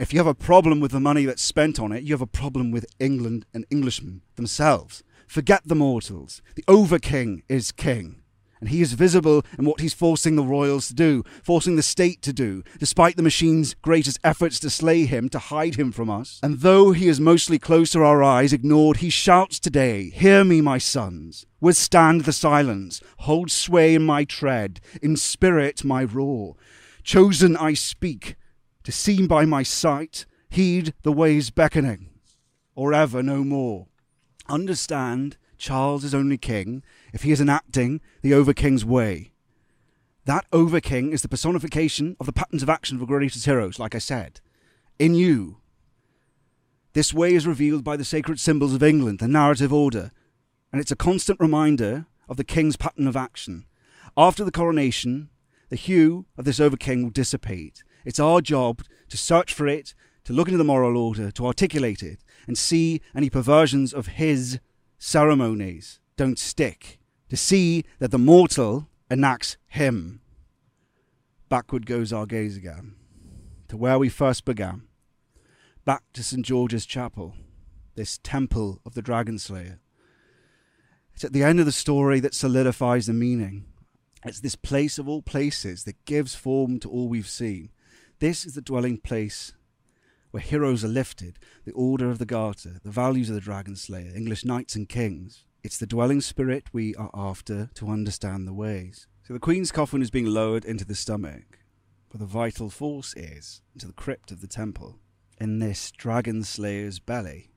if 0.00 0.14
you 0.14 0.18
have 0.18 0.26
a 0.26 0.34
problem 0.34 0.80
with 0.80 0.92
the 0.92 0.98
money 0.98 1.26
that's 1.26 1.42
spent 1.42 1.78
on 1.78 1.92
it, 1.92 2.02
you 2.02 2.14
have 2.14 2.22
a 2.22 2.26
problem 2.26 2.70
with 2.70 2.86
England 2.98 3.44
and 3.52 3.66
Englishmen 3.70 4.22
themselves. 4.36 5.02
Forget 5.26 5.60
the 5.66 5.74
mortals. 5.74 6.40
The 6.54 6.64
over 6.66 6.98
king 6.98 7.42
is 7.50 7.70
king. 7.70 8.22
And 8.60 8.70
he 8.70 8.80
is 8.80 8.94
visible 8.94 9.44
in 9.58 9.66
what 9.66 9.80
he's 9.80 9.92
forcing 9.92 10.36
the 10.36 10.42
royals 10.42 10.88
to 10.88 10.94
do, 10.94 11.22
forcing 11.42 11.76
the 11.76 11.82
state 11.82 12.22
to 12.22 12.32
do, 12.32 12.62
despite 12.78 13.16
the 13.16 13.22
machine's 13.22 13.74
greatest 13.74 14.18
efforts 14.24 14.58
to 14.60 14.70
slay 14.70 15.04
him, 15.04 15.28
to 15.30 15.38
hide 15.38 15.74
him 15.74 15.92
from 15.92 16.08
us. 16.08 16.40
And 16.42 16.60
though 16.60 16.92
he 16.92 17.06
is 17.06 17.20
mostly 17.20 17.58
close 17.58 17.90
to 17.92 18.02
our 18.02 18.22
eyes, 18.22 18.54
ignored, 18.54 18.98
he 18.98 19.10
shouts 19.10 19.60
today, 19.60 20.08
Hear 20.10 20.44
me, 20.44 20.62
my 20.62 20.78
sons. 20.78 21.44
Withstand 21.60 22.22
the 22.22 22.32
silence, 22.32 23.02
hold 23.18 23.50
sway 23.50 23.94
in 23.94 24.04
my 24.04 24.24
tread, 24.24 24.80
in 25.02 25.16
spirit 25.16 25.84
my 25.84 26.04
roar. 26.04 26.56
Chosen 27.02 27.56
I 27.56 27.74
speak, 27.74 28.36
to 28.84 28.92
see 28.92 29.26
by 29.26 29.44
my 29.44 29.62
sight, 29.62 30.26
heed 30.48 30.94
the 31.02 31.12
way's 31.12 31.50
beckoning, 31.50 32.10
or 32.74 32.92
ever 32.92 33.22
no 33.22 33.44
more. 33.44 33.86
Understand 34.48 35.36
Charles 35.58 36.04
is 36.04 36.14
only 36.14 36.38
king 36.38 36.82
if 37.12 37.22
he 37.22 37.32
is 37.32 37.40
enacting 37.40 38.00
the 38.22 38.34
over 38.34 38.52
king's 38.52 38.84
way. 38.84 39.32
That 40.24 40.46
over 40.52 40.80
king 40.80 41.12
is 41.12 41.22
the 41.22 41.28
personification 41.28 42.16
of 42.18 42.26
the 42.26 42.32
patterns 42.32 42.62
of 42.62 42.68
action 42.68 43.00
of 43.00 43.06
greatest 43.06 43.44
heroes, 43.44 43.78
like 43.78 43.94
I 43.94 43.98
said. 43.98 44.40
In 44.98 45.14
you. 45.14 45.58
This 46.92 47.14
way 47.14 47.34
is 47.34 47.46
revealed 47.46 47.84
by 47.84 47.96
the 47.96 48.04
sacred 48.04 48.40
symbols 48.40 48.74
of 48.74 48.82
England, 48.82 49.20
the 49.20 49.28
narrative 49.28 49.72
order, 49.72 50.10
and 50.72 50.80
it's 50.80 50.90
a 50.90 50.96
constant 50.96 51.38
reminder 51.40 52.06
of 52.28 52.36
the 52.36 52.44
king's 52.44 52.76
pattern 52.76 53.06
of 53.06 53.16
action. 53.16 53.66
After 54.16 54.44
the 54.44 54.52
coronation, 54.52 55.30
the 55.68 55.76
hue 55.76 56.26
of 56.36 56.44
this 56.44 56.60
over 56.60 56.76
king 56.76 57.02
will 57.02 57.10
dissipate. 57.10 57.82
It's 58.04 58.20
our 58.20 58.40
job 58.40 58.82
to 59.08 59.16
search 59.16 59.52
for 59.52 59.66
it, 59.66 59.94
to 60.24 60.32
look 60.32 60.48
into 60.48 60.58
the 60.58 60.64
moral 60.64 60.96
order, 60.96 61.30
to 61.32 61.46
articulate 61.46 62.02
it, 62.02 62.20
and 62.46 62.56
see 62.56 63.00
any 63.14 63.30
perversions 63.30 63.92
of 63.92 64.06
his 64.08 64.60
ceremonies 64.98 66.00
don't 66.16 66.38
stick, 66.38 66.98
to 67.28 67.36
see 67.36 67.84
that 67.98 68.10
the 68.10 68.18
mortal 68.18 68.88
enacts 69.10 69.56
him. 69.66 70.20
Backward 71.48 71.86
goes 71.86 72.12
our 72.12 72.26
gaze 72.26 72.56
again, 72.56 72.94
to 73.68 73.76
where 73.76 73.98
we 73.98 74.08
first 74.08 74.44
began, 74.44 74.82
back 75.84 76.02
to 76.12 76.22
St. 76.22 76.44
George's 76.44 76.86
Chapel, 76.86 77.34
this 77.96 78.18
temple 78.22 78.80
of 78.86 78.94
the 78.94 79.02
Dragon 79.02 79.38
Slayer. 79.38 79.80
It's 81.14 81.24
at 81.24 81.32
the 81.32 81.42
end 81.42 81.60
of 81.60 81.66
the 81.66 81.72
story 81.72 82.20
that 82.20 82.34
solidifies 82.34 83.06
the 83.06 83.12
meaning. 83.12 83.66
It's 84.24 84.40
this 84.40 84.56
place 84.56 84.98
of 84.98 85.08
all 85.08 85.22
places 85.22 85.84
that 85.84 86.04
gives 86.04 86.34
form 86.34 86.78
to 86.80 86.90
all 86.90 87.08
we've 87.08 87.28
seen. 87.28 87.70
This 88.20 88.44
is 88.44 88.52
the 88.52 88.60
dwelling 88.60 88.98
place 88.98 89.54
where 90.30 90.42
heroes 90.42 90.84
are 90.84 90.88
lifted, 90.88 91.38
the 91.64 91.72
order 91.72 92.10
of 92.10 92.18
the 92.18 92.26
Garter, 92.26 92.78
the 92.84 92.90
values 92.90 93.30
of 93.30 93.34
the 93.34 93.40
Dragon 93.40 93.76
Slayer, 93.76 94.14
English 94.14 94.44
knights 94.44 94.76
and 94.76 94.86
kings. 94.86 95.46
It's 95.64 95.78
the 95.78 95.86
dwelling 95.86 96.20
spirit 96.20 96.64
we 96.70 96.94
are 96.96 97.08
after 97.14 97.70
to 97.76 97.88
understand 97.88 98.46
the 98.46 98.52
ways. 98.52 99.06
So 99.22 99.32
the 99.32 99.40
Queen's 99.40 99.72
coffin 99.72 100.02
is 100.02 100.10
being 100.10 100.26
lowered 100.26 100.66
into 100.66 100.84
the 100.84 100.94
stomach, 100.94 101.60
where 102.10 102.18
the 102.18 102.26
vital 102.26 102.68
force 102.68 103.14
is, 103.16 103.62
into 103.72 103.86
the 103.86 103.94
crypt 103.94 104.30
of 104.30 104.42
the 104.42 104.46
temple. 104.46 104.98
In 105.40 105.58
this 105.58 105.90
Dragon 105.90 106.44
Slayer's 106.44 106.98
belly, 106.98 107.52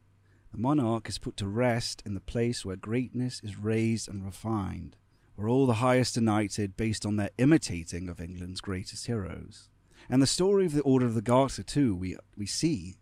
the 0.54 0.58
monarch 0.58 1.10
is 1.10 1.18
put 1.18 1.36
to 1.38 1.48
rest 1.50 2.02
in 2.06 2.14
the 2.14 2.22
place 2.22 2.64
where 2.64 2.78
greatness 2.78 3.42
is 3.44 3.58
raised 3.58 4.08
and 4.08 4.24
refined, 4.24 4.96
where 5.36 5.50
all 5.50 5.66
the 5.66 5.74
highest 5.74 6.18
are 6.18 6.22
knighted 6.22 6.78
based 6.78 7.06
on 7.06 7.18
their 7.18 7.32
imitating 7.38 8.08
of 8.08 8.22
England's 8.22 8.62
greatest 8.62 9.08
heroes. 9.08 9.68
And 10.14 10.22
the 10.22 10.28
story 10.28 10.68
of 10.68 10.74
the 10.74 10.84
Order 10.84 11.08
of 11.08 11.16
the 11.16 11.24
Garter, 11.24 11.64
too, 11.64 11.96
we, 11.96 12.16
we 12.38 12.46
see 12.46 12.98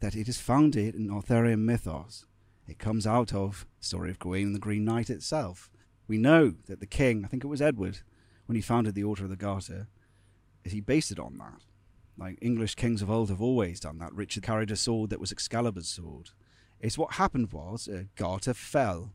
that 0.00 0.14
it 0.14 0.28
is 0.28 0.42
founded 0.42 0.94
in 0.94 1.10
Arthurian 1.10 1.64
mythos. 1.64 2.26
It 2.68 2.78
comes 2.78 3.06
out 3.06 3.32
of 3.32 3.64
the 3.78 3.86
story 3.86 4.10
of 4.10 4.18
Gawain 4.18 4.48
and 4.48 4.54
the 4.54 4.60
Green 4.60 4.84
Knight 4.84 5.08
itself. 5.08 5.70
We 6.06 6.18
know 6.18 6.52
that 6.66 6.80
the 6.80 6.86
king, 6.86 7.24
I 7.24 7.28
think 7.28 7.44
it 7.44 7.46
was 7.46 7.62
Edward, 7.62 8.00
when 8.44 8.56
he 8.56 8.60
founded 8.60 8.94
the 8.94 9.04
Order 9.04 9.24
of 9.24 9.30
the 9.30 9.36
Garter, 9.36 9.88
he 10.62 10.82
based 10.82 11.10
it 11.10 11.18
on 11.18 11.38
that. 11.38 11.62
Like 12.18 12.36
English 12.42 12.74
kings 12.74 13.00
of 13.00 13.10
old 13.10 13.30
have 13.30 13.40
always 13.40 13.80
done 13.80 13.96
that. 14.00 14.12
Richard 14.12 14.42
carried 14.42 14.70
a 14.70 14.76
sword 14.76 15.08
that 15.08 15.18
was 15.18 15.32
Excalibur's 15.32 15.88
sword. 15.88 16.28
It's 16.78 16.98
what 16.98 17.14
happened 17.14 17.52
was 17.52 17.88
a 17.88 18.08
garter 18.16 18.52
fell 18.52 19.14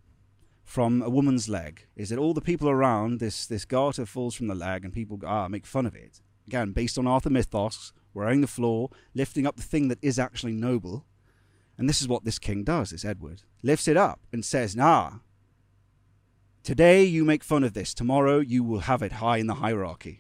from 0.64 1.04
a 1.04 1.12
woman's 1.12 1.48
leg. 1.48 1.86
Is 1.96 2.10
that 2.10 2.18
all 2.18 2.34
the 2.34 2.42
people 2.42 2.70
around 2.70 3.20
this 3.20 3.46
this 3.46 3.66
garter 3.66 4.08
falls 4.08 4.34
from 4.34 4.48
the 4.48 4.56
leg 4.56 4.84
and 4.84 4.92
people 4.92 5.20
ah 5.24 5.48
make 5.48 5.68
fun 5.68 5.86
of 5.86 5.94
it 5.94 6.22
again, 6.48 6.72
based 6.72 6.98
on 6.98 7.08
Arthur 7.08 7.30
mythos, 7.30 7.94
wearing 8.14 8.42
the 8.42 8.48
floor, 8.48 8.90
lifting 9.14 9.46
up 9.46 9.56
the 9.56 9.64
thing 9.64 9.88
that 9.90 10.00
is 10.02 10.18
actually 10.20 10.54
noble. 10.54 11.06
And 11.78 11.90
this 11.90 12.02
is 12.02 12.08
what 12.08 12.24
this 12.24 12.40
king 12.40 12.64
does, 12.64 12.92
this 12.92 13.06
Edward. 13.06 13.44
Lifts 13.62 13.88
it 13.88 13.98
up 13.98 14.22
and 14.32 14.46
says, 14.46 14.76
Nah, 14.76 15.14
today 16.64 17.04
you 17.04 17.26
make 17.26 17.44
fun 17.44 17.64
of 17.64 17.74
this. 17.74 17.94
Tomorrow 17.94 18.40
you 18.40 18.64
will 18.64 18.80
have 18.80 19.02
it 19.02 19.14
high 19.14 19.38
in 19.38 19.48
the 19.48 19.56
hierarchy. 19.56 20.20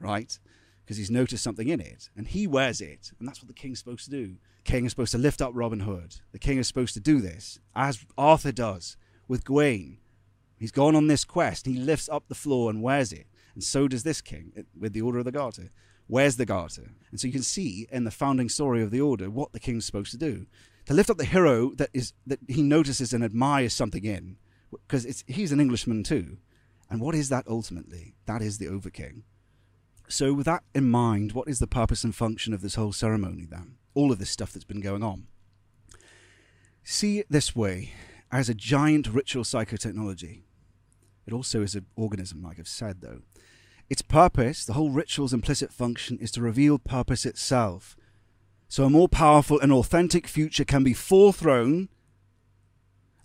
Right? 0.00 0.38
Because 0.84 0.96
he's 0.96 1.10
noticed 1.10 1.44
something 1.44 1.68
in 1.68 1.80
it. 1.80 2.10
And 2.16 2.26
he 2.26 2.46
wears 2.46 2.80
it. 2.80 3.12
And 3.18 3.28
that's 3.28 3.40
what 3.40 3.48
the 3.48 3.54
king's 3.54 3.78
supposed 3.78 4.04
to 4.06 4.10
do. 4.10 4.36
king 4.64 4.84
is 4.84 4.92
supposed 4.92 5.12
to 5.12 5.18
lift 5.18 5.40
up 5.40 5.52
Robin 5.54 5.80
Hood. 5.80 6.16
The 6.32 6.40
king 6.40 6.58
is 6.58 6.66
supposed 6.66 6.94
to 6.94 7.00
do 7.00 7.20
this, 7.20 7.60
as 7.76 8.04
Arthur 8.18 8.52
does 8.52 8.96
with 9.28 9.44
Gawain. 9.44 9.98
He's 10.58 10.72
gone 10.72 10.96
on 10.96 11.06
this 11.06 11.24
quest. 11.24 11.66
He 11.66 11.74
lifts 11.74 12.08
up 12.08 12.24
the 12.28 12.34
floor 12.34 12.70
and 12.70 12.82
wears 12.82 13.12
it. 13.12 13.26
And 13.54 13.62
so 13.62 13.88
does 13.88 14.02
this 14.02 14.20
king 14.20 14.52
eh, 14.56 14.62
with 14.78 14.92
the 14.92 15.02
Order 15.02 15.20
of 15.20 15.24
the 15.24 15.32
Garter. 15.32 15.70
Where's 16.06 16.36
the 16.36 16.46
garter? 16.46 16.92
And 17.10 17.20
so 17.20 17.26
you 17.26 17.32
can 17.32 17.42
see 17.42 17.86
in 17.90 18.04
the 18.04 18.10
founding 18.10 18.48
story 18.48 18.82
of 18.82 18.90
the 18.90 19.00
order 19.00 19.30
what 19.30 19.52
the 19.52 19.60
king's 19.60 19.86
supposed 19.86 20.10
to 20.10 20.18
do. 20.18 20.46
To 20.86 20.94
lift 20.94 21.10
up 21.10 21.16
the 21.16 21.24
hero 21.24 21.72
that 21.76 21.90
is 21.92 22.12
that 22.26 22.40
he 22.48 22.60
notices 22.60 23.12
and 23.12 23.24
admires 23.24 23.72
something 23.72 24.04
in, 24.04 24.36
because 24.70 25.24
he's 25.26 25.52
an 25.52 25.60
Englishman 25.60 26.02
too. 26.02 26.38
And 26.90 27.00
what 27.00 27.14
is 27.14 27.28
that 27.28 27.46
ultimately? 27.48 28.14
That 28.26 28.42
is 28.42 28.58
the 28.58 28.68
Overking. 28.68 29.22
So, 30.08 30.34
with 30.34 30.44
that 30.46 30.64
in 30.74 30.90
mind, 30.90 31.32
what 31.32 31.48
is 31.48 31.60
the 31.60 31.66
purpose 31.66 32.04
and 32.04 32.14
function 32.14 32.52
of 32.52 32.60
this 32.60 32.74
whole 32.74 32.92
ceremony 32.92 33.46
then? 33.48 33.76
All 33.94 34.12
of 34.12 34.18
this 34.18 34.28
stuff 34.28 34.52
that's 34.52 34.64
been 34.64 34.80
going 34.80 35.02
on. 35.02 35.28
See 36.84 37.20
it 37.20 37.26
this 37.30 37.56
way 37.56 37.92
as 38.30 38.48
a 38.48 38.54
giant 38.54 39.06
ritual 39.06 39.44
psychotechnology. 39.44 40.42
It 41.26 41.32
also 41.32 41.62
is 41.62 41.74
an 41.74 41.86
organism, 41.96 42.42
like 42.42 42.58
I've 42.58 42.68
said, 42.68 43.00
though. 43.00 43.22
Its 43.90 44.02
purpose, 44.02 44.64
the 44.64 44.72
whole 44.72 44.90
ritual's 44.90 45.32
implicit 45.32 45.72
function, 45.72 46.18
is 46.18 46.30
to 46.32 46.40
reveal 46.40 46.78
purpose 46.78 47.26
itself. 47.26 47.96
So 48.68 48.84
a 48.84 48.90
more 48.90 49.08
powerful 49.08 49.60
and 49.60 49.70
authentic 49.72 50.26
future 50.26 50.64
can 50.64 50.82
be 50.82 50.94
forethrown 50.94 51.88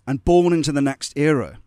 and 0.06 0.26
born 0.26 0.54
into 0.54 0.72
the 0.72 0.82
next 0.82 1.14
era. 1.16 1.60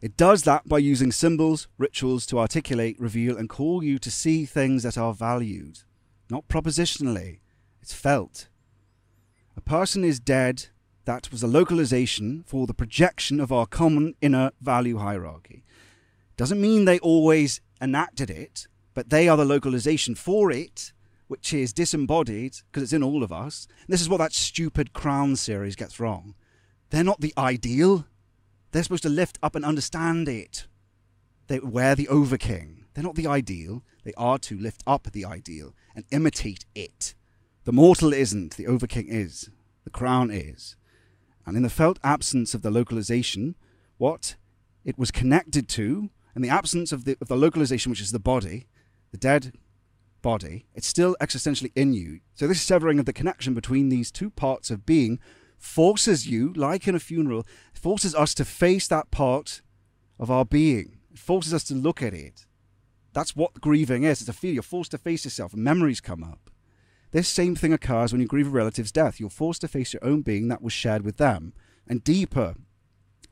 It 0.00 0.16
does 0.16 0.42
that 0.42 0.68
by 0.68 0.78
using 0.78 1.12
symbols, 1.12 1.68
rituals 1.78 2.26
to 2.26 2.38
articulate, 2.38 2.98
reveal, 2.98 3.36
and 3.36 3.48
call 3.48 3.84
you 3.84 3.98
to 4.00 4.10
see 4.10 4.44
things 4.44 4.82
that 4.82 4.98
are 4.98 5.14
valued, 5.14 5.80
not 6.28 6.48
propositionally. 6.48 7.38
It's 7.80 7.92
felt. 7.92 8.48
A 9.56 9.60
person 9.60 10.04
is 10.04 10.18
dead. 10.18 10.66
That 11.04 11.30
was 11.30 11.42
a 11.42 11.46
localization 11.46 12.44
for 12.46 12.66
the 12.66 12.74
projection 12.74 13.40
of 13.40 13.52
our 13.52 13.66
common 13.66 14.14
inner 14.20 14.52
value 14.60 14.98
hierarchy. 14.98 15.64
Doesn't 16.36 16.60
mean 16.60 16.84
they 16.84 16.98
always 16.98 17.60
enacted 17.80 18.30
it, 18.30 18.66
but 18.94 19.10
they 19.10 19.28
are 19.28 19.36
the 19.36 19.44
localization 19.44 20.14
for 20.14 20.50
it, 20.50 20.92
which 21.28 21.52
is 21.52 21.72
disembodied 21.72 22.56
because 22.70 22.82
it's 22.82 22.92
in 22.92 23.02
all 23.02 23.22
of 23.22 23.32
us. 23.32 23.66
And 23.80 23.92
this 23.92 24.00
is 24.00 24.08
what 24.08 24.18
that 24.18 24.32
stupid 24.32 24.92
Crown 24.92 25.36
series 25.36 25.76
gets 25.76 26.00
wrong. 26.00 26.34
They're 26.90 27.04
not 27.04 27.20
the 27.20 27.34
ideal, 27.38 28.06
they're 28.72 28.82
supposed 28.82 29.02
to 29.02 29.08
lift 29.08 29.38
up 29.42 29.54
and 29.54 29.64
understand 29.64 30.28
it. 30.28 30.66
They 31.46 31.60
wear 31.60 31.94
the 31.94 32.08
overking. 32.08 32.86
They're 32.94 33.04
not 33.04 33.14
the 33.14 33.26
ideal. 33.26 33.82
They 34.04 34.14
are 34.16 34.38
to 34.38 34.58
lift 34.58 34.82
up 34.86 35.12
the 35.12 35.24
ideal 35.24 35.74
and 35.94 36.04
imitate 36.10 36.64
it. 36.74 37.14
The 37.64 37.72
mortal 37.72 38.12
isn't, 38.12 38.56
the 38.56 38.66
overking 38.66 39.08
is. 39.08 39.50
The 39.84 39.90
crown 39.90 40.30
is. 40.30 40.76
And 41.44 41.56
in 41.56 41.62
the 41.62 41.70
felt 41.70 41.98
absence 42.02 42.54
of 42.54 42.62
the 42.62 42.70
localization, 42.70 43.56
what 43.98 44.36
it 44.84 44.98
was 44.98 45.10
connected 45.10 45.68
to, 45.70 46.10
in 46.34 46.42
the 46.42 46.48
absence 46.48 46.92
of 46.92 47.04
the, 47.04 47.16
of 47.20 47.28
the 47.28 47.36
localization, 47.36 47.90
which 47.90 48.00
is 48.00 48.12
the 48.12 48.18
body, 48.18 48.66
the 49.10 49.18
dead 49.18 49.52
body, 50.22 50.66
it's 50.74 50.86
still 50.86 51.16
existentially 51.20 51.72
in 51.74 51.92
you. 51.92 52.20
So 52.34 52.46
this 52.46 52.62
severing 52.62 52.98
of 52.98 53.06
the 53.06 53.12
connection 53.12 53.54
between 53.54 53.88
these 53.88 54.10
two 54.10 54.30
parts 54.30 54.70
of 54.70 54.86
being 54.86 55.18
forces 55.58 56.26
you, 56.26 56.52
like 56.54 56.88
in 56.88 56.94
a 56.94 57.00
funeral, 57.00 57.46
forces 57.72 58.14
us 58.14 58.34
to 58.34 58.44
face 58.44 58.88
that 58.88 59.10
part 59.10 59.62
of 60.18 60.30
our 60.30 60.44
being. 60.44 60.98
It 61.10 61.18
forces 61.18 61.52
us 61.52 61.64
to 61.64 61.74
look 61.74 62.02
at 62.02 62.14
it. 62.14 62.46
That's 63.12 63.36
what 63.36 63.60
grieving 63.60 64.04
is. 64.04 64.20
It's 64.20 64.30
a 64.30 64.32
feel. 64.32 64.54
You're 64.54 64.62
forced 64.62 64.92
to 64.92 64.98
face 64.98 65.24
yourself, 65.24 65.52
and 65.52 65.62
memories 65.62 66.00
come 66.00 66.24
up. 66.24 66.50
This 67.10 67.28
same 67.28 67.54
thing 67.54 67.74
occurs 67.74 68.10
when 68.10 68.22
you 68.22 68.26
grieve 68.26 68.46
a 68.46 68.50
relative's 68.50 68.90
death. 68.90 69.20
You're 69.20 69.28
forced 69.28 69.60
to 69.60 69.68
face 69.68 69.92
your 69.92 70.02
own 70.02 70.22
being 70.22 70.48
that 70.48 70.62
was 70.62 70.72
shared 70.72 71.04
with 71.04 71.18
them. 71.18 71.52
And 71.86 72.02
deeper, 72.02 72.54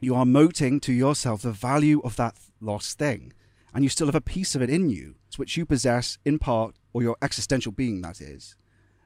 you 0.01 0.15
are 0.15 0.27
moting 0.27 0.81
to 0.81 0.93
yourself 0.93 1.43
the 1.43 1.53
value 1.53 2.01
of 2.03 2.17
that 2.17 2.37
lost 2.61 2.99
thing. 2.99 3.33
And 3.73 3.85
you 3.85 3.91
still 3.91 4.07
have 4.07 4.15
a 4.15 4.21
piece 4.21 4.55
of 4.55 4.63
it 4.63 4.71
in 4.71 4.91
you, 4.91 5.15
which 5.37 5.57
you 5.57 5.65
possess 5.65 6.19
in 6.25 6.39
part, 6.39 6.75
or 6.93 7.03
your 7.03 7.17
existential 7.23 7.73
being, 7.73 8.03
that 8.03 8.21
is. 8.21 8.57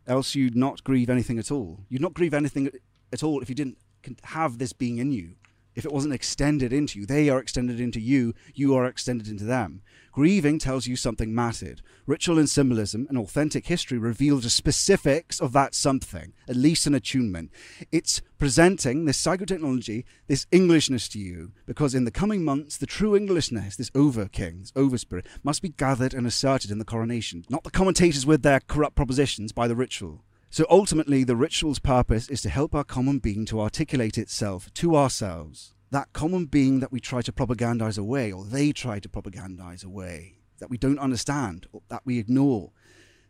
Else 0.06 0.34
you'd 0.34 0.56
not 0.56 0.84
grieve 0.84 1.10
anything 1.10 1.38
at 1.38 1.50
all. 1.50 1.80
You'd 1.88 2.02
not 2.02 2.14
grieve 2.14 2.34
anything 2.34 2.70
at 3.12 3.22
all 3.22 3.40
if 3.40 3.48
you 3.48 3.54
didn't 3.54 3.78
have 4.22 4.58
this 4.58 4.72
being 4.72 4.98
in 4.98 5.12
you. 5.12 5.34
If 5.74 5.84
it 5.84 5.92
wasn't 5.92 6.14
extended 6.14 6.72
into 6.72 7.00
you, 7.00 7.06
they 7.06 7.28
are 7.28 7.38
extended 7.38 7.80
into 7.80 8.00
you, 8.00 8.34
you 8.54 8.74
are 8.74 8.86
extended 8.86 9.28
into 9.28 9.44
them. 9.44 9.82
Grieving 10.14 10.60
tells 10.60 10.86
you 10.86 10.94
something 10.94 11.34
mattered. 11.34 11.82
Ritual 12.06 12.38
and 12.38 12.48
symbolism 12.48 13.04
and 13.08 13.18
authentic 13.18 13.66
history 13.66 13.98
reveal 13.98 14.36
the 14.36 14.48
specifics 14.48 15.40
of 15.40 15.52
that 15.54 15.74
something, 15.74 16.32
at 16.48 16.54
least 16.54 16.86
an 16.86 16.94
attunement. 16.94 17.50
It's 17.90 18.22
presenting 18.38 19.06
this 19.06 19.20
psychotechnology, 19.20 20.04
this 20.28 20.46
Englishness 20.52 21.08
to 21.08 21.18
you, 21.18 21.50
because 21.66 21.96
in 21.96 22.04
the 22.04 22.12
coming 22.12 22.44
months, 22.44 22.76
the 22.76 22.86
true 22.86 23.16
Englishness, 23.16 23.74
this 23.74 23.90
over 23.92 24.28
king, 24.28 24.60
this 24.60 24.72
over 24.76 24.96
spirit, 24.98 25.26
must 25.42 25.62
be 25.62 25.70
gathered 25.70 26.14
and 26.14 26.28
asserted 26.28 26.70
in 26.70 26.78
the 26.78 26.84
coronation, 26.84 27.44
not 27.50 27.64
the 27.64 27.70
commentators 27.72 28.24
with 28.24 28.42
their 28.42 28.60
corrupt 28.60 28.94
propositions 28.94 29.50
by 29.50 29.66
the 29.66 29.74
ritual. 29.74 30.22
So 30.48 30.64
ultimately, 30.70 31.24
the 31.24 31.34
ritual's 31.34 31.80
purpose 31.80 32.28
is 32.28 32.40
to 32.42 32.50
help 32.50 32.72
our 32.72 32.84
common 32.84 33.18
being 33.18 33.46
to 33.46 33.60
articulate 33.60 34.16
itself 34.16 34.72
to 34.74 34.94
ourselves. 34.94 35.74
That 35.94 36.12
common 36.12 36.46
being 36.46 36.80
that 36.80 36.90
we 36.90 36.98
try 36.98 37.22
to 37.22 37.30
propagandize 37.30 37.96
away, 37.96 38.32
or 38.32 38.44
they 38.44 38.72
try 38.72 38.98
to 38.98 39.08
propagandize 39.08 39.84
away, 39.84 40.38
that 40.58 40.68
we 40.68 40.76
don't 40.76 40.98
understand, 40.98 41.68
or 41.70 41.82
that 41.88 42.02
we 42.04 42.18
ignore. 42.18 42.72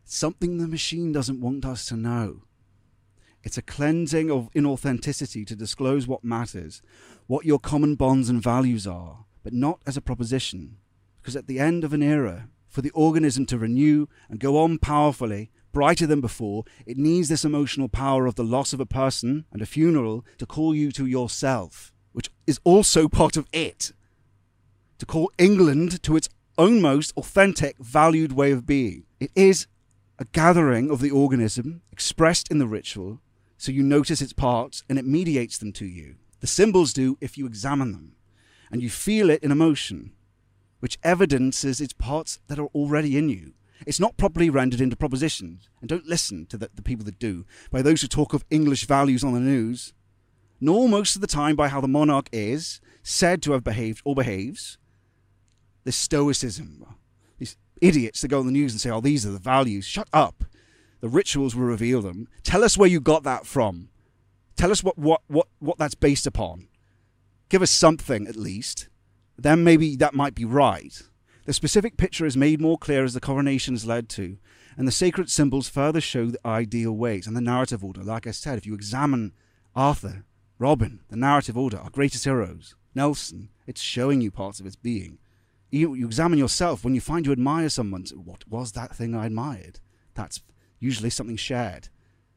Something 0.06 0.56
the 0.56 0.66
machine 0.66 1.12
doesn't 1.12 1.42
want 1.42 1.66
us 1.66 1.84
to 1.88 1.96
know. 1.98 2.44
It's 3.42 3.58
a 3.58 3.62
cleansing 3.62 4.30
of 4.30 4.50
inauthenticity 4.54 5.46
to 5.46 5.54
disclose 5.54 6.06
what 6.06 6.24
matters, 6.24 6.80
what 7.26 7.44
your 7.44 7.58
common 7.58 7.96
bonds 7.96 8.30
and 8.30 8.42
values 8.42 8.86
are, 8.86 9.26
but 9.42 9.52
not 9.52 9.80
as 9.84 9.98
a 9.98 10.00
proposition. 10.00 10.78
Because 11.20 11.36
at 11.36 11.46
the 11.46 11.60
end 11.60 11.84
of 11.84 11.92
an 11.92 12.02
era, 12.02 12.48
for 12.66 12.80
the 12.80 12.92
organism 12.92 13.44
to 13.44 13.58
renew 13.58 14.06
and 14.30 14.40
go 14.40 14.56
on 14.56 14.78
powerfully, 14.78 15.50
brighter 15.74 16.06
than 16.06 16.22
before, 16.22 16.64
it 16.86 16.96
needs 16.96 17.28
this 17.28 17.44
emotional 17.44 17.90
power 17.90 18.24
of 18.24 18.36
the 18.36 18.42
loss 18.42 18.72
of 18.72 18.80
a 18.80 18.86
person 18.86 19.44
and 19.52 19.60
a 19.60 19.66
funeral 19.66 20.24
to 20.38 20.46
call 20.46 20.74
you 20.74 20.90
to 20.92 21.04
yourself, 21.04 21.92
which 22.14 22.30
is 22.46 22.58
also 22.64 23.08
part 23.08 23.36
of 23.36 23.46
it. 23.52 23.92
To 24.98 25.04
call 25.04 25.30
England 25.36 26.02
to 26.04 26.16
its 26.16 26.30
own 26.56 26.80
most 26.80 27.12
authentic, 27.16 27.76
valued 27.78 28.32
way 28.32 28.52
of 28.52 28.64
being. 28.64 29.04
It 29.20 29.32
is 29.34 29.66
a 30.18 30.24
gathering 30.26 30.90
of 30.90 31.00
the 31.00 31.10
organism 31.10 31.82
expressed 31.90 32.50
in 32.50 32.58
the 32.58 32.68
ritual, 32.68 33.20
so 33.58 33.72
you 33.72 33.82
notice 33.82 34.22
its 34.22 34.32
parts 34.32 34.84
and 34.88 34.98
it 34.98 35.04
mediates 35.04 35.58
them 35.58 35.72
to 35.72 35.84
you. 35.84 36.14
The 36.38 36.46
symbols 36.46 36.92
do 36.92 37.18
if 37.20 37.36
you 37.36 37.46
examine 37.46 37.92
them, 37.92 38.12
and 38.70 38.80
you 38.80 38.90
feel 38.90 39.28
it 39.28 39.42
in 39.42 39.50
emotion, 39.50 40.12
which 40.78 40.98
evidences 41.02 41.80
its 41.80 41.92
parts 41.92 42.38
that 42.46 42.58
are 42.60 42.68
already 42.68 43.18
in 43.18 43.28
you. 43.28 43.54
It's 43.86 43.98
not 43.98 44.16
properly 44.16 44.50
rendered 44.50 44.80
into 44.80 44.94
propositions, 44.96 45.68
and 45.80 45.88
don't 45.88 46.06
listen 46.06 46.46
to 46.46 46.56
the, 46.56 46.70
the 46.74 46.82
people 46.82 47.04
that 47.06 47.18
do, 47.18 47.44
by 47.72 47.82
those 47.82 48.02
who 48.02 48.08
talk 48.08 48.34
of 48.34 48.44
English 48.50 48.86
values 48.86 49.24
on 49.24 49.34
the 49.34 49.40
news, 49.40 49.92
nor 50.60 50.88
most 50.88 51.14
of 51.14 51.20
the 51.20 51.26
time 51.26 51.56
by 51.56 51.68
how 51.68 51.80
the 51.80 51.88
monarch 51.88 52.28
is 52.32 52.80
said 53.02 53.42
to 53.42 53.52
have 53.52 53.64
behaved 53.64 54.02
or 54.04 54.14
behaves. 54.14 54.78
This 55.84 55.96
stoicism, 55.96 56.84
these 57.38 57.56
idiots 57.80 58.22
that 58.22 58.28
go 58.28 58.40
on 58.40 58.46
the 58.46 58.52
news 58.52 58.72
and 58.72 58.80
say, 58.80 58.90
oh, 58.90 59.00
these 59.00 59.26
are 59.26 59.30
the 59.30 59.38
values. 59.38 59.84
Shut 59.84 60.08
up. 60.12 60.44
The 61.00 61.08
rituals 61.08 61.54
will 61.54 61.64
reveal 61.64 62.00
them. 62.00 62.28
Tell 62.42 62.64
us 62.64 62.78
where 62.78 62.88
you 62.88 63.00
got 63.00 63.24
that 63.24 63.46
from. 63.46 63.90
Tell 64.56 64.70
us 64.70 64.82
what, 64.82 64.96
what, 64.96 65.20
what, 65.26 65.48
what 65.58 65.76
that's 65.76 65.94
based 65.94 66.26
upon. 66.26 66.68
Give 67.50 67.60
us 67.60 67.70
something 67.70 68.26
at 68.26 68.36
least. 68.36 68.88
Then 69.36 69.64
maybe 69.64 69.96
that 69.96 70.14
might 70.14 70.34
be 70.34 70.46
right. 70.46 71.02
The 71.44 71.52
specific 71.52 71.98
picture 71.98 72.24
is 72.24 72.36
made 72.36 72.60
more 72.60 72.78
clear 72.78 73.04
as 73.04 73.12
the 73.12 73.20
coronation 73.20 73.74
is 73.74 73.84
led 73.84 74.08
to, 74.10 74.38
and 74.78 74.88
the 74.88 74.92
sacred 74.92 75.28
symbols 75.28 75.68
further 75.68 76.00
show 76.00 76.26
the 76.26 76.46
ideal 76.46 76.92
ways 76.92 77.26
and 77.26 77.36
the 77.36 77.42
narrative 77.42 77.84
order. 77.84 78.02
Like 78.02 78.26
I 78.26 78.30
said, 78.30 78.56
if 78.56 78.64
you 78.64 78.74
examine 78.74 79.32
Arthur, 79.76 80.24
Robin, 80.64 81.00
the 81.10 81.16
narrative 81.16 81.58
order, 81.58 81.76
our 81.76 81.90
greatest 81.90 82.24
heroes, 82.24 82.74
Nelson, 82.94 83.50
it's 83.66 83.82
showing 83.82 84.22
you 84.22 84.30
parts 84.30 84.60
of 84.60 84.66
its 84.66 84.76
being. 84.76 85.18
You, 85.70 85.92
you 85.92 86.06
examine 86.06 86.38
yourself 86.38 86.82
when 86.82 86.94
you 86.94 87.02
find 87.02 87.26
you 87.26 87.32
admire 87.32 87.68
someone. 87.68 88.06
What 88.14 88.48
was 88.48 88.72
that 88.72 88.96
thing 88.96 89.14
I 89.14 89.26
admired? 89.26 89.80
That's 90.14 90.40
usually 90.80 91.10
something 91.10 91.36
shared. 91.36 91.90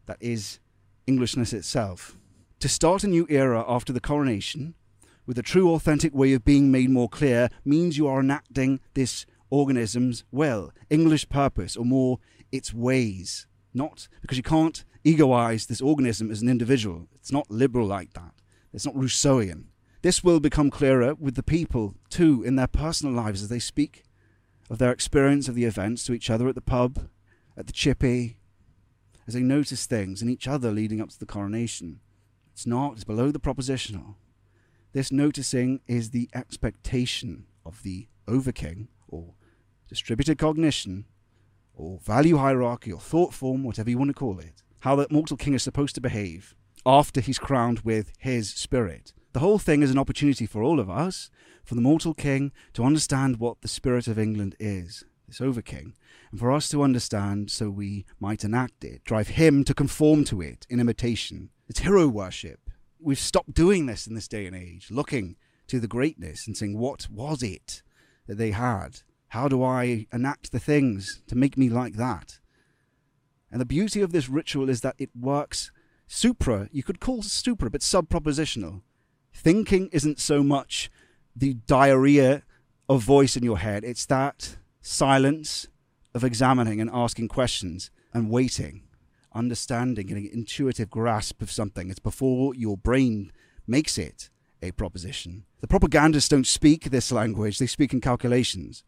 That 0.08 0.18
is 0.20 0.60
Englishness 1.08 1.54
itself. 1.54 2.18
To 2.60 2.68
start 2.68 3.06
a 3.06 3.08
new 3.08 3.26
era 3.30 3.64
after 3.66 3.94
the 3.94 4.02
coronation, 4.02 4.74
with 5.26 5.40
a 5.40 5.42
true 5.42 5.72
authentic 5.72 6.14
way 6.14 6.34
of 6.34 6.44
being 6.44 6.70
made 6.70 6.90
more 6.90 7.08
clear 7.08 7.50
means 7.64 7.98
you 7.98 8.10
are 8.10 8.20
enacting 8.20 8.82
this 8.94 9.26
organism's 9.50 10.26
will, 10.34 10.74
English 10.90 11.30
purpose, 11.30 11.78
or 11.78 11.86
more, 11.86 12.20
its 12.52 12.74
ways. 12.74 13.48
Not 13.74 14.10
because 14.20 14.36
you 14.36 14.44
can't 14.44 14.84
egoize 15.08 15.68
this 15.68 15.82
organism 15.82 16.30
as 16.30 16.42
an 16.42 16.50
individual. 16.50 17.08
It's 17.16 17.32
not 17.32 17.50
liberal 17.50 17.88
like 17.88 18.14
that. 18.14 18.34
It's 18.74 18.86
not 18.86 18.96
Rousseauian. 18.96 19.66
This 20.02 20.24
will 20.24 20.40
become 20.40 20.70
clearer 20.70 21.16
with 21.16 21.36
the 21.36 21.44
people, 21.44 21.96
too, 22.10 22.44
in 22.44 22.56
their 22.56 22.68
personal 22.68 23.14
lives 23.16 23.42
as 23.42 23.50
they 23.50 23.60
speak 23.60 24.04
of 24.70 24.78
their 24.78 24.92
experience 24.92 25.48
of 25.48 25.56
the 25.56 25.66
events 25.66 26.04
to 26.06 26.14
each 26.14 26.30
other 26.30 26.48
at 26.48 26.56
the 26.56 26.62
pub, 26.62 27.08
at 27.56 27.68
the 27.68 27.74
chippy, 27.74 28.38
as 29.26 29.34
they 29.34 29.42
notice 29.42 29.86
things 29.86 30.22
in 30.22 30.30
each 30.30 30.48
other 30.48 30.72
leading 30.72 31.02
up 31.02 31.10
to 31.10 31.20
the 31.20 31.26
coronation. 31.26 32.00
It's 32.54 32.68
not, 32.68 32.94
it's 32.94 33.04
below 33.04 33.32
the 33.32 33.40
propositional. 33.40 34.16
This 34.94 35.12
noticing 35.12 35.82
is 35.88 36.10
the 36.10 36.30
expectation 36.34 37.46
of 37.66 37.84
the 37.84 38.08
overking 38.28 38.90
or 39.08 39.34
distributed 39.88 40.38
cognition 40.38 41.06
or 41.74 42.00
value 42.00 42.38
hierarchy, 42.38 42.92
or 42.92 43.00
thought 43.00 43.34
form, 43.34 43.64
whatever 43.64 43.90
you 43.90 43.98
want 43.98 44.10
to 44.10 44.14
call 44.14 44.40
it. 44.40 44.64
How 44.82 44.96
the 44.96 45.08
mortal 45.10 45.38
king 45.38 45.54
is 45.54 45.64
supposed 45.64 45.96
to 45.96 46.02
behave 46.02 46.56
after 46.86 47.20
he's 47.20 47.40
crowned 47.40 47.82
with 47.82 48.14
his 48.20 48.50
spirit. 48.50 49.14
The 49.34 49.40
whole 49.40 49.60
thing 49.60 49.82
is 49.82 49.92
an 49.92 49.98
opportunity 49.98 50.46
for 50.46 50.64
all 50.64 50.80
of 50.80 50.90
us, 50.90 51.30
for 51.64 51.76
the 51.76 51.82
mortal 51.82 52.14
king 52.14 52.52
to 52.74 52.86
understand 52.86 53.38
what 53.38 53.62
the 53.62 53.68
spirit 53.68 54.08
of 54.08 54.18
England 54.18 54.56
is, 54.60 55.04
this 55.28 55.42
over 55.42 55.62
king, 55.62 55.94
and 56.32 56.40
for 56.40 56.52
us 56.52 56.70
to 56.70 56.82
understand 56.82 57.52
so 57.52 57.70
we 57.70 58.06
might 58.20 58.44
enact 58.44 58.84
it, 58.84 59.04
drive 59.04 59.30
him 59.30 59.64
to 59.66 59.74
conform 59.74 60.24
to 60.26 60.42
it 60.42 60.66
in 60.70 60.80
imitation. 60.80 61.50
It's 61.68 61.80
hero 61.80 62.08
worship. 62.08 62.70
We've 63.00 63.20
stopped 63.20 63.54
doing 63.54 63.86
this 63.86 64.08
in 64.08 64.16
this 64.16 64.28
day 64.28 64.46
and 64.46 64.56
age, 64.56 64.90
looking 64.90 65.36
to 65.68 65.80
the 65.80 65.88
greatness 65.88 66.48
and 66.48 66.56
saying, 66.56 66.78
What 66.78 67.10
was 67.10 67.44
it 67.44 67.82
that 68.28 68.38
they 68.38 68.52
had? 68.52 69.02
How 69.30 69.48
do 69.48 69.62
I 69.62 70.08
enact 70.14 70.52
the 70.52 70.60
things 70.60 71.22
to 71.28 71.36
make 71.36 71.58
me 71.58 71.70
like 71.70 71.96
that? 71.96 72.40
And 73.52 73.62
the 73.62 73.66
beauty 73.66 74.02
of 74.02 74.12
this 74.12 74.30
ritual 74.30 74.70
is 74.70 74.82
that 74.82 74.96
it 74.98 75.10
works 75.20 75.72
supra, 76.08 76.70
you 76.72 76.84
could 76.84 77.00
call 77.00 77.22
supra, 77.22 77.70
but 77.70 77.82
sub 77.82 78.10
propositional. 78.10 78.82
Thinking 79.34 79.90
isn't 79.92 80.20
so 80.20 80.44
much 80.44 80.90
the 81.36 81.54
diarrhea 81.54 82.44
of 82.90 83.04
voice 83.04 83.38
in 83.38 83.44
your 83.44 83.60
head, 83.60 83.84
it's 83.84 84.06
that 84.08 84.58
silence 84.82 85.68
of 86.14 86.24
examining 86.24 86.82
and 86.82 86.90
asking 86.92 87.28
questions 87.28 87.92
and 88.14 88.30
waiting, 88.30 88.84
understanding, 89.34 90.08
getting 90.08 90.26
an 90.26 90.34
intuitive 90.34 90.90
grasp 90.90 91.42
of 91.42 91.52
something. 91.52 91.90
It's 91.90 92.00
before 92.00 92.56
your 92.56 92.78
brain 92.78 93.32
makes 93.68 93.98
it 93.98 94.30
a 94.62 94.72
proposition. 94.72 95.44
The 95.62 95.68
propagandists 95.68 96.30
don't 96.30 96.48
speak 96.48 96.86
this 96.86 97.12
language, 97.12 97.60
they 97.60 97.68
speak 97.68 97.94
in 97.94 98.02
calculations. 98.02 98.84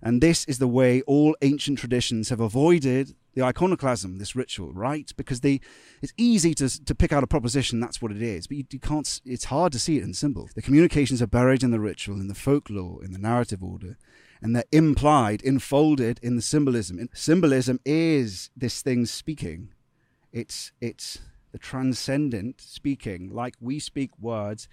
And 0.00 0.20
this 0.20 0.44
is 0.44 0.58
the 0.58 0.68
way 0.68 1.02
all 1.02 1.36
ancient 1.42 1.78
traditions 1.78 2.28
have 2.28 2.40
avoided 2.40 3.16
the 3.38 3.44
iconoclasm, 3.44 4.18
this 4.18 4.34
ritual, 4.34 4.72
right? 4.72 5.12
Because 5.16 5.42
they, 5.42 5.60
it's 6.02 6.12
easy 6.16 6.54
to, 6.54 6.84
to 6.84 6.94
pick 6.94 7.12
out 7.12 7.22
a 7.22 7.26
proposition, 7.28 7.78
that's 7.78 8.02
what 8.02 8.10
it 8.10 8.20
is, 8.20 8.48
but 8.48 8.56
you, 8.56 8.64
you 8.70 8.80
can't, 8.80 9.20
it's 9.24 9.44
hard 9.44 9.72
to 9.72 9.78
see 9.78 9.96
it 9.96 10.02
in 10.02 10.12
symbols. 10.12 10.50
The 10.54 10.62
communications 10.62 11.22
are 11.22 11.28
buried 11.28 11.62
in 11.62 11.70
the 11.70 11.78
ritual, 11.78 12.20
in 12.20 12.26
the 12.26 12.34
folklore, 12.34 13.04
in 13.04 13.12
the 13.12 13.18
narrative 13.18 13.62
order, 13.62 13.96
and 14.42 14.56
they're 14.56 14.64
implied, 14.72 15.40
enfolded 15.42 16.18
in 16.20 16.34
the 16.34 16.42
symbolism. 16.42 16.98
And 16.98 17.10
symbolism 17.12 17.78
is 17.84 18.50
this 18.56 18.82
thing 18.82 19.06
speaking. 19.06 19.72
It's, 20.32 20.72
it's 20.80 21.20
the 21.52 21.58
transcendent 21.58 22.60
speaking, 22.60 23.30
like 23.32 23.54
we 23.60 23.78
speak 23.78 24.10
words, 24.20 24.68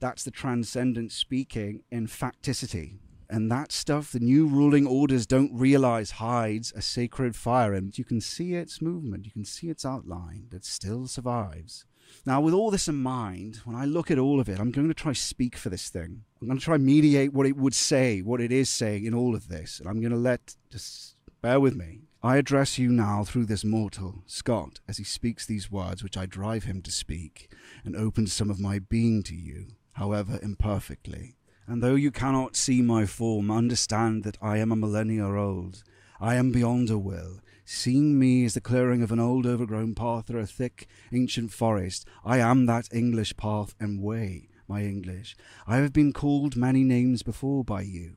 that's 0.00 0.22
the 0.22 0.30
transcendent 0.30 1.12
speaking 1.12 1.82
in 1.90 2.08
facticity 2.08 2.98
and 3.32 3.50
that 3.50 3.72
stuff 3.72 4.12
the 4.12 4.20
new 4.20 4.46
ruling 4.46 4.86
orders 4.86 5.26
don't 5.26 5.58
realize 5.58 6.12
hides 6.12 6.70
a 6.76 6.82
sacred 6.82 7.34
fire 7.34 7.72
and 7.72 7.96
you 7.96 8.04
can 8.04 8.20
see 8.20 8.54
its 8.54 8.82
movement. 8.82 9.24
You 9.24 9.32
can 9.32 9.46
see 9.46 9.70
its 9.70 9.86
outline 9.86 10.48
it 10.52 10.66
still 10.66 11.06
survives. 11.06 11.86
Now 12.26 12.42
with 12.42 12.52
all 12.52 12.70
this 12.70 12.88
in 12.88 12.96
mind 12.96 13.60
when 13.64 13.74
i 13.74 13.86
look 13.86 14.10
at 14.10 14.18
all 14.18 14.38
of 14.38 14.50
it 14.50 14.60
i'm 14.60 14.70
going 14.70 14.88
to 14.88 14.94
try 14.94 15.14
speak 15.14 15.56
for 15.56 15.70
this 15.70 15.88
thing. 15.88 16.24
I'm 16.42 16.48
going 16.48 16.58
to 16.58 16.64
try 16.64 16.76
mediate 16.76 17.32
what 17.32 17.46
it 17.46 17.56
would 17.56 17.74
say 17.74 18.20
what 18.20 18.42
it 18.42 18.52
is 18.52 18.68
saying 18.68 19.06
in 19.06 19.14
all 19.14 19.34
of 19.34 19.48
this 19.48 19.80
and 19.80 19.88
i'm 19.88 20.00
going 20.00 20.12
to 20.12 20.18
let 20.18 20.54
just 20.70 21.16
bear 21.40 21.58
with 21.58 21.74
me. 21.74 22.02
I 22.22 22.36
address 22.36 22.78
you 22.78 22.90
now 22.90 23.24
through 23.24 23.46
this 23.46 23.64
mortal 23.64 24.22
scott 24.26 24.80
as 24.86 24.98
he 24.98 25.04
speaks 25.04 25.46
these 25.46 25.72
words 25.72 26.02
which 26.02 26.18
i 26.18 26.26
drive 26.26 26.64
him 26.64 26.82
to 26.82 26.92
speak 26.92 27.50
and 27.82 27.96
open 27.96 28.26
some 28.26 28.50
of 28.50 28.60
my 28.60 28.78
being 28.78 29.22
to 29.22 29.34
you 29.34 29.68
however 29.92 30.38
imperfectly 30.42 31.36
and 31.72 31.82
though 31.82 31.94
you 31.94 32.10
cannot 32.10 32.54
see 32.54 32.82
my 32.82 33.06
form, 33.06 33.50
understand 33.50 34.24
that 34.24 34.36
I 34.42 34.58
am 34.58 34.70
a 34.70 34.76
millennia 34.76 35.24
old. 35.24 35.82
I 36.20 36.34
am 36.34 36.52
beyond 36.52 36.90
a 36.90 36.98
will. 36.98 37.40
Seeing 37.64 38.18
me 38.18 38.44
is 38.44 38.52
the 38.52 38.60
clearing 38.60 39.02
of 39.02 39.10
an 39.10 39.18
old 39.18 39.46
overgrown 39.46 39.94
path 39.94 40.26
through 40.26 40.40
a 40.40 40.46
thick 40.46 40.86
ancient 41.14 41.50
forest, 41.50 42.06
I 42.26 42.40
am 42.40 42.66
that 42.66 42.92
English 42.92 43.38
path 43.38 43.74
and 43.80 44.02
way, 44.02 44.50
my 44.68 44.82
English. 44.82 45.34
I 45.66 45.76
have 45.76 45.94
been 45.94 46.12
called 46.12 46.56
many 46.56 46.84
names 46.84 47.22
before 47.22 47.64
by 47.64 47.80
you 47.80 48.16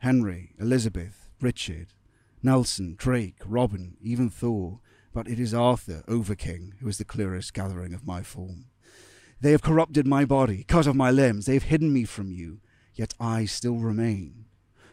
Henry, 0.00 0.52
Elizabeth, 0.60 1.30
Richard, 1.40 1.94
Nelson, 2.42 2.94
Drake, 2.98 3.40
Robin, 3.46 3.96
even 4.02 4.28
Thor, 4.28 4.80
but 5.14 5.28
it 5.28 5.40
is 5.40 5.54
Arthur, 5.54 6.04
Overking, 6.06 6.74
who 6.80 6.88
is 6.88 6.98
the 6.98 7.06
clearest 7.06 7.54
gathering 7.54 7.94
of 7.94 8.06
my 8.06 8.22
form. 8.22 8.66
They 9.40 9.52
have 9.52 9.62
corrupted 9.62 10.06
my 10.06 10.26
body, 10.26 10.62
cut 10.62 10.86
off 10.86 10.94
my 10.94 11.10
limbs, 11.10 11.46
they 11.46 11.54
have 11.54 11.62
hidden 11.64 11.90
me 11.90 12.04
from 12.04 12.30
you, 12.30 12.60
yet 12.96 13.14
I 13.20 13.44
still 13.44 13.76
remain. 13.76 14.46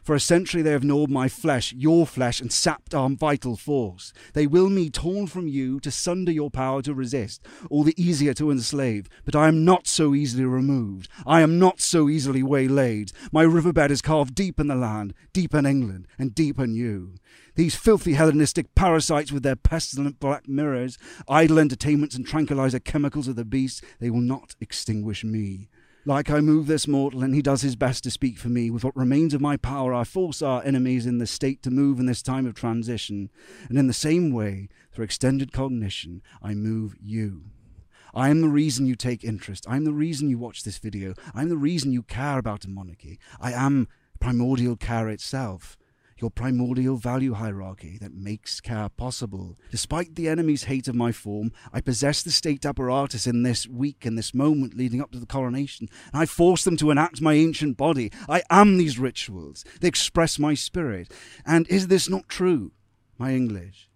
For 0.03 0.15
a 0.15 0.19
century 0.19 0.61
they 0.61 0.71
have 0.71 0.83
gnawed 0.83 1.09
my 1.09 1.29
flesh, 1.29 1.71
your 1.71 2.05
flesh, 2.05 2.41
and 2.41 2.51
sapped 2.51 2.93
our 2.93 3.09
vital 3.09 3.55
force. 3.55 4.11
They 4.33 4.45
will 4.45 4.69
me 4.69 4.89
torn 4.89 5.27
from 5.27 5.47
you 5.47 5.79
to 5.79 5.91
sunder 5.91 6.31
your 6.31 6.49
power 6.49 6.81
to 6.81 6.93
resist, 6.93 7.41
all 7.69 7.83
the 7.83 7.95
easier 7.95 8.33
to 8.33 8.51
enslave. 8.51 9.07
But 9.23 9.33
I 9.33 9.47
am 9.47 9.63
not 9.63 9.87
so 9.87 10.13
easily 10.13 10.43
removed. 10.43 11.07
I 11.25 11.39
am 11.39 11.57
not 11.57 11.79
so 11.79 12.09
easily 12.09 12.43
waylaid. 12.43 13.13
My 13.31 13.43
riverbed 13.43 13.91
is 13.91 14.01
carved 14.01 14.35
deep 14.35 14.59
in 14.59 14.67
the 14.67 14.75
land, 14.75 15.13
deep 15.31 15.53
in 15.53 15.65
England, 15.65 16.09
and 16.19 16.35
deep 16.35 16.59
in 16.59 16.75
you. 16.75 17.15
These 17.55 17.75
filthy 17.75 18.13
Hellenistic 18.13 18.75
parasites 18.75 19.31
with 19.31 19.43
their 19.43 19.55
pestilent 19.55 20.19
black 20.19 20.49
mirrors, 20.49 20.97
idle 21.29 21.59
entertainments, 21.59 22.15
and 22.15 22.27
tranquilizer 22.27 22.79
chemicals 22.79 23.29
of 23.29 23.37
the 23.37 23.45
beast, 23.45 23.81
they 24.01 24.09
will 24.09 24.19
not 24.19 24.55
extinguish 24.59 25.23
me. 25.23 25.69
Like 26.05 26.29
I 26.29 26.41
move 26.41 26.67
this 26.67 26.85
mortal, 26.85 27.23
and 27.23 27.33
he 27.33 27.41
does 27.41 27.61
his 27.61 27.77
best 27.77 28.03
to 28.03 28.11
speak 28.11 28.37
for 28.37 28.49
me. 28.49 28.69
With 28.69 28.83
what 28.83 28.95
remains 28.95 29.33
of 29.33 29.39
my 29.39 29.55
power, 29.55 29.93
I 29.93 30.03
force 30.03 30.41
our 30.41 30.61
enemies 30.65 31.05
in 31.05 31.17
this 31.17 31.31
state 31.31 31.63
to 31.63 31.71
move 31.71 31.97
in 31.97 32.07
this 32.07 32.21
time 32.21 32.45
of 32.45 32.55
transition. 32.55 33.29
And 33.69 33.77
in 33.77 33.87
the 33.87 33.93
same 33.93 34.33
way, 34.33 34.67
through 34.91 35.05
extended 35.05 35.53
cognition, 35.53 36.21
I 36.41 36.55
move 36.55 36.97
you. 36.99 37.43
I 38.13 38.29
am 38.29 38.41
the 38.41 38.49
reason 38.49 38.85
you 38.85 38.95
take 38.95 39.23
interest. 39.23 39.65
I 39.65 39.77
am 39.77 39.85
the 39.85 39.93
reason 39.93 40.29
you 40.29 40.37
watch 40.37 40.63
this 40.63 40.77
video. 40.77 41.13
I 41.33 41.41
am 41.41 41.47
the 41.47 41.55
reason 41.55 41.93
you 41.93 42.03
care 42.03 42.37
about 42.37 42.65
a 42.65 42.69
monarchy. 42.69 43.17
I 43.39 43.53
am 43.53 43.87
primordial 44.19 44.75
care 44.75 45.07
itself 45.07 45.77
your 46.23 46.31
primordial 46.31 46.95
value 46.95 47.33
hierarchy 47.33 47.97
that 47.99 48.13
makes 48.13 48.61
care 48.61 48.87
possible. 48.87 49.57
Despite 49.71 50.15
the 50.15 50.29
enemy's 50.29 50.63
hate 50.63 50.87
of 50.87 50.95
my 50.95 51.11
form, 51.11 51.51
I 51.73 51.81
possess 51.81 52.23
the 52.23 52.31
state 52.31 52.65
apparatus 52.65 53.27
in 53.27 53.43
this 53.43 53.67
week, 53.67 54.05
in 54.05 54.15
this 54.15 54.33
moment 54.33 54.77
leading 54.77 55.01
up 55.01 55.11
to 55.11 55.19
the 55.19 55.25
coronation, 55.25 55.89
and 56.13 56.21
I 56.21 56.25
force 56.25 56.63
them 56.63 56.77
to 56.77 56.91
enact 56.91 57.19
my 57.19 57.33
ancient 57.33 57.75
body. 57.75 58.09
I 58.29 58.41
am 58.49 58.77
these 58.77 58.97
rituals. 58.97 59.65
They 59.81 59.89
express 59.89 60.39
my 60.39 60.53
spirit. 60.53 61.11
And 61.45 61.67
is 61.67 61.89
this 61.89 62.07
not 62.09 62.29
true, 62.29 62.71
my 63.17 63.33
English? 63.33 63.89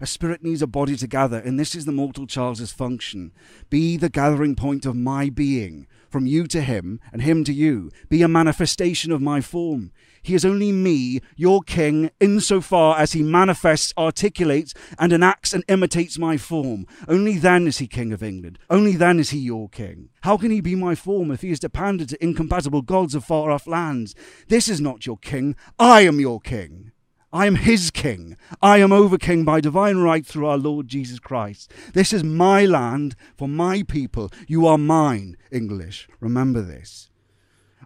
A 0.00 0.06
spirit 0.06 0.42
needs 0.42 0.60
a 0.60 0.66
body 0.66 0.96
to 0.96 1.06
gather, 1.06 1.38
and 1.38 1.58
this 1.58 1.76
is 1.76 1.84
the 1.84 1.92
mortal 1.92 2.26
Charles's 2.26 2.72
function. 2.72 3.32
Be 3.70 3.96
the 3.96 4.08
gathering 4.08 4.56
point 4.56 4.84
of 4.84 4.96
my 4.96 5.30
being, 5.30 5.86
from 6.10 6.26
you 6.26 6.48
to 6.48 6.62
him, 6.62 6.98
and 7.12 7.22
him 7.22 7.44
to 7.44 7.52
you. 7.52 7.92
Be 8.08 8.20
a 8.20 8.28
manifestation 8.28 9.12
of 9.12 9.22
my 9.22 9.40
form. 9.40 9.92
He 10.20 10.34
is 10.34 10.44
only 10.44 10.72
me, 10.72 11.20
your 11.36 11.62
king, 11.62 12.10
insofar 12.18 12.98
as 12.98 13.12
he 13.12 13.22
manifests, 13.22 13.94
articulates, 13.96 14.74
and 14.98 15.12
enacts 15.12 15.52
and 15.52 15.62
imitates 15.68 16.18
my 16.18 16.38
form. 16.38 16.86
Only 17.06 17.38
then 17.38 17.68
is 17.68 17.78
he 17.78 17.86
king 17.86 18.12
of 18.12 18.22
England. 18.22 18.58
Only 18.68 18.96
then 18.96 19.20
is 19.20 19.30
he 19.30 19.38
your 19.38 19.68
king. 19.68 20.08
How 20.22 20.36
can 20.36 20.50
he 20.50 20.60
be 20.60 20.74
my 20.74 20.96
form 20.96 21.30
if 21.30 21.42
he 21.42 21.50
is 21.52 21.60
dependent 21.60 22.10
to 22.10 22.24
incompatible 22.24 22.82
gods 22.82 23.14
of 23.14 23.24
far 23.24 23.52
off 23.52 23.68
lands? 23.68 24.16
This 24.48 24.68
is 24.68 24.80
not 24.80 25.06
your 25.06 25.18
king. 25.18 25.54
I 25.78 26.00
am 26.00 26.18
your 26.18 26.40
king. 26.40 26.90
I 27.34 27.46
am 27.46 27.56
his 27.56 27.90
king. 27.90 28.36
I 28.62 28.78
am 28.78 28.92
over 28.92 29.18
king 29.18 29.44
by 29.44 29.60
divine 29.60 29.96
right 29.96 30.24
through 30.24 30.46
our 30.46 30.56
Lord 30.56 30.86
Jesus 30.86 31.18
Christ. 31.18 31.68
This 31.92 32.12
is 32.12 32.22
my 32.22 32.64
land 32.64 33.16
for 33.36 33.48
my 33.48 33.82
people. 33.82 34.30
You 34.46 34.68
are 34.68 34.78
mine, 34.78 35.36
English. 35.50 36.08
Remember 36.20 36.62
this. 36.62 37.10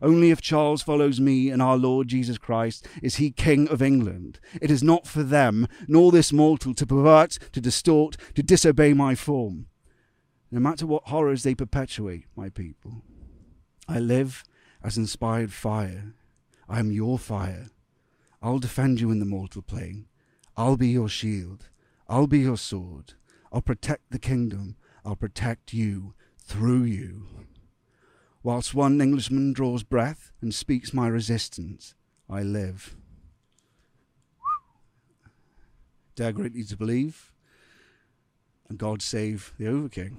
Only 0.02 0.30
if 0.30 0.42
Charles 0.42 0.82
follows 0.82 1.18
me 1.18 1.48
and 1.48 1.62
our 1.62 1.78
Lord 1.78 2.08
Jesus 2.08 2.36
Christ 2.36 2.86
is 3.02 3.16
he 3.16 3.30
King 3.30 3.66
of 3.68 3.80
England. 3.80 4.38
It 4.60 4.70
is 4.70 4.82
not 4.82 5.06
for 5.06 5.22
them, 5.22 5.66
nor 5.88 6.12
this 6.12 6.30
mortal, 6.30 6.74
to 6.74 6.86
pervert, 6.86 7.38
to 7.52 7.60
distort, 7.62 8.18
to 8.34 8.42
disobey 8.42 8.92
my 8.92 9.14
form. 9.14 9.68
No 10.50 10.60
matter 10.60 10.86
what 10.86 11.04
horrors 11.04 11.42
they 11.42 11.54
perpetuate, 11.54 12.26
my 12.36 12.50
people. 12.50 13.02
I 13.88 13.98
live 13.98 14.44
as 14.84 14.98
inspired 14.98 15.54
fire. 15.54 16.12
I 16.68 16.80
am 16.80 16.92
your 16.92 17.18
fire. 17.18 17.70
I'll 18.42 18.58
defend 18.58 19.00
you 19.00 19.10
in 19.10 19.18
the 19.18 19.24
mortal 19.24 19.62
plane. 19.62 20.06
I'll 20.56 20.76
be 20.76 20.88
your 20.88 21.08
shield. 21.08 21.68
I'll 22.08 22.26
be 22.26 22.40
your 22.40 22.56
sword. 22.56 23.14
I'll 23.52 23.62
protect 23.62 24.10
the 24.10 24.18
kingdom. 24.18 24.76
I'll 25.04 25.16
protect 25.16 25.72
you 25.72 26.14
through 26.38 26.84
you 26.84 27.26
whilst 28.42 28.74
one 28.74 29.00
Englishman 29.00 29.52
draws 29.52 29.82
breath 29.82 30.32
and 30.40 30.54
speaks 30.54 30.94
my 30.94 31.06
resistance, 31.06 31.94
I 32.30 32.42
live. 32.42 32.96
Dare 36.14 36.32
greatly 36.32 36.64
to 36.64 36.76
believe, 36.76 37.30
and 38.68 38.78
God 38.78 39.02
save 39.02 39.52
the 39.58 39.66
Overking. 39.68 40.18